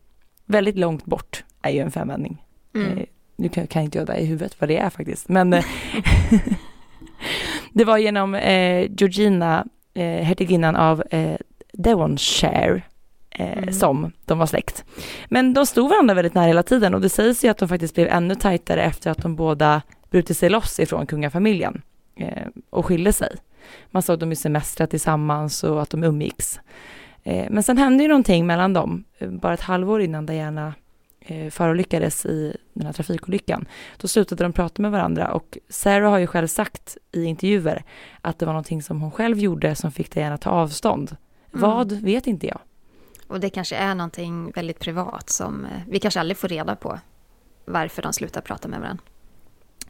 Väldigt 0.47 0.79
långt 0.79 1.05
bort 1.05 1.45
är 1.63 1.71
ju 1.71 1.81
en 1.81 1.91
femmänning. 1.91 2.43
Mm. 2.75 3.07
Nu 3.37 3.49
kan, 3.49 3.67
kan 3.67 3.83
inte 3.83 3.99
jag 3.99 4.07
det 4.07 4.17
i 4.17 4.25
huvudet 4.27 4.61
vad 4.61 4.69
det 4.71 4.79
är 4.79 4.91
faktiskt, 4.91 5.29
men 5.29 5.51
det 7.73 7.85
var 7.85 7.99
genom 7.99 8.35
Georgina, 8.89 9.67
hertiginnan 9.95 10.77
av 10.77 11.03
Devonshire, 11.73 12.83
eh, 13.31 13.59
Mm. 13.59 13.73
som 13.73 14.13
de 14.25 14.39
var 14.39 14.47
släkt. 14.47 14.85
Men 15.29 15.55
de 15.55 15.67
stod 15.67 15.91
varandra 15.91 16.15
väldigt 16.15 16.35
nära 16.35 16.47
hela 16.47 16.63
tiden 16.63 16.95
och 16.95 17.01
det 17.01 17.09
sägs 17.09 17.45
ju 17.45 17.49
att 17.49 17.59
de 17.59 17.69
faktiskt 17.69 17.95
blev 17.95 18.09
ännu 18.09 18.35
tajtare 18.35 18.83
efter 18.83 19.11
att 19.11 19.19
de 19.23 19.37
båda 19.37 19.83
brutit 20.11 20.37
sig 20.37 20.49
loss 20.51 20.81
ifrån 20.81 21.07
kungafamiljen 21.07 21.83
eh, 22.17 22.47
och 22.71 22.87
skilde 22.87 23.13
sig. 23.13 23.37
Man 23.91 24.03
såg 24.03 24.19
dem 24.19 24.31
ju 24.31 24.37
semestra 24.37 24.87
tillsammans 24.87 25.65
och 25.65 25.83
att 25.83 25.91
de 25.91 26.05
umgicks. 26.05 26.61
Eh, 27.23 27.47
men 27.51 27.63
sen 27.63 27.79
hände 27.79 28.03
ju 28.03 28.09
någonting 28.09 28.47
mellan 28.47 28.73
dem, 28.73 29.05
bara 29.21 29.55
ett 29.55 29.61
halvår 29.61 30.01
innan 30.01 30.27
Diana 30.27 30.75
eh, 31.21 31.51
förolyckades 31.51 32.27
i 32.27 32.57
den 32.75 32.87
här 32.87 32.93
trafikolyckan. 32.93 33.67
Då 33.97 34.09
slutade 34.09 34.45
de 34.45 34.53
prata 34.53 34.83
med 34.83 34.91
varandra 34.91 35.33
och 35.33 35.59
Sarah 35.69 36.11
har 36.11 36.19
ju 36.19 36.27
själv 36.27 36.47
sagt 36.47 36.97
i 37.13 37.25
intervjuer 37.25 37.83
att 38.21 38.39
det 38.39 38.47
var 38.47 38.53
någonting 38.53 38.83
som 38.83 39.01
hon 39.01 39.11
själv 39.11 39.39
gjorde 39.39 39.75
som 39.75 39.93
fick 39.93 40.11
Diana 40.15 40.39
ta 40.39 40.51
avstånd. 40.51 41.17
Mm. 41.55 41.61
Vad 41.61 41.93
vet 41.93 42.27
inte 42.27 42.47
jag. 42.47 42.61
Och 43.27 43.41
det 43.41 43.51
kanske 43.51 43.77
är 43.77 43.95
någonting 43.95 44.51
väldigt 44.51 44.79
privat 44.79 45.31
som 45.31 45.65
eh, 45.65 45.71
vi 45.89 45.99
kanske 45.99 46.21
aldrig 46.21 46.37
får 46.37 46.49
reda 46.49 46.77
på 46.77 46.99
varför 47.65 48.03
de 48.03 48.13
slutar 48.13 48.41
prata 48.41 48.69
med 48.69 48.81
varandra. 48.81 49.05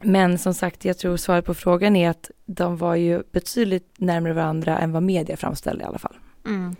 Men 0.01 0.37
som 0.37 0.53
sagt, 0.53 0.85
jag 0.85 0.97
tror 0.97 1.17
svaret 1.17 1.45
på 1.45 1.53
frågan 1.53 1.95
är 1.95 2.09
att 2.09 2.31
de 2.45 2.77
var 2.77 2.95
ju 2.95 3.23
betydligt 3.31 3.93
närmare 3.97 4.33
varandra 4.33 4.79
än 4.79 4.91
vad 4.91 5.03
media 5.03 5.37
framställde 5.37 5.83
i 5.83 5.87
alla 5.87 5.99
fall. 5.99 6.15
Mm. 6.45 6.75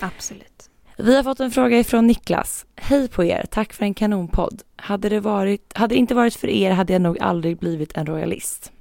Absolut. 0.00 0.70
Vi 0.96 1.16
har 1.16 1.22
fått 1.22 1.40
en 1.40 1.50
fråga 1.50 1.78
ifrån 1.78 2.06
Niklas. 2.06 2.66
Hej 2.76 3.08
på 3.08 3.24
er, 3.24 3.46
tack 3.50 3.72
för 3.72 3.84
en 3.84 3.94
kanonpodd. 3.94 4.62
Hade 4.76 5.08
det, 5.08 5.20
varit, 5.20 5.76
hade 5.76 5.94
det 5.94 5.98
inte 5.98 6.14
varit 6.14 6.34
för 6.34 6.48
er 6.48 6.70
hade 6.70 6.92
jag 6.92 7.02
nog 7.02 7.18
aldrig 7.18 7.58
blivit 7.58 7.96
en 7.96 8.06
royalist. 8.06 8.72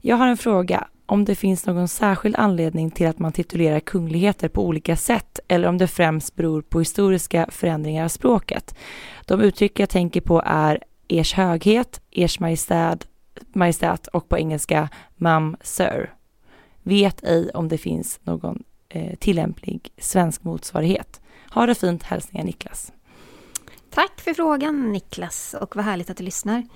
Jag 0.00 0.16
har 0.16 0.26
en 0.26 0.36
fråga. 0.36 0.88
Om 1.12 1.24
det 1.24 1.34
finns 1.34 1.66
någon 1.66 1.88
särskild 1.88 2.36
anledning 2.36 2.90
till 2.90 3.06
att 3.06 3.18
man 3.18 3.32
titulerar 3.32 3.80
kungligheter 3.80 4.48
på 4.48 4.66
olika 4.66 4.96
sätt 4.96 5.40
eller 5.48 5.68
om 5.68 5.78
det 5.78 5.88
främst 5.88 6.36
beror 6.36 6.62
på 6.62 6.78
historiska 6.78 7.46
förändringar 7.50 8.04
av 8.04 8.08
språket. 8.08 8.74
De 9.26 9.40
uttryck 9.40 9.80
jag 9.80 9.88
tänker 9.88 10.20
på 10.20 10.42
är 10.46 10.84
ers 11.08 11.34
höghet, 11.34 12.00
ers 12.10 12.40
majestät, 12.40 13.08
majestät 13.54 14.06
och 14.06 14.28
på 14.28 14.38
engelska 14.38 14.88
mam 15.16 15.56
sir. 15.60 16.14
Vet 16.82 17.24
ej 17.24 17.50
om 17.50 17.68
det 17.68 17.78
finns 17.78 18.20
någon 18.22 18.62
eh, 18.88 19.14
tillämplig 19.18 19.92
svensk 19.98 20.44
motsvarighet. 20.44 21.20
Ha 21.50 21.66
det 21.66 21.74
fint, 21.74 22.02
hälsningar 22.02 22.46
Niklas. 22.46 22.92
Tack 23.90 24.20
för 24.20 24.34
frågan 24.34 24.92
Niklas 24.92 25.54
och 25.60 25.76
vad 25.76 25.84
härligt 25.84 26.10
att 26.10 26.16
du 26.16 26.24
lyssnar. 26.24 26.66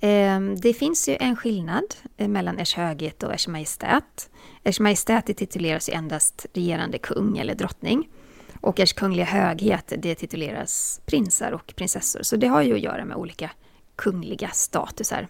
Ehm, 0.00 0.56
det 0.60 0.74
finns 0.74 1.08
ju 1.08 1.16
en 1.20 1.36
skillnad 1.36 1.94
eh, 2.16 2.28
mellan 2.28 2.58
Ers 2.58 2.74
höghet 2.74 3.22
och 3.22 3.34
Ers 3.34 3.48
majestät. 3.48 4.30
Ers 4.64 4.80
majestät 4.80 5.26
det 5.26 5.34
tituleras 5.34 5.88
ju 5.88 5.92
endast 5.92 6.46
regerande 6.54 6.98
kung 6.98 7.38
eller 7.38 7.54
drottning. 7.54 8.08
Och 8.60 8.80
Ers 8.80 8.92
kungliga 8.92 9.24
höghet 9.24 9.92
det 9.98 10.14
tituleras 10.14 11.00
prinsar 11.06 11.52
och 11.52 11.72
prinsessor. 11.76 12.22
Så 12.22 12.36
det 12.36 12.46
har 12.46 12.62
ju 12.62 12.74
att 12.74 12.80
göra 12.80 13.04
med 13.04 13.16
olika 13.16 13.50
kungliga 13.96 14.48
statusar. 14.48 15.28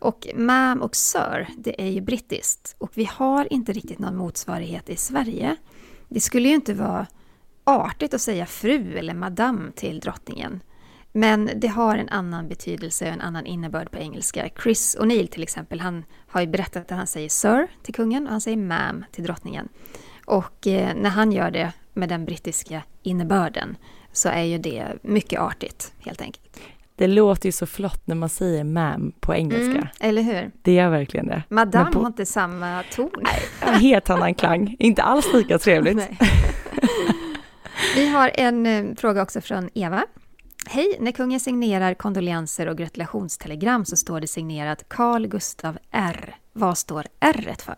Och 0.00 0.28
mam 0.34 0.82
och 0.82 0.96
sir, 0.96 1.48
det 1.56 1.82
är 1.82 1.88
ju 1.88 2.00
brittiskt. 2.00 2.74
Och 2.78 2.90
vi 2.94 3.04
har 3.04 3.52
inte 3.52 3.72
riktigt 3.72 3.98
någon 3.98 4.16
motsvarighet 4.16 4.88
i 4.90 4.96
Sverige. 4.96 5.56
Det 6.08 6.20
skulle 6.20 6.48
ju 6.48 6.54
inte 6.54 6.74
vara 6.74 7.06
artigt 7.64 8.14
att 8.14 8.20
säga 8.20 8.46
fru 8.46 8.98
eller 8.98 9.14
madame 9.14 9.72
till 9.72 10.00
drottningen. 10.00 10.60
Men 11.12 11.50
det 11.56 11.68
har 11.68 11.96
en 11.96 12.08
annan 12.08 12.48
betydelse 12.48 13.04
och 13.06 13.12
en 13.12 13.20
annan 13.20 13.46
innebörd 13.46 13.90
på 13.90 13.98
engelska. 13.98 14.48
Chris 14.62 14.96
O'Neill 15.00 15.26
till 15.26 15.42
exempel, 15.42 15.80
han 15.80 16.04
har 16.28 16.40
ju 16.40 16.46
berättat 16.46 16.90
att 16.92 16.96
han 16.98 17.06
säger 17.06 17.28
sir 17.28 17.68
till 17.82 17.94
kungen 17.94 18.24
och 18.26 18.30
han 18.32 18.40
säger 18.40 18.56
ma'am 18.56 19.04
till 19.12 19.24
drottningen. 19.24 19.68
Och 20.26 20.66
eh, 20.66 20.94
när 20.96 21.10
han 21.10 21.32
gör 21.32 21.50
det 21.50 21.72
med 21.92 22.08
den 22.08 22.24
brittiska 22.24 22.82
innebörden 23.02 23.76
så 24.12 24.28
är 24.28 24.42
ju 24.42 24.58
det 24.58 24.86
mycket 25.02 25.40
artigt 25.40 25.92
helt 25.98 26.20
enkelt. 26.22 26.60
Det 26.96 27.06
låter 27.06 27.46
ju 27.48 27.52
så 27.52 27.66
flott 27.66 28.06
när 28.06 28.14
man 28.14 28.28
säger 28.28 28.64
ma'am 28.64 29.12
på 29.20 29.34
engelska. 29.34 29.64
Mm, 29.72 29.86
eller 30.00 30.22
hur? 30.22 30.50
Det 30.62 30.72
gör 30.72 30.88
verkligen 30.90 31.26
det. 31.26 31.42
Madame 31.48 31.90
på- 31.92 31.98
har 32.00 32.06
inte 32.06 32.26
samma 32.26 32.82
ton. 32.94 33.10
En 33.60 33.74
helt 33.74 34.10
annan 34.10 34.34
klang. 34.34 34.76
Inte 34.78 35.02
alls 35.02 35.32
lika 35.32 35.58
trevligt. 35.58 35.96
Nej. 35.96 36.18
Vi 37.96 38.08
har 38.08 38.30
en 38.34 38.66
eh, 38.66 38.84
fråga 38.96 39.22
också 39.22 39.40
från 39.40 39.70
Eva. 39.74 40.04
Hej! 40.66 40.96
När 41.00 41.12
kungen 41.12 41.40
signerar 41.40 41.94
kondolenser 41.94 42.66
och 42.66 42.78
gratulationstelegram 42.78 43.84
så 43.84 43.96
står 43.96 44.20
det 44.20 44.26
signerat 44.26 44.88
Carl 44.88 45.26
Gustav 45.26 45.78
R. 45.90 46.36
Vad 46.52 46.78
står 46.78 47.06
R 47.20 47.54
för? 47.58 47.76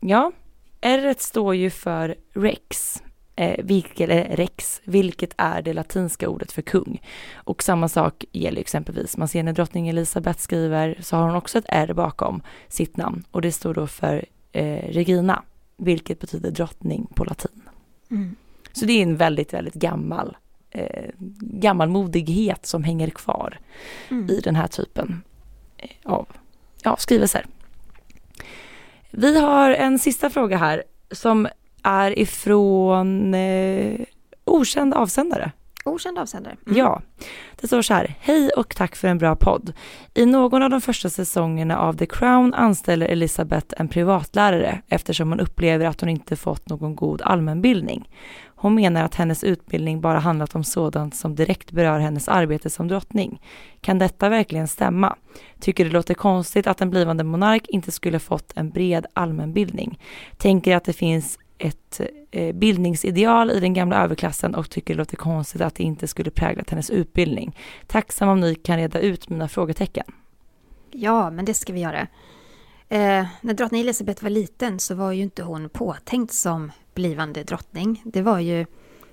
Ja, 0.00 0.32
R 0.80 1.14
står 1.18 1.54
ju 1.54 1.70
för 1.70 2.14
rex, 2.32 3.02
eh, 3.36 3.64
vilket, 3.64 4.10
eller 4.10 4.36
rex, 4.36 4.80
vilket 4.84 5.34
är 5.36 5.62
det 5.62 5.72
latinska 5.72 6.28
ordet 6.28 6.52
för 6.52 6.62
kung. 6.62 7.02
Och 7.34 7.62
samma 7.62 7.88
sak 7.88 8.24
gäller 8.32 8.60
exempelvis, 8.60 9.16
man 9.16 9.28
ser 9.28 9.42
när 9.42 9.52
drottning 9.52 9.88
Elisabeth 9.88 10.40
skriver 10.40 10.98
så 11.00 11.16
har 11.16 11.26
hon 11.26 11.36
också 11.36 11.58
ett 11.58 11.66
R 11.68 11.92
bakom 11.94 12.42
sitt 12.68 12.96
namn 12.96 13.24
och 13.30 13.42
det 13.42 13.52
står 13.52 13.74
då 13.74 13.86
för 13.86 14.24
eh, 14.52 14.92
Regina, 14.92 15.42
vilket 15.76 16.20
betyder 16.20 16.50
drottning 16.50 17.06
på 17.14 17.24
latin. 17.24 17.62
Mm. 18.10 18.36
Så 18.72 18.86
det 18.86 18.92
är 18.92 19.02
en 19.02 19.16
väldigt, 19.16 19.54
väldigt 19.54 19.74
gammal, 19.74 20.36
eh, 20.74 21.10
gammalmodighet 21.40 22.66
som 22.66 22.84
hänger 22.84 23.10
kvar 23.10 23.58
Mm. 24.08 24.30
i 24.30 24.40
den 24.40 24.56
här 24.56 24.66
typen 24.66 25.22
eh, 25.76 25.88
av 26.04 26.26
ja, 26.82 26.96
skrivelser. 26.96 27.46
Vi 29.10 29.40
har 29.40 29.70
en 29.70 29.98
sista 29.98 30.30
fråga 30.30 30.56
här 30.56 30.82
som 31.10 31.48
är 31.82 32.18
ifrån 32.18 33.34
eh, 33.34 34.00
okänd 34.44 34.94
avsändare. 34.94 35.52
Okänd 35.84 36.18
avsändare. 36.18 36.56
Mm. 36.66 36.78
Ja, 36.78 37.02
det 37.60 37.66
står 37.66 37.82
så 37.82 37.94
här. 37.94 38.14
Hej 38.20 38.50
och 38.56 38.76
tack 38.76 38.96
för 38.96 39.08
en 39.08 39.18
bra 39.18 39.36
podd. 39.36 39.72
I 40.14 40.26
någon 40.26 40.62
av 40.62 40.70
de 40.70 40.80
första 40.80 41.10
säsongerna 41.10 41.78
av 41.78 41.96
The 41.96 42.06
Crown 42.06 42.54
anställer 42.54 43.06
Elisabeth 43.06 43.66
en 43.76 43.88
privatlärare 43.88 44.82
eftersom 44.88 45.28
hon 45.28 45.40
upplever 45.40 45.86
att 45.86 46.00
hon 46.00 46.10
inte 46.10 46.36
fått 46.36 46.68
någon 46.68 46.96
god 46.96 47.22
allmänbildning. 47.22 48.08
Hon 48.64 48.74
menar 48.74 49.04
att 49.04 49.14
hennes 49.14 49.44
utbildning 49.44 50.00
bara 50.00 50.18
handlat 50.18 50.54
om 50.54 50.64
sådant 50.64 51.14
som 51.14 51.34
direkt 51.34 51.72
berör 51.72 51.98
hennes 51.98 52.28
arbete 52.28 52.70
som 52.70 52.88
drottning. 52.88 53.42
Kan 53.80 53.98
detta 53.98 54.28
verkligen 54.28 54.68
stämma? 54.68 55.16
Tycker 55.60 55.84
det 55.84 55.90
låter 55.90 56.14
konstigt 56.14 56.66
att 56.66 56.80
en 56.80 56.90
blivande 56.90 57.24
monark 57.24 57.66
inte 57.68 57.92
skulle 57.92 58.18
fått 58.18 58.52
en 58.56 58.70
bred 58.70 59.06
allmänbildning. 59.12 59.98
Tänker 60.36 60.76
att 60.76 60.84
det 60.84 60.92
finns 60.92 61.38
ett 61.58 62.00
eh, 62.30 62.54
bildningsideal 62.54 63.50
i 63.50 63.60
den 63.60 63.74
gamla 63.74 64.04
överklassen 64.04 64.54
och 64.54 64.70
tycker 64.70 64.94
det 64.94 64.98
låter 64.98 65.16
konstigt 65.16 65.60
att 65.60 65.74
det 65.74 65.82
inte 65.82 66.06
skulle 66.06 66.30
präglat 66.30 66.70
hennes 66.70 66.90
utbildning. 66.90 67.56
Tacksam 67.86 68.28
om 68.28 68.40
ni 68.40 68.54
kan 68.54 68.76
reda 68.76 68.98
ut 68.98 69.28
mina 69.28 69.48
frågetecken. 69.48 70.06
Ja, 70.90 71.30
men 71.30 71.44
det 71.44 71.54
ska 71.54 71.72
vi 71.72 71.80
göra. 71.80 72.00
Eh, 72.88 73.26
när 73.40 73.54
drottning 73.54 73.80
Elizabeth 73.80 74.22
var 74.22 74.30
liten 74.30 74.80
så 74.80 74.94
var 74.94 75.12
ju 75.12 75.22
inte 75.22 75.42
hon 75.42 75.68
påtänkt 75.68 76.34
som 76.34 76.72
blivande 76.94 77.42
drottning. 77.42 78.02
Det 78.04 78.22
var 78.22 78.38
ju 78.38 78.66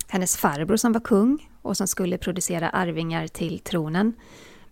hennes 0.08 0.38
farbror 0.38 0.78
som 0.78 0.94
var 0.94 1.02
kung 1.02 1.50
och 1.62 1.78
som 1.78 1.88
skulle 1.88 2.18
producera 2.18 2.70
arvingar 2.70 3.28
till 3.28 3.60
tronen. 3.60 4.14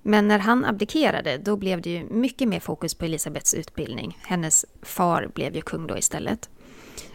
Men 0.02 0.28
när 0.28 0.40
han 0.40 0.66
abdikerade, 0.66 1.38
då 1.38 1.58
blev 1.58 1.82
det 1.82 1.90
ju 1.90 2.04
mycket 2.04 2.48
mer 2.48 2.60
fokus 2.60 2.96
på 2.96 3.06
Elisabeths 3.06 3.54
utbildning. 3.54 4.18
Hennes 4.22 4.66
far 4.82 5.32
blev 5.36 5.56
ju 5.56 5.62
kung 5.62 5.88
då 5.88 5.98
istället. 5.98 6.50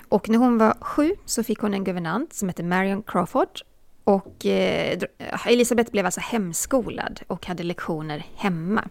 Och 0.09 0.29
när 0.29 0.39
hon 0.39 0.59
var 0.59 0.77
sju 0.81 1.15
så 1.25 1.43
fick 1.43 1.59
hon 1.59 1.75
en 1.75 1.85
guvernant 1.85 2.33
som 2.33 2.49
hette 2.49 2.63
Marion 2.63 3.03
Crawford. 3.03 3.61
Och 4.05 4.47
eh, 4.47 4.99
Elisabeth 5.47 5.91
blev 5.91 6.05
alltså 6.07 6.21
hemskolad 6.21 7.21
och 7.27 7.47
hade 7.47 7.63
lektioner 7.63 8.27
hemma. 8.37 8.89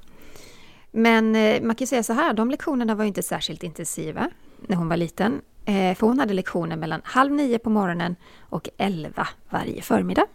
Men 0.92 1.36
eh, 1.36 1.62
man 1.62 1.76
kan 1.76 1.86
ju 1.86 1.88
säga 1.88 2.04
så 2.04 2.14
här, 2.14 2.34
de 2.34 2.50
lektionerna 2.50 2.96
var 2.96 3.04
ju 3.04 3.08
inte 3.08 3.24
särskilt 3.24 3.64
intensiva 3.64 4.30
när 4.68 4.76
hon 4.76 4.90
var 4.90 4.98
liten. 4.98 5.42
Eh, 5.66 5.96
för 5.96 6.08
hon 6.08 6.20
hade 6.20 6.34
lektioner 6.34 6.76
mellan 6.76 7.02
halv 7.04 7.32
nio 7.32 7.60
på 7.60 7.70
morgonen 7.70 8.16
och 8.40 8.70
elva 8.78 9.28
varje 9.50 9.82
förmiddag. 9.82 10.26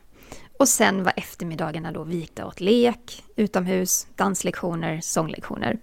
Och 0.59 0.69
sen 0.69 1.05
var 1.05 1.13
eftermiddagarna 1.17 1.93
då 1.93 2.05
vikta 2.05 2.47
åt 2.47 2.61
lek, 2.61 3.25
utomhus, 3.37 4.07
danslektioner, 4.17 5.01
sånglektioner. 5.01 5.79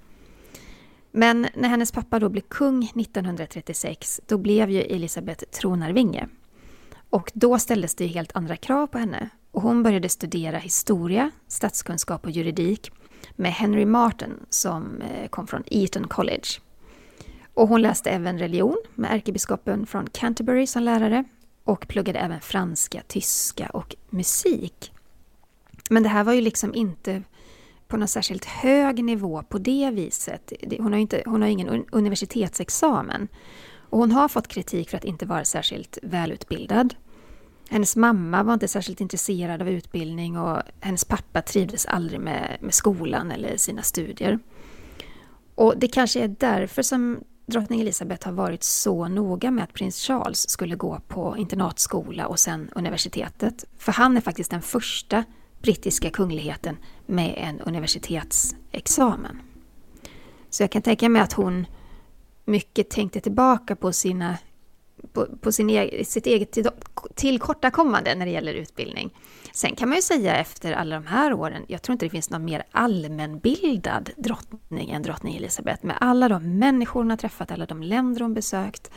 Men 1.12 1.48
när 1.54 1.70
hennes 1.70 1.92
pappa 1.92 2.20
då 2.20 2.30
blev 2.30 2.42
kung 2.42 2.84
1936, 2.84 4.22
då 4.28 4.38
blev 4.38 4.70
ju 4.70 4.82
Elisabeth 4.82 5.44
tronarvinge. 5.46 6.28
Och 7.10 7.32
då 7.34 7.60
ställdes 7.60 7.96
det 7.96 8.08
helt 8.08 8.36
andra 8.36 8.56
krav 8.56 8.88
på 8.88 8.98
henne. 8.98 9.30
Och 9.52 9.62
hon 9.62 9.84
började 9.84 10.10
studera 10.10 10.58
historia, 10.58 11.32
statskunskap 11.48 12.26
och 12.26 12.32
juridik 12.32 12.92
med 13.36 13.52
Henry 13.52 13.86
Martin 13.86 14.46
som 14.50 15.02
eh, 15.02 15.30
kom 15.30 15.48
från 15.48 15.64
Eton 15.66 16.08
College. 16.08 16.48
Och 17.56 17.68
hon 17.68 17.82
läste 17.82 18.10
även 18.10 18.40
religion 18.40 18.78
med 18.96 19.12
ärkebiskopen 19.12 19.86
från 19.86 20.08
Canterbury 20.08 20.68
som 20.68 20.84
lärare 20.84 21.24
och 21.64 21.88
pluggade 21.88 22.20
även 22.20 22.42
franska, 22.42 23.02
tyska 23.08 23.70
och 23.70 23.96
musik. 24.10 24.92
Men 25.90 26.04
det 26.04 26.10
här 26.10 26.24
var 26.24 26.34
ju 26.34 26.42
liksom 26.42 26.76
inte 26.76 27.24
på 27.88 27.98
någon 27.98 28.08
särskilt 28.08 28.46
hög 28.46 29.04
nivå 29.04 29.44
på 29.50 29.58
det 29.58 29.92
viset. 29.92 30.54
Hon 30.78 30.94
har 30.94 30.98
ju 30.98 31.02
inte, 31.02 31.24
hon 31.26 31.42
har 31.42 31.50
ingen 31.50 31.86
universitetsexamen. 31.92 33.28
Och 33.90 34.00
hon 34.00 34.12
har 34.12 34.28
fått 34.28 34.48
kritik 34.48 34.90
för 34.90 34.98
att 34.98 35.04
inte 35.04 35.26
vara 35.26 35.46
särskilt 35.46 35.98
välutbildad. 36.04 36.96
Hennes 37.70 37.96
mamma 37.96 38.44
var 38.44 38.54
inte 38.54 38.68
särskilt 38.68 39.02
intresserad 39.02 39.62
av 39.62 39.70
utbildning 39.70 40.38
och 40.38 40.62
hennes 40.80 41.06
pappa 41.06 41.42
trivdes 41.42 41.86
aldrig 41.86 42.20
med, 42.20 42.58
med 42.62 42.74
skolan 42.74 43.32
eller 43.32 43.58
sina 43.58 43.82
studier. 43.82 44.40
Och 45.56 45.74
det 45.78 45.88
kanske 45.88 46.20
är 46.24 46.28
därför 46.28 46.82
som 46.82 47.24
drottning 47.46 47.82
Elizabeth 47.82 48.26
har 48.26 48.34
varit 48.34 48.64
så 48.64 49.08
noga 49.08 49.52
med 49.52 49.64
att 49.64 49.74
prins 49.74 50.02
Charles 50.02 50.50
skulle 50.50 50.76
gå 50.76 51.00
på 51.08 51.38
internatskola 51.38 52.28
och 52.28 52.40
sen 52.40 52.70
universitetet. 52.76 53.66
För 53.78 53.92
han 53.92 54.18
är 54.18 54.22
faktiskt 54.22 54.52
den 54.52 54.62
första 54.62 55.24
brittiska 55.62 56.10
kungligheten 56.10 56.78
med 57.06 57.34
en 57.38 57.62
universitetsexamen. 57.62 59.42
Så 60.50 60.64
jag 60.64 60.72
kan 60.72 60.82
tänka 60.82 61.10
mig 61.10 61.22
att 61.22 61.34
hon 61.34 61.66
mycket 62.46 62.90
tänkte 62.90 63.20
tillbaka 63.20 63.76
på 63.76 63.94
sina 63.94 64.38
på, 65.14 65.28
på 65.42 65.52
sin 65.52 65.70
e-, 65.70 66.04
sitt 66.06 66.28
eget 66.28 66.58
tillkortakommande 67.16 68.16
när 68.16 68.26
det 68.26 68.32
gäller 68.32 68.54
utbildning. 68.54 69.14
Sen 69.56 69.76
kan 69.76 69.90
man 69.90 69.96
ju 69.96 70.02
säga 70.02 70.36
efter 70.36 70.74
alla 70.74 70.96
de 70.96 71.08
här 71.08 71.34
åren, 71.34 71.66
jag 71.68 71.82
tror 71.82 71.94
inte 71.94 72.06
det 72.06 72.10
finns 72.10 72.30
någon 72.30 72.46
mer 72.46 72.64
allmänbildad 72.72 74.10
drottning 74.18 74.92
än 74.92 75.02
drottning 75.02 75.36
Elizabeth. 75.36 75.86
Med 75.86 75.98
alla 76.02 76.30
de 76.30 76.60
människor 76.60 77.00
hon 77.00 77.10
har 77.10 77.18
träffat, 77.18 77.52
alla 77.52 77.66
de 77.66 77.84
länder 77.84 78.22
hon 78.22 78.34
besökt, 78.34 78.92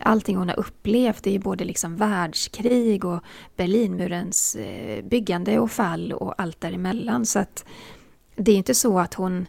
allting 0.00 0.36
hon 0.36 0.48
har 0.48 0.58
upplevt, 0.58 1.22
det 1.22 1.30
är 1.30 1.32
ju 1.32 1.38
både 1.38 1.64
liksom 1.64 1.96
världskrig 1.96 3.04
och 3.04 3.20
Berlinmurens 3.56 4.56
eh, 4.56 5.04
byggande 5.04 5.58
och 5.58 5.70
fall 5.70 6.12
och 6.12 6.42
allt 6.42 6.60
däremellan. 6.60 7.26
Så 7.26 7.38
att 7.38 7.64
det 8.36 8.52
är 8.52 8.56
inte 8.56 8.74
så 8.74 8.98
att 8.98 9.14
hon... 9.14 9.46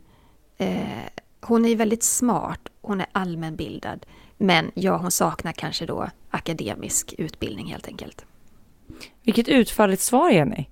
Eh, 0.57 1.09
hon 1.41 1.65
är 1.65 1.75
väldigt 1.75 2.03
smart, 2.03 2.61
hon 2.81 3.01
är 3.01 3.07
allmänbildad. 3.11 4.05
Men 4.37 4.71
ja, 4.73 4.97
hon 4.97 5.11
saknar 5.11 5.51
kanske 5.51 5.85
då 5.85 6.09
akademisk 6.29 7.13
utbildning 7.17 7.67
helt 7.67 7.87
enkelt. 7.87 8.25
Vilket 9.23 9.47
utförligt 9.47 10.01
svar, 10.01 10.29
Jenny. 10.29 10.65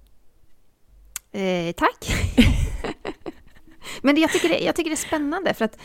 Eh, 1.32 1.72
tack. 1.72 2.14
Men 4.02 4.18
jag 4.18 4.32
tycker, 4.32 4.50
det, 4.50 4.60
jag 4.60 4.76
tycker 4.76 4.90
det 4.90 4.94
är 4.94 5.08
spännande 5.08 5.54
för 5.54 5.66
att 5.66 5.78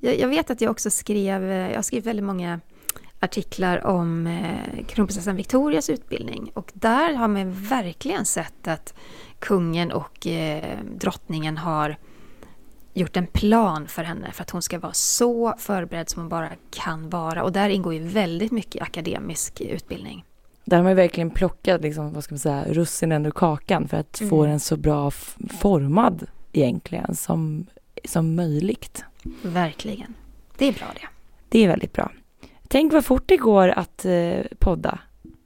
jag, 0.00 0.18
jag, 0.18 0.28
vet 0.28 0.50
att 0.50 0.60
jag 0.60 0.70
också 0.70 0.90
skrev, 0.90 1.50
eh, 1.50 1.68
jag 1.68 1.74
har 1.74 1.82
skrivit 1.82 2.06
väldigt 2.06 2.24
många 2.24 2.60
artiklar 3.20 3.86
om 3.86 4.26
eh, 4.26 4.84
kronprinsessan 4.86 5.36
Victorias 5.36 5.90
utbildning 5.90 6.50
och 6.54 6.72
där 6.74 7.14
har 7.14 7.28
man 7.28 7.52
verkligen 7.52 8.24
sett 8.24 8.68
att 8.68 8.94
kungen 9.38 9.92
och 9.92 10.26
eh, 10.26 10.78
drottningen 10.96 11.56
har 11.56 11.96
gjort 12.94 13.16
en 13.16 13.26
plan 13.26 13.88
för 13.88 14.02
henne 14.02 14.32
för 14.32 14.42
att 14.42 14.50
hon 14.50 14.62
ska 14.62 14.78
vara 14.78 14.92
så 14.92 15.54
förberedd 15.58 16.08
som 16.08 16.22
hon 16.22 16.28
bara 16.28 16.50
kan 16.70 17.10
vara. 17.10 17.42
Och 17.42 17.52
där 17.52 17.68
ingår 17.68 17.94
ju 17.94 18.00
väldigt 18.00 18.52
mycket 18.52 18.82
akademisk 18.82 19.60
utbildning. 19.60 20.24
Där 20.64 20.76
har 20.76 20.84
man 20.84 20.92
ju 20.92 20.96
verkligen 20.96 21.30
plockat 21.30 21.80
liksom, 21.82 22.12
vad 22.12 22.24
ska 22.24 22.34
man 22.34 22.38
säga, 22.38 22.64
russinen 22.68 23.26
ur 23.26 23.30
kakan 23.30 23.88
för 23.88 23.96
att 23.96 24.20
mm. 24.20 24.30
få 24.30 24.46
den 24.46 24.60
så 24.60 24.76
bra 24.76 25.10
formad 25.60 26.26
egentligen 26.52 27.14
som, 27.14 27.66
som 28.04 28.34
möjligt. 28.34 29.04
Verkligen. 29.42 30.14
Det 30.58 30.66
är 30.66 30.72
bra 30.72 30.86
det. 30.94 31.08
Det 31.48 31.64
är 31.64 31.68
väldigt 31.68 31.92
bra. 31.92 32.10
Tänk 32.68 32.92
vad 32.92 33.04
fort 33.04 33.22
det 33.26 33.36
går 33.36 33.68
att 33.68 34.04
eh, 34.04 34.40
podda. 34.58 34.98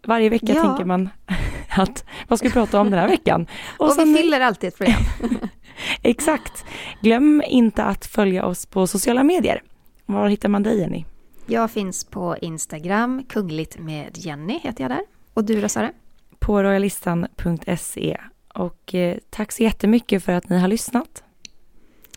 Varje 0.07 0.29
vecka 0.29 0.53
ja. 0.55 0.63
tänker 0.63 0.85
man 0.85 1.09
att 1.77 2.05
vad 2.29 2.39
ska 2.39 2.49
vi 2.49 2.53
prata 2.53 2.81
om 2.81 2.91
den 2.91 3.01
här 3.01 3.09
veckan? 3.09 3.47
Och, 3.79 3.87
och 3.87 3.93
sen, 3.93 4.13
vi 4.13 4.23
fyller 4.23 4.41
alltid 4.41 4.69
ett 4.69 4.79
program. 4.79 5.03
Exakt. 6.03 6.65
Glöm 7.01 7.43
inte 7.49 7.85
att 7.85 8.07
följa 8.07 8.45
oss 8.45 8.67
på 8.67 8.87
sociala 8.87 9.23
medier. 9.23 9.63
Var 10.07 10.29
hittar 10.29 10.49
man 10.49 10.63
dig 10.63 10.79
Jenny? 10.79 11.05
Jag 11.51 11.71
finns 11.71 12.05
på 12.05 12.37
Instagram, 12.37 13.25
kungligt 13.29 13.79
med 13.79 14.19
Jenny 14.19 14.59
heter 14.59 14.85
jag 14.85 14.91
där. 14.91 15.03
Och 15.35 15.45
du 15.45 15.61
då 15.61 15.69
Sara? 15.69 15.93
På 16.39 16.63
royalistan.se. 16.63 18.21
Och 18.55 18.95
eh, 18.95 19.19
tack 19.31 19.53
så 19.53 19.63
jättemycket 19.63 20.25
för 20.25 20.33
att 20.33 20.49
ni 20.49 20.59
har 20.59 20.69
lyssnat. 20.69 21.23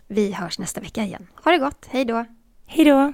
Vi 0.07 0.31
hörs 0.31 0.59
nästa 0.59 0.81
vecka 0.81 1.03
igen. 1.03 1.27
Ha 1.43 1.51
det 1.51 1.57
gott, 1.57 1.85
hej 1.89 2.05
då! 2.05 2.25
Hej 2.65 2.85
då! 2.85 3.13